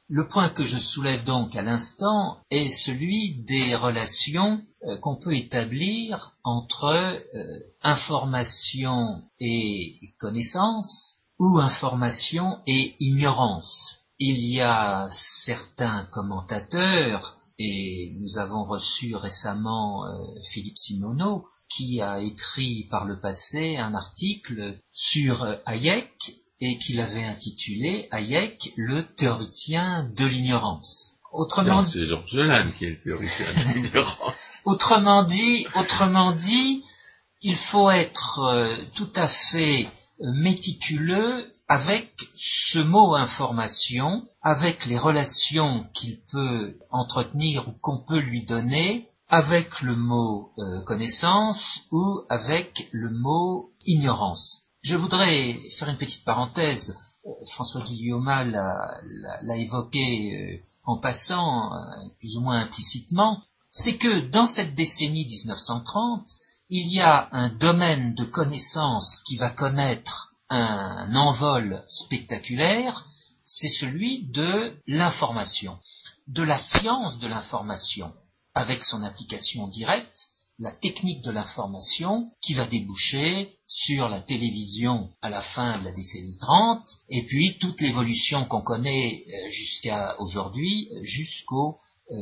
Le 0.09 0.27
point 0.27 0.49
que 0.49 0.65
je 0.65 0.77
soulève 0.77 1.23
donc 1.23 1.55
à 1.55 1.61
l'instant 1.61 2.39
est 2.49 2.67
celui 2.67 3.41
des 3.45 3.75
relations 3.75 4.61
euh, 4.83 4.97
qu'on 4.97 5.15
peut 5.15 5.35
établir 5.35 6.33
entre 6.43 6.83
euh, 6.83 7.59
information 7.81 9.21
et 9.39 9.95
connaissance 10.19 11.15
ou 11.39 11.59
information 11.59 12.59
et 12.67 12.97
ignorance. 12.99 13.99
Il 14.19 14.37
y 14.53 14.59
a 14.59 15.07
certains 15.09 16.05
commentateurs 16.11 17.37
et 17.61 18.15
nous 18.19 18.37
avons 18.39 18.63
reçu 18.63 19.15
récemment 19.15 20.05
euh, 20.05 20.09
Philippe 20.51 20.77
Simoneau, 20.77 21.45
qui 21.69 22.01
a 22.01 22.19
écrit 22.19 22.87
par 22.89 23.05
le 23.05 23.19
passé 23.19 23.77
un 23.77 23.93
article 23.93 24.77
sur 24.91 25.43
euh, 25.43 25.55
Hayek 25.65 26.09
et 26.59 26.77
qu'il 26.77 26.99
avait 26.99 27.23
intitulé 27.23 28.07
Hayek, 28.11 28.73
le 28.75 29.03
théoricien 29.15 30.09
de 30.15 30.25
l'ignorance. 30.25 31.13
Autrement 31.31 31.83
c'est 31.83 32.05
Georges 32.05 32.75
qui 32.77 32.85
est 32.85 32.89
le 32.89 33.01
théoricien 33.03 33.45
de 33.45 33.73
l'ignorance. 33.73 34.33
autrement 34.65 35.23
dit, 35.23 35.65
autrement 35.75 36.33
dit, 36.33 36.83
il 37.41 37.55
faut 37.55 37.89
être 37.89 38.39
euh, 38.39 38.75
tout 38.95 39.09
à 39.15 39.27
fait 39.27 39.87
méticuleux 40.19 41.47
avec 41.71 42.11
ce 42.35 42.79
mot 42.79 43.15
information, 43.15 44.27
avec 44.41 44.85
les 44.87 44.97
relations 44.97 45.85
qu'il 45.93 46.19
peut 46.29 46.75
entretenir 46.89 47.69
ou 47.69 47.71
qu'on 47.79 48.03
peut 48.03 48.19
lui 48.19 48.43
donner, 48.43 49.07
avec 49.29 49.79
le 49.79 49.95
mot 49.95 50.49
euh, 50.57 50.83
connaissance 50.83 51.79
ou 51.89 52.23
avec 52.29 52.89
le 52.91 53.09
mot 53.09 53.69
ignorance. 53.85 54.63
Je 54.81 54.97
voudrais 54.97 55.57
faire 55.79 55.87
une 55.87 55.97
petite 55.97 56.25
parenthèse. 56.25 56.93
Euh, 57.25 57.29
François 57.53 57.83
Guillaume 57.83 58.25
l'a 58.25 59.57
évoqué 59.57 60.35
euh, 60.35 60.57
en 60.83 60.97
passant, 60.97 61.71
plus 62.19 62.35
ou 62.35 62.41
moins 62.41 62.63
implicitement, 62.63 63.41
c'est 63.71 63.95
que 63.95 64.29
dans 64.29 64.45
cette 64.45 64.75
décennie 64.75 65.23
1930, 65.25 66.27
il 66.67 66.93
y 66.93 66.99
a 66.99 67.29
un 67.31 67.47
domaine 67.47 68.13
de 68.15 68.25
connaissance 68.25 69.21
qui 69.25 69.37
va 69.37 69.51
connaître 69.51 70.30
un 70.51 71.15
envol 71.15 71.83
spectaculaire, 71.87 73.05
c'est 73.43 73.69
celui 73.69 74.27
de 74.31 74.75
l'information, 74.85 75.79
de 76.27 76.43
la 76.43 76.57
science 76.57 77.19
de 77.19 77.27
l'information, 77.27 78.13
avec 78.53 78.83
son 78.83 79.01
application 79.01 79.67
directe, 79.67 80.27
la 80.59 80.73
technique 80.73 81.23
de 81.23 81.31
l'information 81.31 82.29
qui 82.41 82.53
va 82.53 82.67
déboucher 82.67 83.51
sur 83.65 84.09
la 84.09 84.21
télévision 84.21 85.09
à 85.21 85.29
la 85.29 85.41
fin 85.41 85.79
de 85.79 85.85
la 85.85 85.91
décennie 85.91 86.37
30 86.37 86.83
et 87.09 87.25
puis 87.25 87.57
toute 87.57 87.81
l'évolution 87.81 88.45
qu'on 88.45 88.61
connaît 88.61 89.23
euh, 89.25 89.49
jusqu'à 89.49 90.19
aujourd'hui 90.19 90.87
jusqu'au 91.01 91.79
euh, 92.11 92.15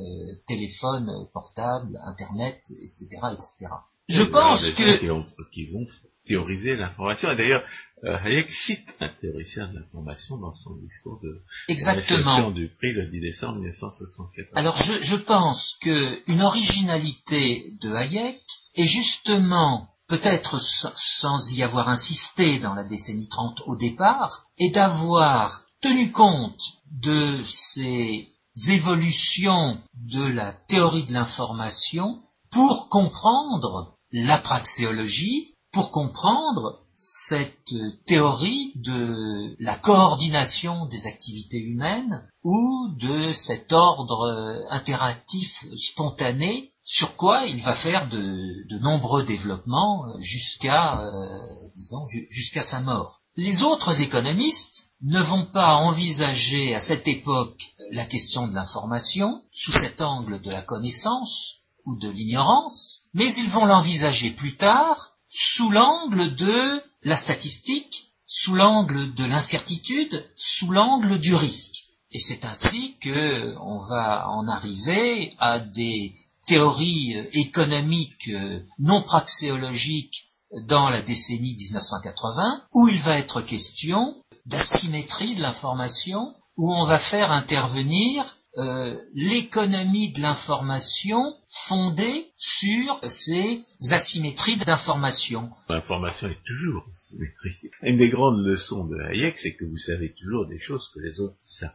téléphone 0.47 1.27
portable, 1.33 1.99
internet, 2.03 2.61
etc., 2.69 3.07
etc. 3.33 3.73
Je 4.07 4.23
pense 4.23 4.69
que 4.71 5.51
qui 5.51 5.65
vont 5.65 5.85
théoriser 6.29 6.75
l'information. 6.75 7.31
Et 7.31 7.35
d'ailleurs, 7.35 7.63
euh, 8.05 8.17
Hayek 8.23 8.49
cite 8.49 8.87
un 9.01 9.09
théoricien 9.19 9.67
de 9.67 9.79
l'information 9.79 10.37
dans 10.37 10.53
son 10.53 10.75
discours 10.77 11.19
de 11.21 11.41
Exactement. 11.67 12.51
du 12.51 12.69
prix 12.77 12.93
le 12.93 13.07
10 13.07 13.19
décembre 13.19 13.55
1974. 13.55 14.47
Alors 14.55 14.77
je, 14.77 15.01
je 15.01 15.15
pense 15.17 15.75
qu'une 15.81 16.41
originalité 16.41 17.63
de 17.81 17.91
Hayek 17.93 18.41
est 18.75 18.85
justement, 18.85 19.89
peut-être 20.07 20.59
sans 20.61 21.53
y 21.53 21.63
avoir 21.63 21.89
insisté 21.89 22.59
dans 22.59 22.73
la 22.73 22.85
décennie 22.85 23.27
30 23.27 23.63
au 23.65 23.75
départ, 23.75 24.43
est 24.57 24.73
d'avoir 24.73 25.65
tenu 25.81 26.11
compte 26.11 26.61
de 27.01 27.41
ces 27.43 28.27
évolutions 28.69 29.79
de 29.93 30.23
la 30.23 30.53
théorie 30.69 31.05
de 31.05 31.13
l'information 31.13 32.19
pour 32.51 32.87
comprendre 32.89 33.95
la 34.11 34.37
praxéologie, 34.39 35.48
pour 35.71 35.91
comprendre 35.91 36.79
cette 36.99 37.73
théorie 38.05 38.73
de 38.75 39.55
la 39.63 39.77
coordination 39.77 40.85
des 40.87 41.07
activités 41.07 41.59
humaines 41.59 42.27
ou 42.43 42.89
de 42.99 43.31
cet 43.31 43.71
ordre 43.71 44.27
euh, 44.27 44.61
interactif 44.69 45.65
spontané 45.77 46.71
sur 46.83 47.15
quoi 47.15 47.45
il 47.45 47.61
va 47.61 47.75
faire 47.75 48.09
de, 48.09 48.79
nombreux 48.81 49.23
développements 49.23 50.07
euh, 50.07 50.19
jusqu'à 50.19 50.99
euh, 50.99 51.39
disons 51.75 52.03
jusqu'à 52.29 52.63
sa 52.63 52.81
mort. 52.81 53.19
Les 53.37 53.63
autres 53.63 54.01
économistes 54.01 54.89
ne 55.01 55.21
vont 55.21 55.45
pas 55.45 55.75
envisager 55.75 56.75
à 56.75 56.81
cette 56.81 57.07
époque 57.07 57.61
la 57.91 58.05
question 58.05 58.47
de 58.47 58.55
l'information 58.55 59.41
sous 59.53 59.71
cet 59.71 60.01
angle 60.01 60.41
de 60.41 60.51
la 60.51 60.63
connaissance 60.63 61.59
ou 61.85 61.97
de 61.97 62.09
l'ignorance, 62.09 63.03
mais 63.13 63.33
ils 63.35 63.49
vont 63.49 63.65
l'envisager 63.65 64.31
plus 64.31 64.57
tard 64.57 65.11
sous 65.29 65.69
l'angle 65.69 66.35
de 66.35 66.81
la 67.03 67.15
statistique, 67.15 68.05
sous 68.25 68.55
l'angle 68.55 69.13
de 69.13 69.25
l'incertitude, 69.25 70.25
sous 70.35 70.71
l'angle 70.71 71.19
du 71.19 71.35
risque. 71.35 71.85
Et 72.11 72.19
c'est 72.19 72.43
ainsi 72.43 72.95
que 73.01 73.55
on 73.59 73.79
va 73.79 74.29
en 74.29 74.47
arriver 74.47 75.33
à 75.39 75.59
des 75.59 76.13
théories 76.47 77.15
euh, 77.15 77.29
économiques 77.33 78.29
euh, 78.29 78.61
non 78.79 79.03
praxéologiques 79.03 80.23
dans 80.67 80.89
la 80.89 81.03
décennie 81.03 81.55
1980, 81.55 82.63
où 82.73 82.87
il 82.87 82.99
va 83.01 83.19
être 83.19 83.41
question 83.41 84.15
d'asymétrie 84.47 85.35
de 85.35 85.41
l'information, 85.41 86.33
où 86.57 86.73
on 86.73 86.85
va 86.85 86.97
faire 86.97 87.31
intervenir 87.31 88.35
euh, 88.59 88.99
l'économie 89.13 90.11
de 90.11 90.21
l'information 90.21 91.33
fondée 91.67 92.25
sur 92.37 92.99
ces 93.07 93.61
asymétries 93.89 94.57
d'information. 94.57 95.49
L'information 95.69 96.27
est 96.27 96.43
toujours 96.45 96.85
asymétrique. 96.91 97.71
Une 97.83 97.97
des 97.97 98.09
grandes 98.09 98.45
leçons 98.45 98.85
de 98.85 98.99
Hayek, 98.99 99.37
c'est 99.37 99.55
que 99.55 99.63
vous 99.63 99.77
savez 99.77 100.13
toujours 100.13 100.45
des 100.45 100.59
choses 100.59 100.91
que 100.93 100.99
les 100.99 101.21
autres 101.21 101.37
savent. 101.43 101.71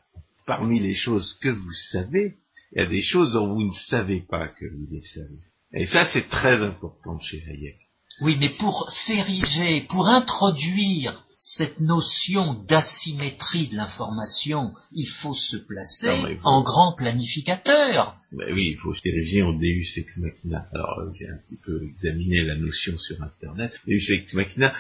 Parmi 0.47 0.79
les 0.79 0.95
choses 0.95 1.39
que 1.41 1.49
vous 1.49 1.73
savez, 1.91 2.37
il 2.73 2.83
y 2.83 2.85
a 2.85 2.87
des 2.87 3.03
choses 3.03 3.33
dont 3.33 3.55
vous 3.55 3.63
ne 3.63 3.73
savez 3.73 4.21
pas 4.21 4.49
que 4.49 4.67
vous 4.67 4.87
les 4.91 5.03
savez. 5.03 5.41
Et 5.73 5.87
ça, 5.87 6.05
c'est 6.13 6.29
très 6.29 6.61
important 6.61 7.19
chez 7.19 7.43
Hayek. 7.49 7.79
Oui, 8.21 8.37
mais 8.39 8.51
pour 8.59 8.91
s'ériger, 8.91 9.87
pour 9.89 10.09
introduire 10.09 11.24
cette 11.47 11.79
notion 11.79 12.55
d'asymétrie 12.55 13.69
de 13.69 13.77
l'information, 13.77 14.73
il 14.93 15.07
faut 15.07 15.35
se 15.35 15.59
placer 15.59 16.39
en 16.43 16.63
grand 16.63 16.95
planificateur. 16.95 18.17
oui, 18.33 18.71
il 18.71 18.77
faut 18.79 18.95
se 18.95 19.03
diriger 19.03 19.43
en 19.43 19.53
Deus 19.53 19.99
ex 19.99 20.17
machina. 20.17 20.67
Alors, 20.73 21.01
j'ai 21.13 21.29
un 21.29 21.37
petit 21.47 21.61
peu 21.63 21.85
examiné 21.85 22.43
la 22.43 22.57
notion 22.57 22.97
sur 22.97 23.23
Internet. 23.23 23.79
Deus 23.87 24.11
ex 24.11 24.33
machina, 24.33 24.75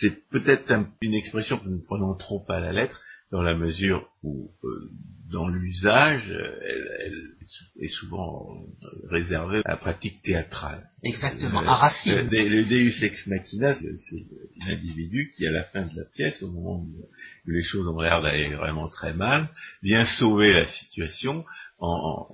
c'est 0.00 0.28
peut-être 0.30 0.72
une 1.00 1.14
expression 1.14 1.58
que 1.58 1.68
nous 1.68 1.82
prenons 1.84 2.14
trop 2.14 2.44
à 2.48 2.58
la 2.58 2.72
lettre, 2.72 3.00
dans 3.30 3.42
la 3.42 3.54
mesure 3.54 4.08
où, 4.22 4.50
euh, 4.64 4.90
dans 5.30 5.48
l'usage, 5.48 6.30
elle, 6.62 7.34
est 7.80 7.88
souvent 7.88 8.64
réservée 9.10 9.60
à 9.64 9.72
la 9.72 9.76
pratique 9.76 10.22
théâtrale. 10.22 10.88
Exactement, 11.02 11.60
à 11.60 11.74
Racine. 11.74 12.28
Le, 12.30 12.64
Deus 12.64 13.04
ex 13.04 13.26
machina, 13.26 13.74
c'est 13.74 14.26
l'individu 14.66 15.30
qui, 15.34 15.46
à 15.46 15.50
la 15.50 15.64
fin 15.64 15.82
de 15.82 15.96
la 15.96 16.04
pièce, 16.04 16.42
au 16.42 16.50
moment 16.50 16.80
où 16.80 16.90
les 17.46 17.62
choses 17.62 17.86
ont 17.88 18.00
l'air 18.00 18.22
d'aller 18.22 18.54
vraiment 18.54 18.88
très 18.88 19.12
mal, 19.12 19.48
vient 19.82 20.06
sauver 20.06 20.52
la 20.52 20.66
situation 20.66 21.44
en, 21.80 22.26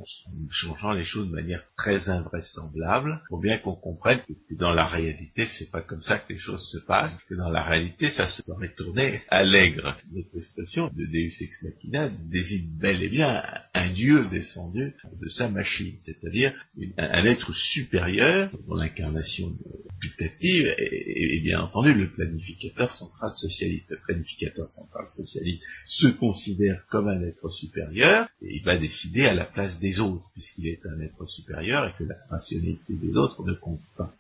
changeant 0.51 0.93
les 0.93 1.05
choses 1.05 1.29
de 1.29 1.35
manière 1.35 1.63
très 1.77 2.09
invraisemblable, 2.09 3.21
pour 3.29 3.41
bien 3.41 3.59
qu'on 3.59 3.75
comprenne 3.75 4.21
que, 4.27 4.55
dans 4.55 4.73
la 4.73 4.87
réalité, 4.87 5.47
c'est 5.47 5.71
pas 5.71 5.83
comme 5.83 6.01
ça 6.01 6.19
que 6.19 6.33
les 6.33 6.39
choses 6.39 6.67
se 6.71 6.79
passent, 6.79 7.17
que 7.29 7.35
dans 7.35 7.51
la 7.51 7.63
réalité, 7.63 8.11
ça 8.11 8.27
se 8.27 8.43
serait 8.43 8.75
tourné 8.75 9.23
allègre. 9.29 9.97
Notre 10.13 10.37
expression 10.37 10.89
de 10.89 11.05
Deus 11.05 11.43
ex 11.43 11.63
machina 11.63 12.09
désigne 12.31 12.71
bel 12.79 13.03
et 13.03 13.09
bien 13.09 13.43
un 13.75 13.93
Dieu 13.93 14.27
descendu 14.31 14.95
de 15.21 15.29
sa 15.29 15.49
machine, 15.49 15.97
c'est-à-dire 16.01 16.55
un, 16.97 17.25
être 17.25 17.53
supérieur, 17.55 18.51
dont 18.67 18.77
l'incarnation 18.77 19.53
putative 20.01 20.75
est, 20.79 21.43
bien 21.43 21.61
entendu 21.61 21.93
le 21.95 22.11
planificateur 22.11 22.93
central 22.93 23.31
socialiste. 23.33 23.91
Le 23.91 23.99
planificateur 24.07 24.69
central 24.69 25.07
socialiste 25.11 25.63
se 25.87 26.07
considère 26.09 26.85
comme 26.89 27.09
un 27.09 27.23
être 27.23 27.51
supérieur 27.51 28.29
et 28.43 28.57
il 28.57 28.65
va 28.65 28.79
décider 28.79 29.25
à 29.27 29.34
la 29.35 29.45
place 29.45 29.79
des 29.81 30.01
autres, 30.01 30.31
puisqu'il 30.33 30.69
est 30.69 30.81
un 30.87 31.01
être 31.01 31.27
supérieur 31.27 31.87
et 31.87 31.93
que 31.99 32.05
la 32.05 32.17
rationalité 32.31 32.95
des 32.95 33.15
autres 33.17 33.45
ne 33.45 33.55
compte 33.55 33.83
pas. 33.97 34.15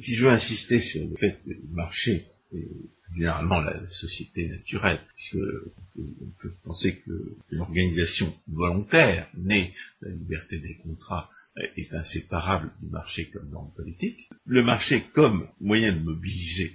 Si 0.00 0.14
je 0.14 0.24
veux 0.24 0.32
insister 0.32 0.80
sur 0.80 1.08
le 1.08 1.16
fait 1.16 1.38
que 1.44 1.50
le 1.50 1.62
marché 1.72 2.26
est 2.52 2.66
généralement 3.14 3.60
la 3.60 3.88
société 3.88 4.48
naturelle, 4.48 5.00
puisque 5.14 5.44
on 5.98 6.30
peut 6.40 6.52
penser 6.64 7.00
que 7.00 7.36
l'organisation 7.50 8.32
volontaire 8.48 9.28
née 9.36 9.72
de 10.00 10.08
la 10.08 10.14
liberté 10.14 10.58
des 10.58 10.76
contrats 10.76 11.28
est 11.76 11.92
inséparable 11.92 12.70
du 12.80 12.88
marché 12.88 13.28
comme 13.30 13.50
norme 13.50 13.72
politique. 13.74 14.28
Le 14.46 14.62
marché 14.62 15.04
comme 15.12 15.48
moyen 15.60 15.92
de 15.92 16.00
mobiliser 16.00 16.72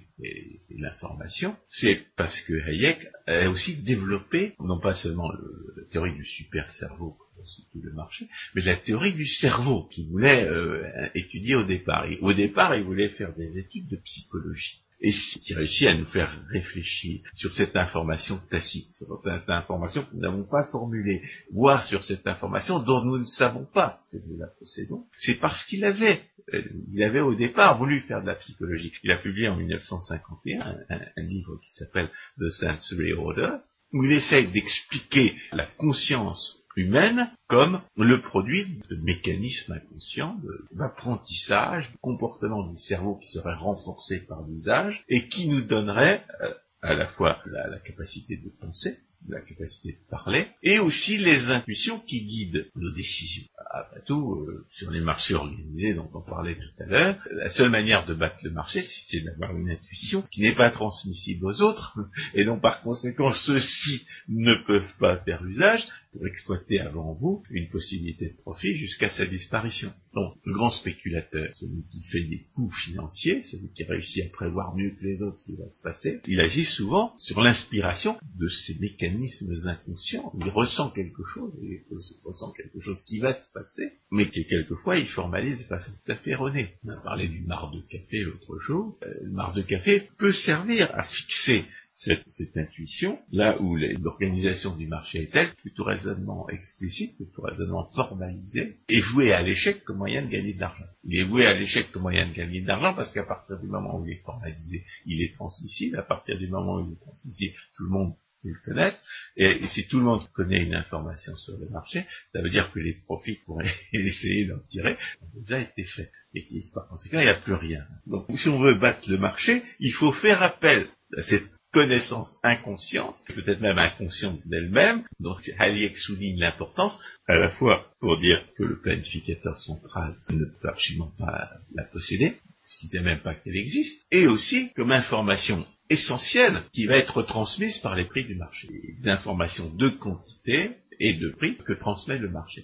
l'information, 0.70 1.56
c'est 1.70 2.02
parce 2.16 2.40
que 2.42 2.54
Hayek 2.54 3.08
a 3.28 3.50
aussi 3.50 3.78
développé 3.78 4.54
non 4.60 4.80
pas 4.80 4.94
seulement 4.94 5.32
la 5.32 5.84
théorie 5.92 6.16
du 6.16 6.26
super 6.26 6.72
cerveau 6.74 7.18
constitue 7.36 7.82
le 7.82 7.94
marché, 7.94 8.26
mais 8.54 8.62
la 8.62 8.76
théorie 8.76 9.14
du 9.14 9.28
cerveau 9.28 9.88
qu'il 9.92 10.08
voulait 10.10 10.46
euh, 10.46 11.10
étudier 11.16 11.56
au 11.56 11.64
départ. 11.64 12.06
au 12.22 12.34
départ, 12.34 12.76
il 12.76 12.84
voulait 12.84 13.10
faire 13.10 13.36
des 13.36 13.58
études 13.58 13.88
de 13.90 13.98
psychologie 13.98 14.86
et 15.02 15.12
s'il 15.12 15.58
réussit 15.58 15.88
à 15.88 15.96
nous 15.96 16.06
faire 16.06 16.32
réfléchir 16.50 17.22
sur 17.36 17.54
cette 17.54 17.76
information 17.76 18.40
tacite, 18.50 18.90
sur 18.98 19.22
cette 19.24 19.50
information 19.50 20.04
que 20.04 20.16
nous 20.16 20.22
n'avons 20.22 20.46
pas 20.46 20.64
formulée, 20.72 21.22
voire 21.52 21.84
sur 21.84 22.04
cette 22.04 22.26
information 22.26 22.80
dont 22.80 23.04
nous 23.04 23.20
ne 23.20 23.26
savons 23.26 23.66
pas 23.66 24.00
que 24.12 24.18
nous 24.26 24.38
la 24.38 24.48
possédons, 24.48 25.06
c'est 25.18 25.36
parce 25.36 25.64
qu'il 25.66 25.84
avait, 25.84 26.22
euh, 26.54 26.62
il 26.94 27.04
avait 27.04 27.20
au 27.20 27.36
départ 27.36 27.78
voulu 27.78 28.02
faire 28.02 28.22
de 28.22 28.28
la 28.28 28.36
psychologie. 28.36 28.94
Il 29.04 29.12
a 29.12 29.18
publié 29.18 29.50
en 29.50 29.58
1951 29.58 30.78
un, 30.90 31.22
livre 31.22 31.60
qui 31.64 31.72
s'appelle 31.74 32.10
The 32.40 32.50
Sensory 32.50 33.14
Order, 33.14 33.58
où 33.94 34.04
il 34.04 34.12
essaye 34.12 34.48
d'expliquer 34.48 35.36
la 35.52 35.68
conscience 35.78 36.65
humaine 36.76 37.30
comme 37.48 37.82
le 37.98 38.22
produit 38.22 38.82
de 38.90 38.96
mécanismes 38.98 39.74
inconscients, 39.74 40.38
d'apprentissage, 40.72 41.92
de 41.92 41.98
comportement 41.98 42.68
du 42.68 42.78
cerveau 42.78 43.16
qui 43.16 43.28
serait 43.32 43.56
renforcé 43.56 44.26
par 44.26 44.44
l'usage 44.48 45.04
et 45.10 45.28
qui 45.28 45.48
nous 45.48 45.62
donnerait 45.62 46.24
euh, 46.42 46.54
à 46.82 46.94
la 46.94 47.08
fois 47.08 47.42
la 47.46 47.80
capacité 47.80 48.38
de 48.38 48.50
penser, 48.62 48.98
la 49.30 49.42
capacité 49.42 49.94
de 49.94 50.10
parler, 50.10 50.48
et 50.64 50.80
aussi 50.80 51.18
les 51.18 51.50
intuitions 51.50 52.00
qui 52.00 52.26
guident 52.26 52.68
nos 52.76 52.92
décisions. 52.92 53.46
Après 53.72 54.02
tout, 54.06 54.36
euh, 54.36 54.66
sur 54.70 54.92
les 54.92 55.02
marchés 55.02 55.34
organisés 55.34 55.94
dont 55.94 56.10
on 56.14 56.22
parlait 56.22 56.56
tout 56.56 56.84
à 56.84 56.86
l'heure, 56.86 57.18
la 57.32 57.50
seule 57.50 57.70
manière 57.70 58.06
de 58.06 58.14
battre 58.14 58.38
le 58.44 58.52
marché, 58.52 58.84
c'est 59.08 59.22
d'avoir 59.22 59.56
une 59.56 59.70
intuition 59.70 60.22
qui 60.32 60.42
n'est 60.42 60.56
pas 60.56 60.72
transmissible 60.72 61.46
aux 61.46 61.62
autres, 61.62 61.98
et 62.34 62.46
dont 62.46 62.60
par 62.60 62.82
conséquent 62.82 63.34
ceux-ci 63.34 64.06
ne 64.30 64.56
peuvent 64.56 64.98
pas 65.00 65.18
faire 65.18 65.44
usage 65.44 65.88
pour 66.16 66.28
exploiter 66.28 66.80
avant 66.80 67.14
vous 67.14 67.44
une 67.50 67.70
possibilité 67.70 68.30
de 68.30 68.42
profit 68.42 68.76
jusqu'à 68.76 69.10
sa 69.10 69.26
disparition. 69.26 69.92
Donc, 70.14 70.34
le 70.46 70.54
grand 70.54 70.70
spéculateur, 70.70 71.54
celui 71.54 71.84
qui 71.92 72.02
fait 72.04 72.24
des 72.24 72.48
coups 72.56 72.74
financiers, 72.86 73.42
celui 73.42 73.70
qui 73.74 73.84
réussit 73.84 74.26
à 74.26 74.30
prévoir 74.30 74.76
mieux 74.76 74.92
que 74.92 75.04
les 75.04 75.22
autres 75.22 75.38
ce 75.38 75.46
qui 75.46 75.58
va 75.58 75.70
se 75.70 75.82
passer, 75.82 76.22
il 76.26 76.40
agit 76.40 76.64
souvent 76.64 77.14
sur 77.18 77.42
l'inspiration 77.42 78.18
de 78.40 78.48
ces 78.48 78.76
mécanismes 78.80 79.54
inconscients. 79.66 80.32
Il 80.40 80.50
ressent 80.50 80.92
quelque 80.92 81.24
chose, 81.34 81.52
il 81.62 81.82
ressent 82.24 82.54
quelque 82.54 82.80
chose 82.80 83.04
qui 83.06 83.20
va 83.20 83.34
se 83.34 83.52
passer, 83.52 83.92
mais 84.10 84.30
que 84.30 84.40
quelquefois 84.48 84.98
il 84.98 85.08
formalise 85.08 85.60
de 85.60 85.68
façon 85.68 85.92
tout 85.92 86.12
à 86.12 86.16
fait 86.16 86.32
erronée. 86.32 86.76
On 86.86 86.90
a 86.90 87.02
parlé 87.02 87.28
du 87.28 87.42
mar 87.42 87.72
de 87.72 87.82
café 87.82 88.22
l'autre 88.22 88.58
jour. 88.60 88.98
Euh, 89.04 89.14
le 89.22 89.32
mar 89.32 89.54
de 89.54 89.62
café 89.62 90.10
peut 90.18 90.32
servir 90.32 90.90
à 90.94 91.04
fixer 91.04 91.66
cette, 92.06 92.58
intuition, 92.58 93.20
là 93.32 93.60
où 93.62 93.76
l'organisation 93.76 94.76
du 94.76 94.88
marché 94.88 95.24
est 95.24 95.32
telle 95.32 95.50
tout 95.76 95.84
raisonnement 95.84 96.48
explicite, 96.50 97.18
tout 97.34 97.42
raisonnement 97.42 97.86
formalisé 97.96 98.78
est 98.88 99.02
voué 99.12 99.34
à 99.34 99.42
l'échec 99.42 99.84
comme 99.84 99.98
moyen 99.98 100.24
de 100.24 100.30
gagner 100.30 100.54
de 100.54 100.60
l'argent. 100.60 100.86
Il 101.04 101.20
est 101.20 101.24
voué 101.24 101.46
à 101.46 101.54
l'échec 101.54 101.92
comme 101.92 102.04
moyen 102.04 102.28
de 102.28 102.34
gagner 102.34 102.62
de 102.62 102.68
l'argent 102.68 102.94
parce 102.94 103.14
qu'à 103.14 103.24
partir 103.24 103.60
du 103.60 103.68
moment 103.68 104.00
où 104.00 104.06
il 104.06 104.14
est 104.14 104.24
formalisé, 104.24 104.86
il 105.06 105.22
est 105.22 105.34
transmissible. 105.34 105.98
À 105.98 106.04
partir 106.04 106.38
du 106.38 106.48
moment 106.48 106.78
où 106.78 106.88
il 106.88 106.94
est 106.94 107.02
transmissible, 107.02 107.56
tout 107.76 107.84
le 107.84 107.90
monde 107.90 108.14
peut 108.42 108.50
le 108.50 108.60
connaître. 108.64 108.98
Et, 109.36 109.68
si 109.68 109.88
tout 109.88 109.98
le 109.98 110.06
monde 110.06 110.28
connaît 110.34 110.64
une 110.64 110.76
information 110.76 111.36
sur 111.36 111.58
le 111.58 111.68
marché, 111.70 112.06
ça 112.32 112.42
veut 112.42 112.50
dire 112.50 112.72
que 112.72 112.80
les 112.80 112.94
profits 112.94 113.40
qu'on 113.46 113.60
essayer 113.94 114.48
d'en 114.48 114.60
tirer 114.70 114.98
ont 115.22 115.42
déjà 115.42 115.60
été 115.60 115.84
faits. 115.84 116.12
Et 116.34 116.46
par 116.74 116.88
conséquent, 116.88 117.20
il 117.20 117.24
n'y 117.26 117.30
a 117.30 117.36
plus 117.36 117.54
rien. 117.54 117.86
Donc, 118.08 118.26
si 118.36 118.50
on 118.50 118.60
veut 118.60 118.76
battre 118.76 119.10
le 119.10 119.18
marché, 119.18 119.64
il 119.80 119.92
faut 119.94 120.12
faire 120.12 120.42
appel 120.44 120.88
à 121.18 121.24
cette 121.24 121.50
connaissance 121.76 122.34
inconsciente, 122.42 123.18
peut-être 123.28 123.60
même 123.60 123.78
inconsciente 123.78 124.40
d'elle-même, 124.46 125.04
dont 125.20 125.36
Hayek 125.60 125.98
souligne 125.98 126.40
l'importance, 126.40 126.98
à 127.28 127.36
la 127.36 127.52
fois 127.52 127.92
pour 128.00 128.18
dire 128.18 128.42
que 128.58 128.64
le 128.64 128.80
planificateur 128.80 129.58
central 129.58 130.16
ne 130.30 130.46
peut 130.46 130.70
absolument 130.70 131.12
pas 131.20 131.50
la 131.76 131.84
posséder, 131.84 132.38
puisqu'il 132.64 132.86
ne 132.86 132.92
sait 132.92 133.02
même 133.02 133.20
pas 133.20 133.36
qu'elle 133.36 133.58
existe, 133.58 134.02
et 134.10 134.26
aussi 134.26 134.72
comme 134.74 134.94
information 134.94 135.68
essentielle 135.90 136.64
qui 136.72 136.86
va 136.86 136.96
être 136.96 137.22
transmise 137.24 137.78
par 137.80 137.98
les 137.98 138.06
prix 138.06 138.24
du 138.24 138.36
marché, 138.36 138.70
d'informations 139.04 139.70
de 139.76 139.90
quantité 139.90 140.78
et 141.02 141.16
de 141.16 141.30
prix 141.32 141.58
que 141.58 141.74
transmet 141.74 142.20
le 142.20 142.30
marché. 142.30 142.64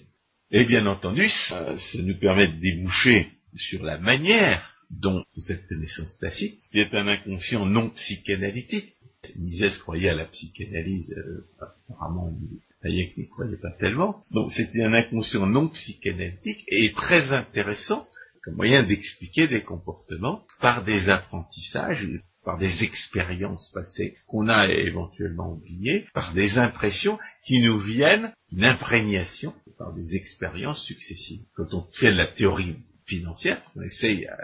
Et 0.50 0.64
bien 0.64 0.86
entendu, 0.86 1.28
ça, 1.28 1.76
ça 1.76 1.98
nous 2.02 2.18
permet 2.18 2.48
de 2.48 2.60
déboucher 2.60 3.30
sur 3.56 3.84
la 3.84 3.98
manière 3.98 4.72
dont 4.88 5.24
cette 5.36 5.66
connaissance 5.68 6.18
tacite, 6.18 6.58
qui 6.70 6.78
est 6.78 6.94
un 6.94 7.08
inconscient 7.08 7.66
non 7.66 7.90
psychanalytique, 7.90 8.92
Mises 9.36 9.78
croyait 9.78 10.08
à 10.08 10.14
la 10.14 10.24
psychanalyse, 10.24 11.14
euh, 11.16 11.46
apparemment 11.88 12.36
Hayek 12.82 13.16
n'y 13.16 13.28
croyait 13.28 13.56
pas 13.56 13.70
tellement. 13.70 14.20
Donc 14.32 14.50
c'était 14.50 14.82
un 14.82 14.92
inconscient 14.92 15.46
non 15.46 15.68
psychanalytique 15.68 16.64
et 16.66 16.92
très 16.92 17.32
intéressant 17.32 18.08
comme 18.42 18.56
moyen 18.56 18.82
d'expliquer 18.82 19.46
des 19.46 19.62
comportements 19.62 20.44
par 20.60 20.84
des 20.84 21.08
apprentissages, 21.08 22.08
par 22.44 22.58
des 22.58 22.82
expériences 22.82 23.70
passées 23.72 24.16
qu'on 24.26 24.48
a 24.48 24.68
éventuellement 24.68 25.52
oubliées, 25.52 26.06
par 26.12 26.34
des 26.34 26.58
impressions 26.58 27.20
qui 27.44 27.60
nous 27.62 27.78
viennent, 27.78 28.32
une 28.50 28.64
imprégnation, 28.64 29.54
par 29.78 29.94
des 29.94 30.16
expériences 30.16 30.84
successives. 30.84 31.44
Quand 31.54 31.72
on 31.72 31.86
fait 31.92 32.10
la 32.10 32.26
théorie 32.26 32.78
financière, 33.06 33.62
on 33.76 33.82
essaye 33.82 34.26
à, 34.26 34.38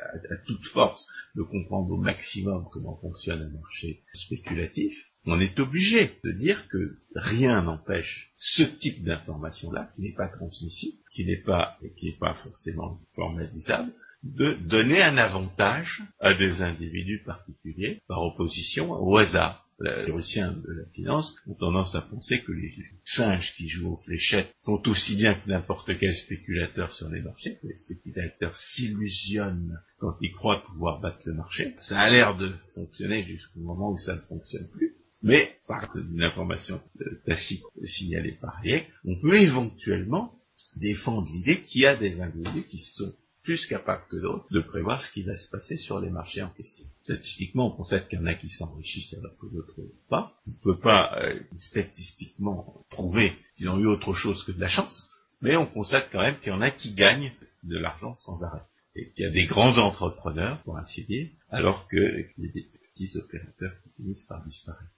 toute 0.47 0.65
force 0.67 1.07
de 1.35 1.43
comprendre 1.43 1.91
au 1.91 1.97
maximum 1.97 2.67
comment 2.73 2.97
fonctionne 2.97 3.43
un 3.43 3.61
marché 3.61 4.01
spéculatif, 4.15 4.95
on 5.27 5.41
est 5.41 5.59
obligé 5.61 6.19
de 6.25 6.33
dire 6.33 6.69
que 6.69 6.99
rien 7.15 7.63
n'empêche 7.63 8.33
ce 8.37 8.63
type 8.63 9.05
d'information-là, 9.05 9.91
qui 9.95 10.03
n'est 10.03 10.15
pas 10.15 10.29
transmissible, 10.29 10.99
qui 11.13 11.27
n'est 11.27 11.43
pas, 11.43 11.77
qui 11.97 12.07
n'est 12.07 12.19
pas 12.19 12.35
forcément 12.35 12.99
formalisable, 13.15 13.93
de 14.23 14.55
donner 14.55 15.03
un 15.03 15.17
avantage 15.17 16.03
à 16.19 16.35
des 16.35 16.63
individus 16.63 17.23
particuliers 17.25 18.03
par 18.09 18.23
opposition 18.23 18.91
au 18.91 19.17
hasard. 19.17 19.68
Les 19.81 20.07
théoriciens 20.07 20.53
de 20.53 20.72
la 20.72 20.91
finance 20.93 21.37
ont 21.47 21.55
tendance 21.55 21.95
à 21.95 22.03
penser 22.03 22.43
que 22.43 22.51
les 22.51 22.72
singes 23.05 23.55
qui 23.57 23.68
jouent 23.68 23.93
aux 23.93 24.03
fléchettes 24.05 24.53
sont 24.62 24.83
aussi 24.89 25.14
bien 25.14 25.35
que 25.35 25.49
n'importe 25.49 25.97
quel 25.99 26.12
spéculateur 26.14 26.93
sur 26.93 27.09
les 27.09 27.22
marchés, 27.22 27.59
que 27.62 27.68
les 27.68 27.74
spéculateurs 27.74 28.57
s'illusionnent 28.57 29.79
quand 29.99 30.16
ils 30.20 30.33
croient 30.33 30.64
pouvoir 30.66 31.01
battre 31.01 31.22
le 31.26 31.35
marché. 31.35 31.76
Ça 31.81 32.01
a 32.01 32.11
l'air 32.11 32.37
de 32.37 32.53
fonctionner 32.74 33.22
jusqu'au 33.22 33.61
moment 33.61 33.93
où 33.93 33.99
ça 33.99 34.16
ne 34.16 34.20
fonctionne 34.22 34.68
plus. 34.68 34.95
Mais, 35.22 35.57
par 35.66 35.95
une 35.97 36.22
information 36.22 36.81
tacite 37.26 37.62
signalée 37.85 38.37
par 38.41 38.59
Hayek, 38.59 38.89
on 39.05 39.20
peut 39.20 39.37
éventuellement 39.37 40.33
défendre 40.76 41.29
l'idée 41.33 41.62
qu'il 41.62 41.83
y 41.83 41.87
a 41.87 41.97
des 41.97 42.20
individus 42.20 42.66
qui 42.66 42.79
sont 42.79 43.12
plus 43.49 43.67
capables 43.67 44.05
que 44.11 44.17
d'autres 44.17 44.45
de 44.51 44.61
prévoir 44.61 45.01
ce 45.03 45.11
qui 45.11 45.23
va 45.23 45.35
se 45.35 45.49
passer 45.49 45.79
sur 45.79 46.01
les 46.01 46.11
marchés 46.11 46.43
en 46.43 46.51
question. 46.51 46.85
Statistiquement, 47.05 47.69
on 47.69 47.77
constate 47.77 48.07
qu'il 48.07 48.19
y 48.19 48.23
en 48.23 48.27
a 48.27 48.35
qui 48.35 48.51
s'enrichissent 48.51 49.15
alors 49.15 49.39
que 49.41 49.47
d'autres 49.47 49.81
pas. 50.11 50.35
On 50.47 50.51
ne 50.51 50.75
peut 50.75 50.79
pas 50.79 51.19
euh, 51.23 51.41
statistiquement 51.57 52.85
prouver 52.91 53.33
qu'ils 53.57 53.71
ont 53.71 53.79
eu 53.79 53.87
autre 53.87 54.13
chose 54.13 54.45
que 54.45 54.53
de 54.53 54.61
la 54.61 54.69
chance, 54.69 55.09
mais 55.41 55.57
on 55.57 55.65
constate 55.65 56.11
quand 56.13 56.21
même 56.21 56.39
qu'il 56.41 56.53
y 56.53 56.55
en 56.55 56.61
a 56.61 56.71
qui 56.71 56.93
gagnent 56.93 57.33
de 57.63 57.79
l'argent 57.79 58.15
sans 58.17 58.43
arrêt. 58.43 58.61
Et 58.95 59.13
qu'il 59.13 59.25
y 59.25 59.29
a 59.29 59.31
des 59.31 59.47
grands 59.47 59.79
entrepreneurs, 59.79 60.63
pour 60.65 60.77
ainsi 60.77 61.07
dire, 61.07 61.29
alors 61.49 61.89
qu'il 61.89 62.29
y 62.37 62.49
a 62.49 62.53
des 62.53 62.69
petits 62.93 63.17
opérateurs 63.17 63.73
qui 63.83 63.89
finissent 63.97 64.27
par 64.27 64.45
disparaître. 64.45 64.93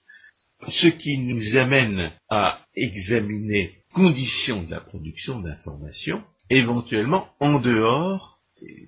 Ce 0.67 0.87
qui 0.87 1.19
nous 1.19 1.55
amène 1.55 2.11
à 2.27 2.65
examiner 2.75 3.77
conditions 3.93 4.63
de 4.63 4.71
la 4.71 4.81
production 4.81 5.39
d'informations, 5.39 6.21
éventuellement 6.49 7.29
en 7.39 7.61
dehors 7.61 8.40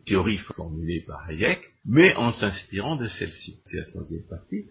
théories 0.05 0.38
formulées 0.38 1.01
par 1.01 1.28
Hayek, 1.30 1.61
mais 1.86 2.13
en 2.15 2.32
s'inspirant 2.32 2.95
de 2.95 3.07
celles-ci. 3.07 3.61
C'est 3.65 3.78
la 3.78 3.86
troisième 3.86 4.28
partie. 4.28 4.65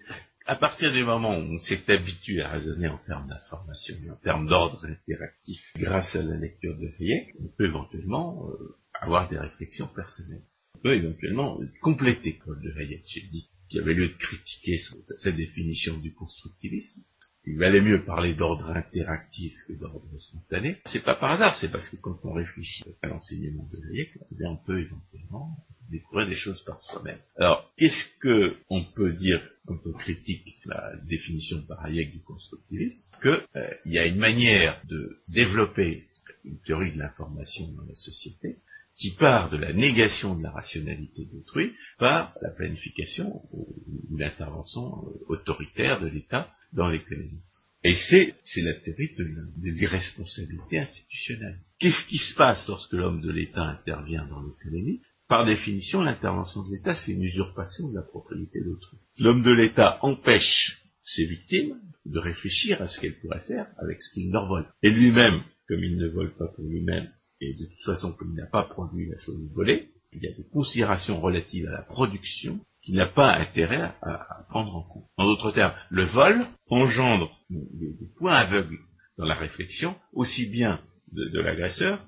À 0.46 0.56
partir 0.56 0.92
du 0.92 1.04
moment 1.04 1.36
où 1.38 1.54
on 1.54 1.58
s'est 1.58 1.88
habitué 1.88 2.40
à 2.42 2.50
raisonner 2.50 2.88
en 2.88 2.98
termes 2.98 3.28
d'information 3.28 3.94
et 4.04 4.10
en 4.10 4.16
termes 4.16 4.48
d'ordre 4.48 4.84
interactif 4.84 5.60
grâce 5.76 6.16
à 6.16 6.22
la 6.22 6.36
lecture 6.36 6.76
de 6.78 6.88
Hayek, 6.98 7.34
on 7.40 7.48
peut 7.56 7.66
éventuellement 7.66 8.48
euh, 8.48 8.76
avoir 9.00 9.28
des 9.28 9.38
réflexions 9.38 9.88
personnelles. 9.88 10.42
On 10.76 10.78
peut 10.80 10.96
éventuellement 10.96 11.60
compléter 11.80 12.40
Paul 12.44 12.60
de 12.60 12.72
Hayek. 12.76 13.04
J'ai 13.06 13.28
dit 13.28 13.48
qu'il 13.68 13.78
y 13.78 13.82
avait 13.82 13.94
lieu 13.94 14.08
de 14.08 14.16
critiquer 14.16 14.78
sa 15.22 15.30
définition 15.30 15.96
du 15.98 16.12
constructivisme 16.12 17.02
il 17.46 17.58
valait 17.58 17.80
mieux 17.80 18.04
parler 18.04 18.34
d'ordre 18.34 18.70
interactif 18.70 19.52
que 19.66 19.72
d'ordre 19.72 20.06
spontané. 20.18 20.78
C'est 20.86 21.02
pas 21.02 21.16
par 21.16 21.32
hasard, 21.32 21.56
c'est 21.60 21.70
parce 21.70 21.88
que 21.88 21.96
quand 21.96 22.18
on 22.24 22.32
réfléchit 22.32 22.84
à 23.02 23.08
l'enseignement 23.08 23.68
de 23.72 23.78
Hayek, 23.78 24.10
eh 24.38 24.46
on 24.46 24.56
peut 24.56 24.80
éventuellement 24.80 25.56
découvrir 25.90 26.28
des 26.28 26.36
choses 26.36 26.62
par 26.64 26.80
soi-même. 26.80 27.18
Alors, 27.36 27.70
qu'est-ce 27.76 28.18
que 28.20 28.56
on 28.70 28.84
peut 28.84 29.12
dire 29.12 29.42
un 29.68 29.76
peu 29.76 29.92
critique 29.92 30.58
la 30.64 30.94
définition 31.08 31.62
par 31.62 31.84
Hayek 31.84 32.12
du 32.12 32.22
constructivisme 32.22 33.08
Que 33.20 33.42
euh, 33.56 33.70
il 33.84 33.92
y 33.92 33.98
a 33.98 34.06
une 34.06 34.18
manière 34.18 34.80
de 34.88 35.18
développer 35.34 36.08
une 36.44 36.60
théorie 36.60 36.92
de 36.92 36.98
l'information 36.98 37.68
dans 37.72 37.84
la 37.84 37.94
société 37.94 38.58
qui 38.96 39.12
part 39.12 39.50
de 39.50 39.56
la 39.56 39.72
négation 39.72 40.36
de 40.36 40.42
la 40.42 40.50
rationalité 40.50 41.24
d'autrui 41.26 41.72
par 41.98 42.34
la 42.42 42.50
planification 42.50 43.42
ou, 43.52 43.66
l'intervention 44.16 45.06
euh, 45.06 45.24
autoritaire 45.28 46.00
de 46.00 46.06
l'État 46.06 46.52
dans 46.72 46.88
l'économie. 46.88 47.42
Et 47.84 47.96
c'est, 47.96 48.34
c'est 48.44 48.62
la 48.62 48.74
théorie 48.74 49.10
de, 49.18 49.70
l'irresponsabilité 49.70 50.78
institutionnelle. 50.78 51.58
Qu'est-ce 51.78 52.06
qui 52.06 52.18
se 52.18 52.34
passe 52.34 52.66
lorsque 52.68 52.92
l'homme 52.92 53.20
de 53.20 53.30
l'État 53.32 53.64
intervient 53.64 54.26
dans 54.26 54.42
l'économie? 54.42 55.00
Par 55.28 55.46
définition, 55.46 56.02
l'intervention 56.02 56.62
de 56.62 56.76
l'État, 56.76 56.94
c'est 56.94 57.12
une 57.12 57.24
usurpation 57.24 57.88
de 57.88 57.94
la 57.94 58.02
propriété 58.02 58.60
d'autrui. 58.62 58.98
L'homme 59.18 59.42
de 59.42 59.50
l'État 59.50 59.98
empêche 60.02 60.80
ses 61.04 61.26
victimes 61.26 61.80
de 62.06 62.18
réfléchir 62.18 62.80
à 62.82 62.86
ce 62.86 63.00
qu'elles 63.00 63.18
pourraient 63.18 63.46
faire 63.46 63.66
avec 63.78 64.00
ce 64.02 64.12
qu'il 64.12 64.30
leur 64.30 64.46
vole. 64.46 64.66
Et 64.82 64.90
lui-même, 64.90 65.42
comme 65.66 65.82
il 65.82 65.96
ne 65.96 66.08
vole 66.08 66.36
pas 66.36 66.48
pour 66.48 66.64
lui-même, 66.64 67.10
et 67.40 67.54
de 67.54 67.66
toute 67.66 67.84
façon 67.84 68.12
comme 68.12 68.32
il 68.32 68.38
n'a 68.38 68.46
pas 68.46 68.64
produit 68.64 69.08
la 69.08 69.18
chose 69.18 69.40
volée, 69.54 69.88
il 70.12 70.22
y 70.22 70.28
a 70.28 70.32
des 70.32 70.46
considérations 70.52 71.20
relatives 71.20 71.66
à 71.66 71.72
la 71.72 71.82
production 71.82 72.60
qu'il 72.82 72.96
n'a 72.96 73.06
pas 73.06 73.36
intérêt 73.36 73.92
à, 74.02 74.44
prendre 74.48 74.74
en 74.74 74.82
compte. 74.82 75.06
En 75.16 75.26
d'autres 75.26 75.52
termes, 75.52 75.74
le 75.90 76.04
vol 76.04 76.46
engendre 76.68 77.30
des, 77.48 77.94
points 78.18 78.34
aveugles 78.34 78.78
dans 79.16 79.24
la 79.24 79.34
réflexion, 79.34 79.96
aussi 80.12 80.46
bien 80.46 80.80
de, 81.12 81.40
l'agresseur 81.40 82.04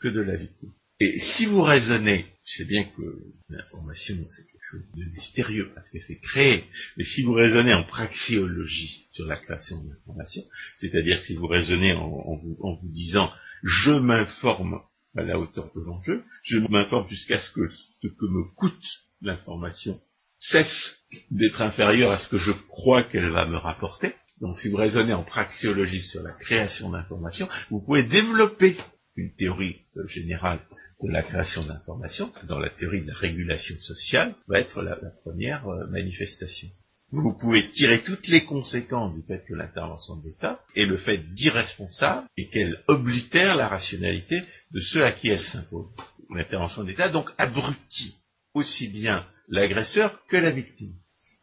que 0.00 0.08
de 0.08 0.20
la 0.20 0.36
victime. 0.36 0.72
Et 1.00 1.18
si 1.18 1.46
vous 1.46 1.62
raisonnez, 1.62 2.26
sais 2.44 2.66
bien 2.66 2.84
que 2.84 3.02
l'information 3.48 4.16
c'est 4.26 4.44
quelque 4.44 4.66
chose 4.70 4.90
de 4.94 5.04
mystérieux 5.04 5.70
parce 5.74 5.88
que 5.90 5.98
c'est 6.00 6.20
créé, 6.20 6.64
mais 6.96 7.04
si 7.04 7.22
vous 7.22 7.32
raisonnez 7.32 7.72
en 7.72 7.84
praxiologie 7.84 9.06
sur 9.10 9.24
la 9.26 9.36
création 9.36 9.82
de 9.82 9.90
l'information, 9.90 10.42
c'est-à-dire 10.78 11.18
si 11.20 11.36
vous 11.36 11.46
raisonnez 11.46 11.92
en 11.94 12.36
vous 12.36 12.92
disant 12.92 13.32
je 13.62 13.92
m'informe 13.92 14.80
à 15.16 15.22
la 15.22 15.38
hauteur 15.38 15.70
de 15.74 15.80
l'enjeu, 15.80 16.24
je 16.42 16.58
m'informe 16.58 17.08
jusqu'à 17.08 17.38
ce 17.38 17.50
que 17.52 17.68
ce 18.02 18.08
que 18.08 18.26
me 18.26 18.44
coûte 18.56 19.06
l'information 19.22 20.00
cesse 20.40 20.96
d'être 21.30 21.60
inférieure 21.60 22.12
à 22.12 22.18
ce 22.18 22.28
que 22.28 22.38
je 22.38 22.52
crois 22.68 23.04
qu'elle 23.04 23.30
va 23.30 23.46
me 23.46 23.58
rapporter. 23.58 24.14
Donc 24.40 24.58
si 24.58 24.68
vous 24.68 24.76
raisonnez 24.76 25.12
en 25.12 25.22
praxiologie 25.22 26.02
sur 26.02 26.22
la 26.22 26.32
création 26.32 26.90
d'informations, 26.90 27.48
vous 27.70 27.80
pouvez 27.80 28.04
développer 28.04 28.76
une 29.16 29.34
théorie 29.34 29.82
euh, 29.96 30.06
générale 30.06 30.60
de 31.02 31.10
la 31.10 31.22
création 31.22 31.64
d'informations, 31.64 32.32
dans 32.48 32.58
la 32.58 32.70
théorie 32.70 33.02
de 33.02 33.08
la 33.08 33.14
régulation 33.14 33.74
sociale, 33.80 34.34
va 34.48 34.60
être 34.60 34.82
la, 34.82 34.96
première 35.22 35.66
euh, 35.68 35.86
manifestation. 35.88 36.68
Vous 37.12 37.36
pouvez 37.36 37.68
tirer 37.70 38.02
toutes 38.02 38.28
les 38.28 38.44
conséquences 38.44 39.14
du 39.14 39.22
fait 39.22 39.44
que 39.46 39.54
l'intervention 39.54 40.16
de 40.16 40.28
l'État 40.28 40.60
est 40.76 40.86
le 40.86 40.96
fait 40.96 41.18
d'irresponsable 41.34 42.28
et 42.36 42.48
qu'elle 42.48 42.82
oblitère 42.86 43.56
la 43.56 43.68
rationalité 43.68 44.44
de 44.70 44.80
ceux 44.80 45.04
à 45.04 45.12
qui 45.12 45.28
elle 45.28 45.40
s'impose. 45.40 45.88
L'intervention 46.32 46.84
de 46.84 46.88
l'État 46.88 47.08
donc 47.08 47.30
abrutit 47.36 48.14
aussi 48.54 48.88
bien 48.88 49.26
l'agresseur 49.50 50.24
que 50.26 50.36
la 50.36 50.50
victime. 50.50 50.94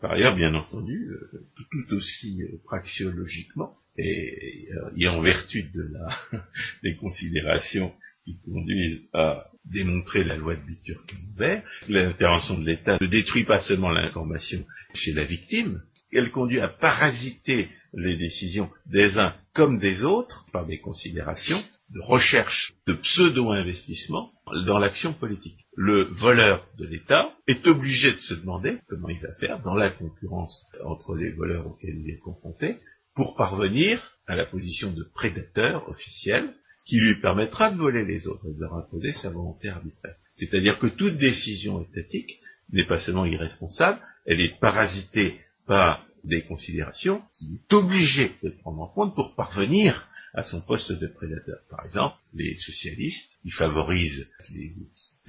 Par 0.02 0.12
ailleurs, 0.12 0.36
bien 0.36 0.54
entendu, 0.54 1.10
euh, 1.10 1.48
tout 1.72 1.96
aussi 1.96 2.44
euh, 2.44 2.58
praxiologiquement, 2.66 3.76
et, 3.98 4.68
euh, 4.72 5.10
en 5.10 5.22
vertu 5.22 5.64
de 5.64 5.82
la, 5.92 6.20
des 6.84 6.96
considérations 6.96 7.94
qui 8.24 8.40
conduisent 8.42 9.08
à 9.14 9.48
démontrer 9.66 10.24
la 10.24 10.36
loi 10.36 10.56
de 10.56 10.62
Bitur-Camembert, 10.62 11.64
l'intervention 11.90 12.60
de 12.60 12.66
l'État 12.66 12.98
ne 13.02 13.08
détruit 13.08 13.44
pas 13.44 13.60
seulement 13.60 13.90
l'information 13.90 14.66
chez 14.94 15.14
la 15.14 15.24
victime, 15.24 15.82
elle 16.12 16.32
conduit 16.32 16.60
à 16.60 16.68
parasiter 16.68 17.70
les 17.94 18.18
décisions 18.18 18.70
des 18.86 19.18
uns 19.18 19.36
comme 19.54 19.80
des 19.80 20.04
autres 20.04 20.46
par 20.52 20.66
des 20.66 20.80
considérations 20.80 21.62
de 21.90 22.00
recherche 22.02 22.74
de 22.86 22.94
pseudo-investissement 22.94 24.32
dans 24.66 24.80
l'action 24.80 25.14
politique. 25.14 25.66
Le 25.76 26.04
voleur 26.04 26.66
de 26.78 26.86
l'État 26.86 27.34
est 27.48 27.66
obligé 27.68 28.12
de 28.12 28.20
se 28.20 28.34
demander 28.34 28.78
comment 28.90 29.10
il 29.10 29.20
va 29.20 29.34
faire 29.36 29.62
dans 29.62 29.76
la 29.76 29.90
concurrence 29.90 30.70
entre 30.84 31.16
les 31.16 31.32
voleurs 31.32 31.68
auxquels 31.68 32.00
il 32.00 32.10
est 32.10 32.20
confronté 32.20 32.78
pour 33.16 33.36
parvenir 33.36 34.18
à 34.28 34.36
la 34.36 34.46
position 34.46 34.92
de 34.92 35.04
prédateur 35.16 35.88
officiel 35.90 36.54
qui 36.86 37.00
lui 37.00 37.20
permettra 37.20 37.72
de 37.72 37.78
voler 37.78 38.06
les 38.06 38.28
autres 38.28 38.46
et 38.48 38.54
de 38.54 38.60
leur 38.60 38.76
imposer 38.76 39.12
sa 39.12 39.30
volonté 39.30 39.70
arbitraire. 39.70 40.16
C'est-à-dire 40.36 40.80
que 40.80 40.88
toute 40.88 41.18
décision 41.18 41.82
étatique 41.82 42.40
n'est 42.72 42.86
pas 42.86 43.00
seulement 43.00 43.26
irresponsable, 43.26 44.00
elle 44.26 44.42
est 44.42 44.60
parasitée 44.60 45.40
par 45.66 46.07
des 46.28 46.44
considérations 46.44 47.22
qu'il 47.34 47.56
est 47.56 47.74
obligé 47.74 48.34
de 48.44 48.50
prendre 48.50 48.82
en 48.82 48.88
compte 48.88 49.16
pour 49.16 49.36
parvenir 49.36 50.08
à 50.34 50.44
son 50.44 50.62
poste 50.62 50.92
de 50.92 51.08
prédateur. 51.08 51.60
Par 51.70 51.86
exemple, 51.86 52.18
les 52.34 52.56
socialistes, 52.56 53.40
qui 53.42 53.50
favorisent 53.50 54.28
les 54.54 54.74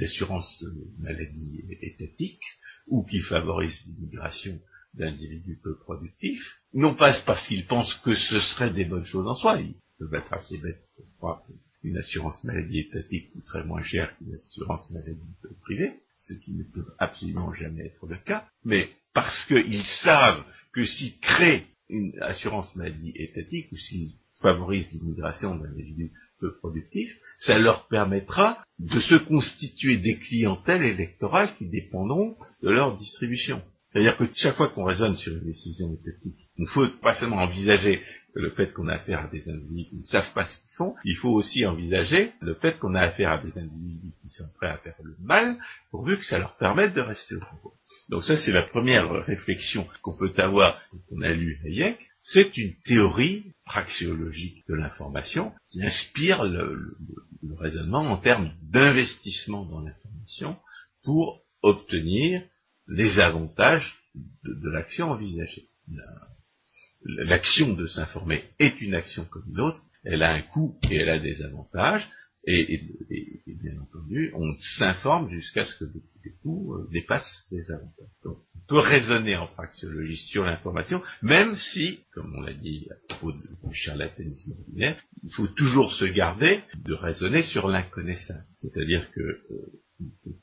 assurances 0.04 0.64
maladie 0.98 1.64
étatiques 1.80 2.44
ou 2.88 3.04
qui 3.04 3.20
favorisent 3.20 3.86
l'immigration 3.86 4.60
d'individus 4.94 5.58
peu 5.62 5.76
productifs, 5.78 6.60
non 6.74 6.94
pas 6.94 7.18
parce 7.24 7.46
qu'ils 7.46 7.66
pensent 7.66 7.94
que 7.94 8.14
ce 8.14 8.40
serait 8.40 8.72
des 8.72 8.84
bonnes 8.84 9.04
choses 9.04 9.26
en 9.26 9.34
soi, 9.34 9.60
ils 9.60 9.74
peuvent 9.98 10.14
être 10.14 10.32
assez 10.32 10.58
bêtes 10.58 10.82
pour 10.96 11.06
croire 11.16 11.42
qu'une 11.80 11.96
assurance 11.96 12.42
maladie 12.44 12.80
étatique 12.80 13.32
coûterait 13.32 13.64
moins 13.64 13.82
cher 13.82 14.16
qu'une 14.16 14.34
assurance 14.34 14.90
maladie 14.90 15.34
privée, 15.62 15.92
ce 16.16 16.34
qui 16.34 16.52
ne 16.52 16.64
peut 16.64 16.86
absolument 16.98 17.52
jamais 17.52 17.86
être 17.86 18.06
le 18.06 18.18
cas, 18.18 18.48
mais 18.64 18.90
parce 19.14 19.44
qu'ils 19.46 19.84
savent 19.84 20.44
que 20.78 20.84
s'ils 20.84 21.18
créent 21.18 21.66
une 21.88 22.12
assurance 22.20 22.76
maladie 22.76 23.12
étatique 23.16 23.66
ou 23.72 23.76
s'ils 23.76 24.12
favorisent 24.40 24.88
l'immigration 24.92 25.56
d'individus 25.56 26.12
peu 26.38 26.56
productifs, 26.58 27.12
ça 27.38 27.58
leur 27.58 27.88
permettra 27.88 28.62
de 28.78 29.00
se 29.00 29.16
constituer 29.16 29.96
des 29.96 30.18
clientèles 30.18 30.84
électorales 30.84 31.52
qui 31.56 31.68
dépendront 31.68 32.36
de 32.62 32.70
leur 32.70 32.96
distribution. 32.96 33.60
C'est-à-dire 33.90 34.16
que 34.16 34.24
chaque 34.36 34.54
fois 34.54 34.68
qu'on 34.68 34.84
raisonne 34.84 35.16
sur 35.16 35.32
une 35.32 35.46
décision 35.46 35.92
étatique, 35.94 36.48
il 36.56 36.62
ne 36.62 36.68
faut 36.68 36.86
pas 37.02 37.14
seulement 37.14 37.38
envisager 37.42 38.00
le 38.34 38.50
fait 38.50 38.72
qu'on 38.72 38.86
a 38.86 38.94
affaire 38.94 39.24
à 39.24 39.26
des 39.26 39.48
individus 39.48 39.88
qui 39.90 39.96
ne 39.96 40.04
savent 40.04 40.32
pas 40.32 40.46
ce 40.46 40.58
qu'ils 40.58 40.76
font, 40.76 40.94
il 41.04 41.16
faut 41.16 41.32
aussi 41.32 41.66
envisager 41.66 42.30
le 42.40 42.54
fait 42.54 42.78
qu'on 42.78 42.94
a 42.94 43.00
affaire 43.00 43.32
à 43.32 43.42
des 43.42 43.58
individus 43.58 44.12
qui 44.22 44.28
sont 44.28 44.48
prêts 44.54 44.68
à 44.68 44.78
faire 44.78 44.94
le 45.02 45.16
mal, 45.18 45.56
pourvu 45.90 46.16
que 46.16 46.24
ça 46.24 46.38
leur 46.38 46.56
permette 46.56 46.94
de 46.94 47.00
rester 47.00 47.34
au 47.34 47.40
pouvoir. 47.40 47.74
Donc 48.08 48.24
ça, 48.24 48.36
c'est 48.36 48.52
la 48.52 48.62
première 48.62 49.10
réflexion 49.24 49.86
qu'on 50.02 50.16
peut 50.16 50.32
avoir 50.38 50.80
quand 50.90 50.98
on 51.10 51.20
a 51.22 51.30
lu 51.30 51.60
Hayek. 51.64 51.98
C'est 52.22 52.56
une 52.56 52.74
théorie 52.84 53.52
praxéologique 53.64 54.66
de 54.68 54.74
l'information 54.74 55.52
qui 55.70 55.82
inspire 55.82 56.44
le, 56.44 56.96
raisonnement 57.58 58.00
en 58.00 58.16
termes 58.16 58.52
d'investissement 58.62 59.64
dans 59.64 59.80
l'information 59.80 60.56
pour 61.04 61.42
obtenir 61.62 62.42
les 62.86 63.20
avantages 63.20 63.98
de, 64.14 64.70
l'action 64.70 65.10
envisagée. 65.10 65.68
L'action 67.04 67.74
de 67.74 67.86
s'informer 67.86 68.44
est 68.58 68.80
une 68.80 68.94
action 68.94 69.24
comme 69.26 69.44
une 69.48 69.60
autre, 69.60 69.80
elle 70.04 70.22
a 70.22 70.32
un 70.32 70.42
coût 70.42 70.78
et 70.90 70.96
elle 70.96 71.10
a 71.10 71.18
des 71.18 71.42
avantages, 71.42 72.08
et, 72.50 72.80
bien 73.46 73.78
entendu, 73.80 74.32
on 74.34 74.56
s'informe 74.58 75.30
jusqu'à 75.30 75.64
ce 75.64 75.74
que 75.78 75.90
les 76.24 76.32
coûts 76.42 76.74
euh, 76.74 76.88
dépassent 76.92 77.44
les 77.50 77.70
avantages. 77.70 78.08
Donc, 78.24 78.38
on 78.54 78.66
peut 78.68 78.78
raisonner 78.78 79.36
en 79.36 79.46
praxéologie 79.48 80.16
sur 80.16 80.44
l'information, 80.44 81.02
même 81.22 81.56
si, 81.56 82.00
comme 82.12 82.34
on 82.36 82.40
l'a 82.40 82.54
dit 82.54 82.86
à 82.90 83.14
propos 83.14 83.36
charlatanisme 83.72 84.52
ordinaire, 84.52 84.96
il 85.22 85.32
faut 85.32 85.48
toujours 85.48 85.92
se 85.92 86.06
garder 86.06 86.60
de 86.76 86.94
raisonner 86.94 87.42
sur 87.42 87.68
l'inconnaissable. 87.68 88.46
C'est-à-dire 88.58 89.10
que 89.12 89.20
euh, 89.20 89.82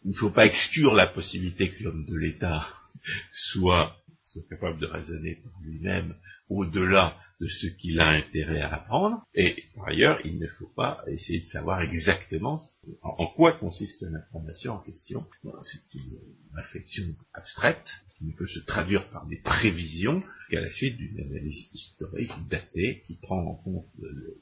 il 0.03 0.11
ne 0.11 0.15
faut 0.15 0.31
pas 0.31 0.45
exclure 0.45 0.93
la 0.93 1.07
possibilité 1.07 1.71
que 1.71 1.83
l'homme 1.83 2.05
de 2.05 2.17
l'État 2.17 2.67
soit, 3.31 3.95
capable 4.49 4.79
de 4.79 4.85
raisonner 4.85 5.35
par 5.35 5.53
lui-même 5.63 6.15
au-delà 6.49 7.17
de 7.39 7.47
ce 7.47 7.67
qu'il 7.67 7.99
a 7.99 8.09
intérêt 8.09 8.61
à 8.61 8.73
apprendre, 8.73 9.23
et 9.33 9.55
par 9.75 9.88
ailleurs, 9.88 10.19
il 10.25 10.39
ne 10.39 10.47
faut 10.47 10.71
pas 10.75 11.03
essayer 11.07 11.41
de 11.41 11.45
savoir 11.45 11.81
exactement 11.81 12.61
en, 13.01 13.27
quoi 13.27 13.53
consiste 13.53 14.01
l'information 14.03 14.73
en 14.73 14.79
question? 14.79 15.23
C'est 15.61 15.93
une 15.93 16.19
réflexion 16.53 17.05
abstraite 17.33 17.88
qui 18.17 18.25
ne 18.25 18.33
peut 18.33 18.47
se 18.47 18.59
traduire 18.59 19.09
par 19.11 19.27
des 19.27 19.38
prévisions 19.38 20.23
qu'à 20.49 20.61
la 20.61 20.69
suite 20.69 20.97
d'une 20.97 21.19
analyse 21.19 21.69
historique 21.73 22.31
datée 22.49 23.01
qui 23.05 23.17
prend 23.21 23.41
en 23.43 23.55
compte 23.55 23.88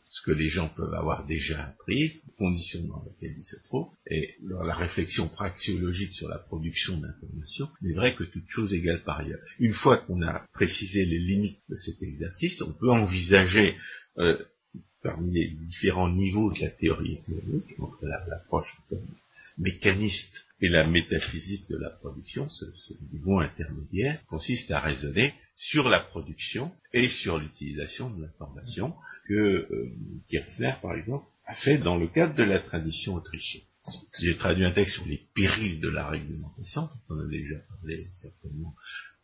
ce 0.04 0.22
que 0.24 0.32
les 0.32 0.50
gens 0.50 0.70
peuvent 0.70 0.94
avoir 0.94 1.26
déjà 1.26 1.66
appris, 1.66 2.22
les 2.26 2.34
conditions 2.38 2.84
dans 2.88 3.04
lesquelles 3.04 3.38
ils 3.38 3.44
se 3.44 3.62
trouvent, 3.64 3.92
et 4.08 4.36
la 4.42 4.76
réflexion 4.76 5.28
praxiologique 5.30 6.14
sur 6.14 6.28
la 6.28 6.40
production 6.40 6.98
d'informations 6.98 7.70
n'est 7.82 7.94
vrai 7.94 8.16
que 8.16 8.24
toute 8.24 8.48
chose 8.48 8.74
égale 8.74 9.04
par 9.04 9.20
ailleurs. 9.20 9.40
Une 9.60 9.74
fois 9.74 9.98
qu'on 9.98 10.22
a 10.22 10.46
précisé 10.54 11.06
les 11.06 11.20
limites 11.20 11.62
de 11.70 11.76
cet 11.76 12.02
exercice, 12.04 12.62
on 12.62 12.74
peut 12.74 12.92
envisager 12.92 13.76
euh, 14.20 14.38
parmi 15.02 15.34
les 15.34 15.48
différents 15.50 16.10
niveaux 16.10 16.52
de 16.54 16.62
la 16.62 16.70
théorie 16.70 17.14
économique, 17.14 17.80
entre 17.80 18.06
l'approche 18.06 18.76
mécaniste 19.58 20.46
et 20.62 20.70
la 20.70 20.88
métaphysique 20.88 21.70
de 21.70 21.78
la 21.78 21.90
production, 21.90 22.48
ce, 22.50 22.66
niveau 23.12 23.40
intermédiaire 23.40 24.26
consiste 24.28 24.72
à 24.72 24.80
raisonner 24.80 25.34
sur 25.56 25.90
la 25.90 26.00
production 26.00 26.72
et 26.94 27.08
sur 27.08 27.38
l'utilisation 27.38 28.10
de 28.10 28.24
l'information 28.24 28.96
que 29.28 29.34
euh, 29.34 29.92
Kirchner, 30.28 30.74
par 30.82 30.96
exemple, 30.96 31.28
a 31.46 31.56
fait 31.56 31.78
dans 31.78 31.98
le 31.98 32.08
cadre 32.08 32.36
de 32.36 32.44
la 32.44 32.60
tradition 32.60 33.16
autrichienne. 33.16 33.64
J'ai 34.20 34.38
traduit 34.38 34.66
un 34.66 34.72
texte 34.72 34.96
sur 34.96 35.06
les 35.06 35.22
périls 35.36 35.82
de 35.82 35.90
la 35.90 36.08
réglementation, 36.08 36.84
dont 36.84 37.16
on 37.16 37.20
a 37.20 37.28
déjà 37.28 37.58
parlé 37.68 38.08
certainement 38.14 38.74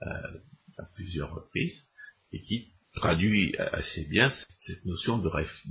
euh, 0.04 0.40
à 0.78 0.84
plusieurs 0.96 1.34
reprises, 1.34 1.88
et 2.34 2.42
qui 2.42 2.74
traduit 2.96 3.56
assez 3.58 4.06
bien 4.06 4.30
cette 4.58 4.86
notion 4.86 5.18
de, 5.20 5.30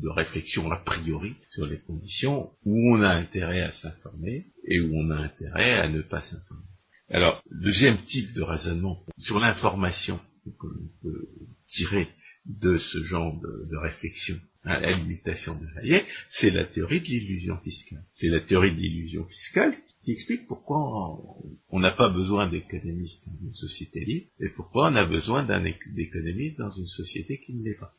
réflexion 0.09 0.71
a 0.71 0.79
priori 0.79 1.35
sur 1.51 1.67
les 1.67 1.81
conditions 1.81 2.51
où 2.65 2.95
on 2.95 3.03
a 3.03 3.11
intérêt 3.11 3.63
à 3.63 3.73
s'informer 3.73 4.47
et 4.65 4.81
où 4.81 4.91
on 4.95 5.11
a 5.11 5.17
intérêt 5.17 5.73
à 5.79 5.89
ne 5.89 6.03
pas 6.03 6.23
s'informer. 6.23 6.65
Alors, 7.11 7.43
deuxième 7.51 7.99
type 8.05 8.33
de 8.35 8.43
raisonnement 8.43 9.03
sur 9.19 9.39
l'information 9.39 10.21
que 10.45 10.67
l'on 10.67 10.89
peut 11.03 11.29
tirer 11.67 12.09
de 12.47 12.79
ce 12.79 13.03
genre 13.03 13.39
de 13.41 13.77
réflexion 13.77 14.37
à 14.65 14.81
la 14.81 14.93
limitation 14.93 15.55
de 15.59 15.67
Hayek, 15.79 16.07
c'est 16.31 16.51
la 16.51 16.65
théorie 16.65 17.01
de 17.01 17.07
l'illusion 17.07 17.57
fiscale. 17.59 18.05
C'est 18.15 18.29
la 18.29 18.41
théorie 18.41 18.75
de 18.75 18.81
l'illusion 18.81 19.25
fiscale 19.25 19.75
qui 20.05 20.13
explique 20.13 20.47
pourquoi 20.47 21.19
on 21.71 21.81
n'a 21.81 21.93
pas 21.93 22.11
besoin 22.11 22.49
d'économistes 22.49 23.27
dans 23.27 23.47
une 23.47 23.55
société 23.55 24.05
libre 24.05 24.27
et 24.41 24.49
pourquoi 24.51 24.91
on 24.91 24.97
a 24.97 25.05
besoin 25.05 25.43
d'un 25.43 25.65
économiste 25.65 26.59
dans 26.59 26.71
une 26.71 26.87
société 26.87 27.41
qui 27.41 27.55
ne 27.55 27.65
l'est 27.65 27.79
pas. 27.79 27.95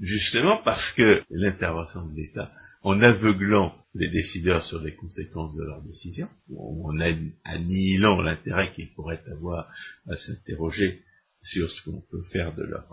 Justement 0.00 0.60
parce 0.64 0.92
que 0.92 1.22
l'intervention 1.30 2.06
de 2.08 2.16
l'État, 2.16 2.52
en 2.82 3.00
aveuglant 3.00 3.74
les 3.94 4.08
décideurs 4.08 4.64
sur 4.64 4.82
les 4.82 4.94
conséquences 4.94 5.54
de 5.54 5.62
leurs 5.62 5.82
décisions, 5.82 6.28
en 6.56 6.98
annihilant 7.44 8.20
l'intérêt 8.20 8.72
qu'ils 8.74 8.92
pourraient 8.92 9.22
avoir 9.30 9.68
à 10.08 10.16
s'interroger 10.16 11.02
sur 11.42 11.70
ce 11.70 11.84
qu'on 11.84 12.00
peut 12.10 12.22
faire 12.32 12.54
de 12.56 12.64
leur, 12.64 12.88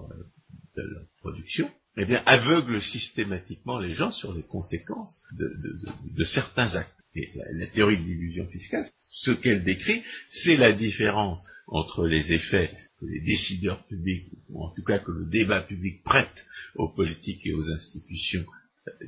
de 0.76 0.82
leur 0.82 1.06
production, 1.20 1.70
eh 1.98 2.06
bien, 2.06 2.24
aveugle 2.26 2.82
systématiquement 2.82 3.80
les 3.80 3.94
gens 3.94 4.12
sur 4.12 4.34
les 4.34 4.44
conséquences 4.44 5.22
de, 5.34 6.24
certains 6.24 6.76
actes. 6.76 6.96
Et 7.14 7.30
la, 7.54 7.68
théorie 7.68 7.98
de 7.98 8.04
l'illusion 8.04 8.48
fiscale, 8.48 8.88
ce 9.00 9.32
qu'elle 9.32 9.64
décrit, 9.64 10.02
c'est 10.30 10.56
la 10.56 10.72
différence 10.72 11.44
entre 11.68 12.08
les 12.08 12.32
effets 12.32 12.72
que 13.00 13.06
les 13.06 13.20
décideurs 13.20 13.86
publics, 13.88 14.28
ou 14.48 14.64
en 14.64 14.70
tout 14.70 14.84
cas 14.84 15.00
que 15.00 15.12
le 15.12 15.26
débat 15.26 15.62
public 15.62 16.04
prête 16.04 16.46
aux 16.76 16.88
politiques 16.88 17.46
et 17.46 17.54
aux 17.54 17.70
institutions 17.70 18.46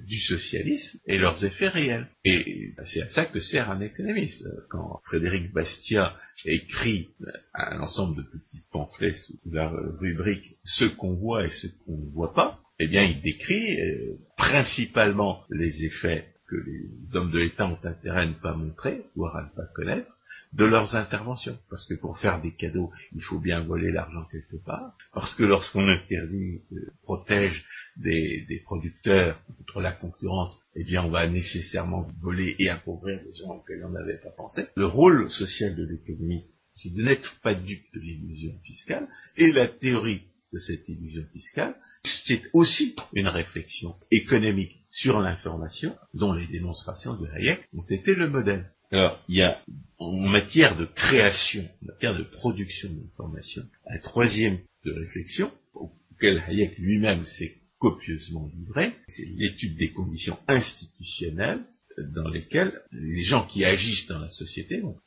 du 0.05 0.19
socialisme 0.19 0.99
et 1.07 1.17
leurs 1.17 1.43
effets 1.43 1.67
réels. 1.67 2.07
Et 2.23 2.73
c'est 2.85 3.01
à 3.01 3.09
ça 3.09 3.25
que 3.25 3.39
sert 3.39 3.71
un 3.71 3.81
économiste. 3.81 4.43
Quand 4.69 4.99
Frédéric 5.05 5.51
Bastiat 5.51 6.15
écrit 6.45 7.09
un 7.53 7.79
ensemble 7.79 8.17
de 8.17 8.23
petits 8.23 8.65
pamphlets 8.71 9.13
sous 9.13 9.39
la 9.51 9.69
rubrique 9.99 10.57
ce 10.63 10.85
qu'on 10.85 11.15
voit 11.15 11.45
et 11.45 11.49
ce 11.49 11.67
qu'on 11.67 11.97
ne 11.97 12.11
voit 12.11 12.33
pas, 12.33 12.59
eh 12.79 12.87
bien, 12.87 13.03
il 13.03 13.21
décrit 13.21 13.79
euh, 13.79 14.17
principalement 14.37 15.43
les 15.49 15.85
effets 15.85 16.27
que 16.47 16.55
les 16.55 17.15
hommes 17.15 17.31
de 17.31 17.39
l'État 17.39 17.67
ont 17.67 17.79
intérêt 17.83 18.21
à 18.21 18.25
ne 18.25 18.33
pas 18.33 18.53
montrer, 18.53 19.03
voire 19.15 19.37
à 19.37 19.43
ne 19.43 19.55
pas 19.55 19.67
connaître, 19.73 20.11
de 20.53 20.65
leurs 20.65 20.95
interventions. 20.95 21.57
Parce 21.69 21.87
que 21.87 21.95
pour 21.95 22.17
faire 22.17 22.41
des 22.41 22.51
cadeaux, 22.51 22.91
il 23.13 23.21
faut 23.21 23.39
bien 23.39 23.61
voler 23.63 23.91
l'argent 23.91 24.25
quelque 24.31 24.57
part. 24.57 24.95
Parce 25.13 25.35
que 25.35 25.43
lorsqu'on 25.43 25.87
interdit, 25.87 26.61
euh, 26.71 26.91
protège 27.03 27.65
des, 27.97 28.61
producteurs 28.63 29.39
contre 29.57 29.81
la 29.81 29.91
concurrence, 29.91 30.57
eh 30.75 30.83
bien 30.83 31.03
on 31.03 31.09
va 31.09 31.27
nécessairement 31.27 32.05
voler 32.21 32.55
et 32.59 32.69
appauvrir 32.69 33.19
les 33.25 33.33
gens 33.33 33.55
auxquels 33.55 33.83
on 33.85 33.89
n'avait 33.89 34.19
pas 34.19 34.31
pensé. 34.31 34.67
Le 34.75 34.85
rôle 34.85 35.29
social 35.29 35.75
de 35.75 35.85
l'économie, 35.85 36.45
c'est 36.75 36.93
de 36.93 37.03
n'être 37.03 37.39
pas 37.41 37.53
dupe 37.53 37.85
de 37.93 37.99
l'illusion 37.99 38.53
fiscale, 38.63 39.07
et 39.37 39.51
la 39.51 39.67
théorie 39.67 40.23
de 40.53 40.59
cette 40.59 40.87
illusion 40.87 41.25
fiscale, 41.33 41.75
c'est 42.03 42.43
aussi 42.53 42.95
une 43.13 43.27
réflexion 43.27 43.95
économique 44.11 44.77
sur 44.89 45.19
l'information 45.19 45.95
dont 46.13 46.31
les 46.31 46.47
démonstrations 46.47 47.15
de 47.15 47.27
Hayek 47.27 47.67
ont 47.73 47.85
été 47.89 48.13
le 48.13 48.29
modèle. 48.29 48.71
Alors, 48.93 49.19
il 49.27 49.37
y 49.37 49.41
a 49.41 49.59
en 49.97 50.11
matière 50.11 50.77
de 50.77 50.85
création, 50.85 51.67
en 51.81 51.85
matière 51.87 52.15
de 52.15 52.23
production 52.25 52.89
d'information, 52.91 53.63
un 53.87 53.97
troisième 53.97 54.59
de 54.85 54.91
réflexion 54.91 55.51
auquel 55.73 56.43
Hayek 56.47 56.77
lui-même 56.77 57.25
s'est 57.25 57.55
copieusement 57.79 58.51
livré, 58.55 58.93
c'est 59.07 59.25
l'étude 59.25 59.77
des 59.77 59.91
conditions 59.91 60.37
institutionnelles 60.47 61.65
dans 62.13 62.27
lesquelles 62.29 62.81
les 62.91 63.23
gens 63.23 63.47
qui 63.47 63.65
agissent 63.65 64.05
dans 64.07 64.19
la 64.19 64.29
société 64.29 64.79
vont 64.81 64.99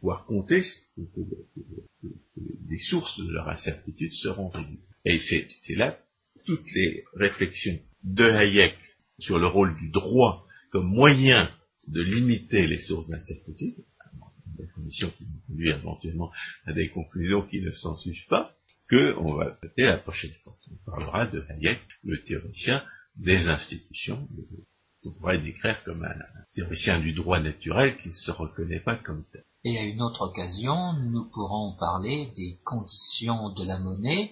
pouvoir 0.00 0.26
compter 0.26 0.64
que, 0.96 1.20
les 2.68 2.78
sources 2.78 3.20
de 3.20 3.32
leur 3.32 3.48
incertitude 3.48 4.12
seront 4.12 4.48
réduites. 4.48 4.80
Et 5.04 5.18
c'est 5.18 5.76
là 5.76 5.96
toutes 6.44 6.74
les 6.74 7.04
réflexions 7.14 7.78
de 8.02 8.24
Hayek 8.24 8.76
sur 9.20 9.38
le 9.38 9.46
rôle 9.46 9.78
du 9.78 9.90
droit 9.90 10.44
comme 10.72 10.88
moyen 10.88 11.48
de 11.92 12.02
limiter 12.02 12.66
les 12.66 12.78
sources 12.78 13.08
d'incertitude, 13.08 13.76
des 14.58 14.68
conditions 14.74 15.10
qui 15.16 15.24
nous 15.24 15.40
conduisent 15.46 15.74
éventuellement 15.74 16.30
à 16.66 16.72
des 16.72 16.90
conclusions 16.90 17.42
qui 17.42 17.60
ne 17.60 17.70
s'en 17.70 17.94
suivent 17.94 18.26
pas, 18.28 18.54
qu'on 18.90 19.34
va 19.34 19.50
traiter 19.50 19.82
la 19.82 19.98
prochaine 19.98 20.32
fois. 20.42 20.54
On 20.70 20.90
parlera 20.90 21.26
de 21.26 21.44
Hayek, 21.48 21.80
le 22.04 22.22
théoricien 22.22 22.82
des 23.16 23.48
institutions, 23.48 24.28
qu'on 25.02 25.12
pourrait 25.12 25.40
décrire 25.40 25.82
comme 25.84 26.04
un 26.04 26.14
théoricien 26.54 27.00
du 27.00 27.12
droit 27.12 27.40
naturel 27.40 27.96
qui 27.98 28.08
ne 28.08 28.12
se 28.12 28.30
reconnaît 28.30 28.80
pas 28.80 28.96
comme 28.96 29.24
tel. 29.32 29.44
Et 29.64 29.78
à 29.78 29.84
une 29.84 30.02
autre 30.02 30.22
occasion, 30.22 30.94
nous 30.94 31.28
pourrons 31.30 31.76
parler 31.78 32.32
des 32.36 32.58
conditions 32.64 33.52
de 33.54 33.66
la 33.66 33.78
monnaie 33.78 34.30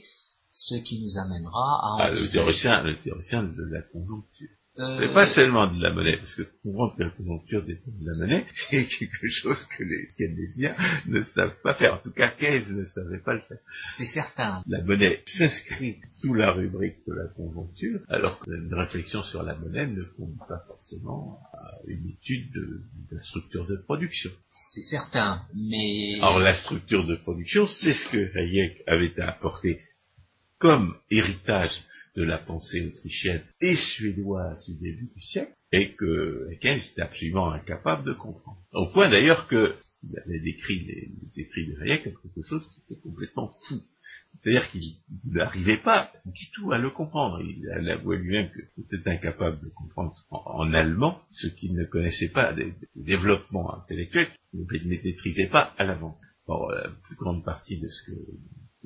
ce 0.56 0.76
qui 0.76 1.02
nous 1.02 1.18
amènera 1.18 2.00
à 2.00 2.04
ah, 2.04 2.10
le, 2.10 2.26
théoricien, 2.26 2.82
le 2.82 2.98
théoricien 3.02 3.42
de 3.42 3.62
la 3.64 3.82
conjoncture. 3.82 4.48
Euh... 4.78 5.12
pas 5.14 5.26
seulement 5.26 5.66
de 5.66 5.80
la 5.82 5.90
monnaie, 5.90 6.16
parce 6.16 6.34
que 6.34 6.42
comprendre 6.62 6.94
que 6.96 7.02
la 7.04 7.10
conjoncture 7.10 7.62
dépend 7.64 7.90
de 7.90 8.06
la 8.06 8.18
monnaie, 8.18 8.46
c'est 8.70 8.86
quelque 8.86 9.28
chose 9.28 9.66
que 9.76 9.84
les 9.84 10.06
keynésiens 10.16 10.74
ne 11.06 11.22
savent 11.22 11.56
pas 11.62 11.74
faire. 11.74 11.94
En 11.94 11.98
tout 11.98 12.12
cas, 12.12 12.28
Keynes 12.28 12.76
ne 12.76 12.84
savait 12.84 13.20
pas 13.20 13.34
le 13.34 13.40
faire. 13.40 13.58
C'est 13.96 14.06
certain. 14.06 14.62
La 14.66 14.82
monnaie 14.82 15.22
s'inscrit 15.26 15.96
sous 16.20 16.34
la 16.34 16.52
rubrique 16.52 16.96
de 17.06 17.14
la 17.14 17.28
conjoncture, 17.28 18.00
alors 18.08 18.40
qu'une 18.40 18.72
réflexion 18.74 19.22
sur 19.22 19.42
la 19.42 19.54
monnaie 19.54 19.86
ne 19.86 20.02
conduit 20.16 20.38
pas 20.48 20.62
forcément 20.66 21.38
à 21.54 21.78
une 21.86 22.10
étude 22.10 22.52
de, 22.52 22.82
de 23.10 23.16
la 23.16 23.20
structure 23.20 23.66
de 23.66 23.76
production. 23.76 24.30
C'est 24.50 24.82
certain, 24.82 25.42
mais... 25.54 26.16
Alors 26.16 26.38
la 26.38 26.54
structure 26.54 27.06
de 27.06 27.16
production, 27.16 27.66
c'est 27.66 27.94
ce 27.94 28.08
que 28.10 28.38
Hayek 28.38 28.82
avait 28.86 29.18
apporté 29.20 29.80
comme 30.58 30.94
héritage 31.10 31.82
de 32.16 32.22
la 32.22 32.38
pensée 32.38 32.86
autrichienne 32.86 33.42
et 33.60 33.76
suédoise 33.76 34.66
du 34.68 34.78
début 34.78 35.10
du 35.14 35.20
siècle, 35.20 35.52
et 35.72 35.92
que 35.92 36.48
Keynes 36.60 36.80
était 36.92 37.02
absolument 37.02 37.52
incapable 37.52 38.04
de 38.04 38.14
comprendre. 38.14 38.58
Au 38.72 38.86
point 38.92 39.10
d'ailleurs 39.10 39.48
que 39.48 39.74
il 40.02 40.18
avait 40.18 40.40
décrit 40.40 40.80
les, 40.80 41.42
écrits 41.42 41.66
de 41.66 41.80
Hayek 41.82 42.04
comme 42.04 42.14
quelque 42.22 42.46
chose 42.46 42.68
qui 42.72 42.80
était 42.80 43.00
complètement 43.00 43.48
fou. 43.48 43.76
C'est-à-dire 44.42 44.70
qu'il 44.70 44.82
n'arrivait 45.24 45.78
pas 45.78 46.12
du 46.24 46.50
tout 46.52 46.70
à 46.72 46.78
le 46.78 46.90
comprendre. 46.90 47.40
Il 47.42 47.68
avoué 47.90 48.18
lui-même 48.18 48.50
qu'il 48.52 48.84
était 48.84 49.10
incapable 49.10 49.58
de 49.60 49.68
comprendre 49.70 50.14
en, 50.30 50.72
allemand 50.72 51.22
ce 51.30 51.48
qu'il 51.48 51.74
ne 51.74 51.84
connaissait 51.84 52.30
pas 52.30 52.52
des, 52.52 52.74
développements 52.94 53.74
intellectuels, 53.74 54.28
qu'il 54.50 54.60
ne 54.60 54.88
maîtrisait 54.88 55.48
pas 55.48 55.74
à 55.78 55.84
l'avance. 55.84 56.22
Or, 56.46 56.70
la 56.70 56.90
plus 57.04 57.16
grande 57.16 57.44
partie 57.44 57.80
de 57.80 57.88
ce 57.88 58.10
que 58.10 58.16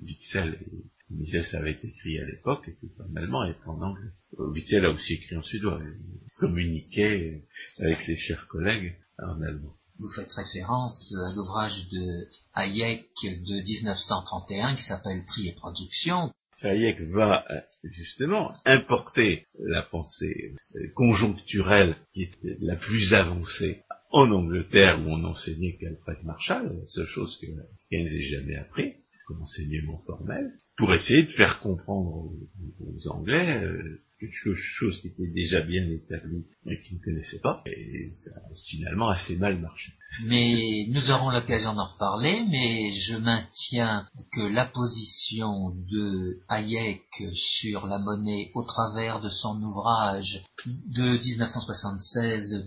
Witzel 0.03 0.59
et 0.61 0.85
Mises 1.11 1.55
avait 1.55 1.79
écrit 1.83 2.19
à 2.21 2.25
l'époque 2.25 2.69
était 2.69 2.93
en 3.01 3.17
allemand 3.17 3.45
et 3.45 3.55
en 3.67 3.83
anglais. 3.83 4.11
Witzel 4.39 4.85
a 4.85 4.91
aussi 4.91 5.15
écrit 5.15 5.37
en 5.37 5.43
suédois. 5.43 5.81
Il 5.83 6.29
communiquait 6.39 7.43
avec 7.81 8.01
ses 8.01 8.17
chers 8.17 8.47
collègues 8.47 8.97
en 9.19 9.41
allemand. 9.43 9.75
Vous 9.99 10.11
faites 10.15 10.33
référence 10.33 11.13
à 11.15 11.35
l'ouvrage 11.35 11.89
de 11.89 12.27
Hayek 12.55 13.07
de 13.23 13.63
1931 13.63 14.77
qui 14.77 14.83
s'appelle 14.85 15.25
Prix 15.27 15.49
et 15.49 15.55
production. 15.55 16.33
Hayek 16.63 17.01
va 17.13 17.45
justement 17.83 18.53
importer 18.65 19.47
la 19.59 19.83
pensée 19.83 20.55
conjoncturelle 20.95 21.97
qui 22.15 22.23
est 22.23 22.39
la 22.61 22.77
plus 22.77 23.13
avancée 23.15 23.83
en 24.11 24.31
Angleterre 24.31 25.01
où 25.01 25.11
on 25.11 25.25
enseignait 25.25 25.77
qu'Alfred 25.77 26.25
Marshall, 26.25 26.79
la 26.81 26.87
seule 26.87 27.07
chose 27.07 27.39
que 27.41 27.47
Keynes 27.91 28.07
ait 28.07 28.23
jamais 28.23 28.57
appris, 28.57 28.95
enseignement 29.41 29.99
formel, 30.07 30.53
pour 30.77 30.93
essayer 30.95 31.25
de 31.25 31.31
faire 31.31 31.61
comprendre 31.61 32.33
aux, 32.81 33.09
Anglais 33.09 33.63
euh, 33.63 34.01
quelque 34.19 34.55
chose 34.55 35.01
qui 35.01 35.09
était 35.09 35.29
déjà 35.29 35.63
bien 35.63 35.89
établi 35.89 36.45
et 36.67 36.81
qu'ils 36.81 36.99
ne 36.99 37.03
connaissaient 37.03 37.41
pas, 37.41 37.63
et 37.67 38.11
ça 38.11 38.31
a 38.37 38.55
finalement 38.69 39.09
assez 39.09 39.37
mal 39.37 39.59
marché. 39.59 39.93
Mais 40.25 40.87
nous 40.89 41.11
aurons 41.13 41.31
l'occasion 41.31 41.73
d'en 41.73 41.87
reparler, 41.87 42.45
mais 42.49 42.91
je 42.91 43.17
maintiens 43.17 44.07
que 44.33 44.41
la 44.41 44.67
position 44.67 45.71
de 45.91 46.41
Hayek 46.49 47.05
sur 47.33 47.87
la 47.87 47.99
monnaie 47.99 48.51
au 48.55 48.65
travers 48.65 49.21
de 49.21 49.29
son 49.29 49.63
ouvrage 49.63 50.43
de 50.67 51.17
1976, 51.17 52.67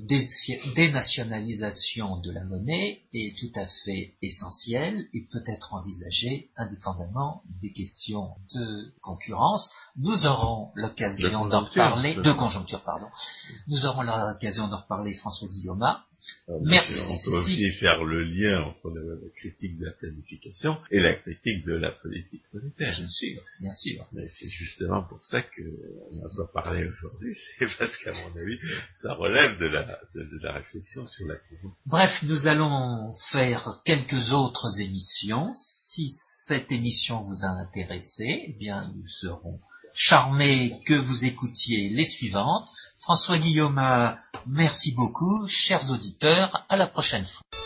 Dénationalisation 0.76 2.18
de 2.22 2.32
la 2.32 2.44
monnaie, 2.46 3.02
est 3.14 3.38
tout 3.38 3.60
à 3.60 3.66
fait 3.66 4.14
essentielle 4.22 5.06
et 5.14 5.28
peut 5.30 5.44
être 5.46 5.74
envisagée 5.74 6.50
indépendamment 6.56 7.44
des 7.62 7.72
questions 7.72 8.30
de 8.56 8.94
concurrence. 9.02 9.70
Nous 9.98 10.26
aurons 10.28 10.72
l'occasion 10.76 11.46
d'en 11.46 11.66
reparler, 11.66 12.16
de 12.16 12.32
conjoncture, 12.32 12.82
pardon. 12.84 13.08
Nous 13.68 13.86
aurons 13.86 14.02
l'occasion 14.02 14.68
d'en 14.70 14.78
reparler, 14.78 15.14
François 15.14 15.48
Guillaume. 15.50 15.86
Euh, 16.50 16.60
Merci. 16.62 16.94
On 17.10 17.32
peut 17.32 17.38
aussi 17.38 17.72
faire 17.72 18.04
le 18.04 18.24
lien 18.24 18.62
entre 18.62 18.90
la, 18.90 19.30
critique 19.36 19.78
de 19.80 19.86
la 19.86 19.92
planification 19.92 20.78
et 20.92 21.00
la 21.00 21.14
critique 21.14 21.66
de 21.66 21.74
la 21.74 21.92
politique 21.92 22.44
monétaire. 22.54 22.94
Bien 22.98 23.08
sûr, 23.08 23.42
bien 23.60 23.74
sûr. 23.74 24.04
Mais 24.14 24.28
c'est 24.28 24.50
justement 24.50 25.04
pour 25.04 25.24
ça 25.24 25.42
qu'on 25.42 26.16
n'a 26.16 26.30
pas 26.38 26.64
parlé 26.64 26.88
aujourd'hui, 26.88 27.36
c'est 27.60 27.78
parce 27.78 27.98
qu'à 27.98 28.12
mon 28.12 28.42
avis, 28.42 28.60
ça 29.02 29.14
relève 29.14 29.58
de 29.60 29.66
la, 29.68 30.00
de, 30.16 30.40
la 30.42 30.54
réflexion 30.54 31.08
sur 31.08 31.26
la 31.28 31.36
question. 31.36 31.72
Bref, 31.86 32.24
nous 32.24 32.48
allons 32.48 33.14
faire 33.32 33.82
quelques 33.86 34.34
autres 34.34 34.82
émissions. 34.82 35.52
Si 35.56 36.10
cette 36.48 36.72
émission 36.72 37.24
vous 37.24 37.46
a 37.46 37.50
intéressé, 37.50 38.46
eh 38.48 38.54
bien, 38.60 38.92
nous 38.96 39.08
serons 39.08 39.60
charmé 39.94 40.80
que 40.86 40.94
vous 40.94 41.26
écoutiez 41.26 41.90
les 41.90 42.06
suivantes. 42.06 42.70
François 43.02 43.38
Guillaume, 43.38 43.82
merci 44.48 44.92
beaucoup. 44.94 45.48
Chers 45.48 45.92
auditeurs, 45.92 46.66
à 46.70 46.78
la 46.78 46.88
prochaine 46.88 47.26
fois. 47.26 47.63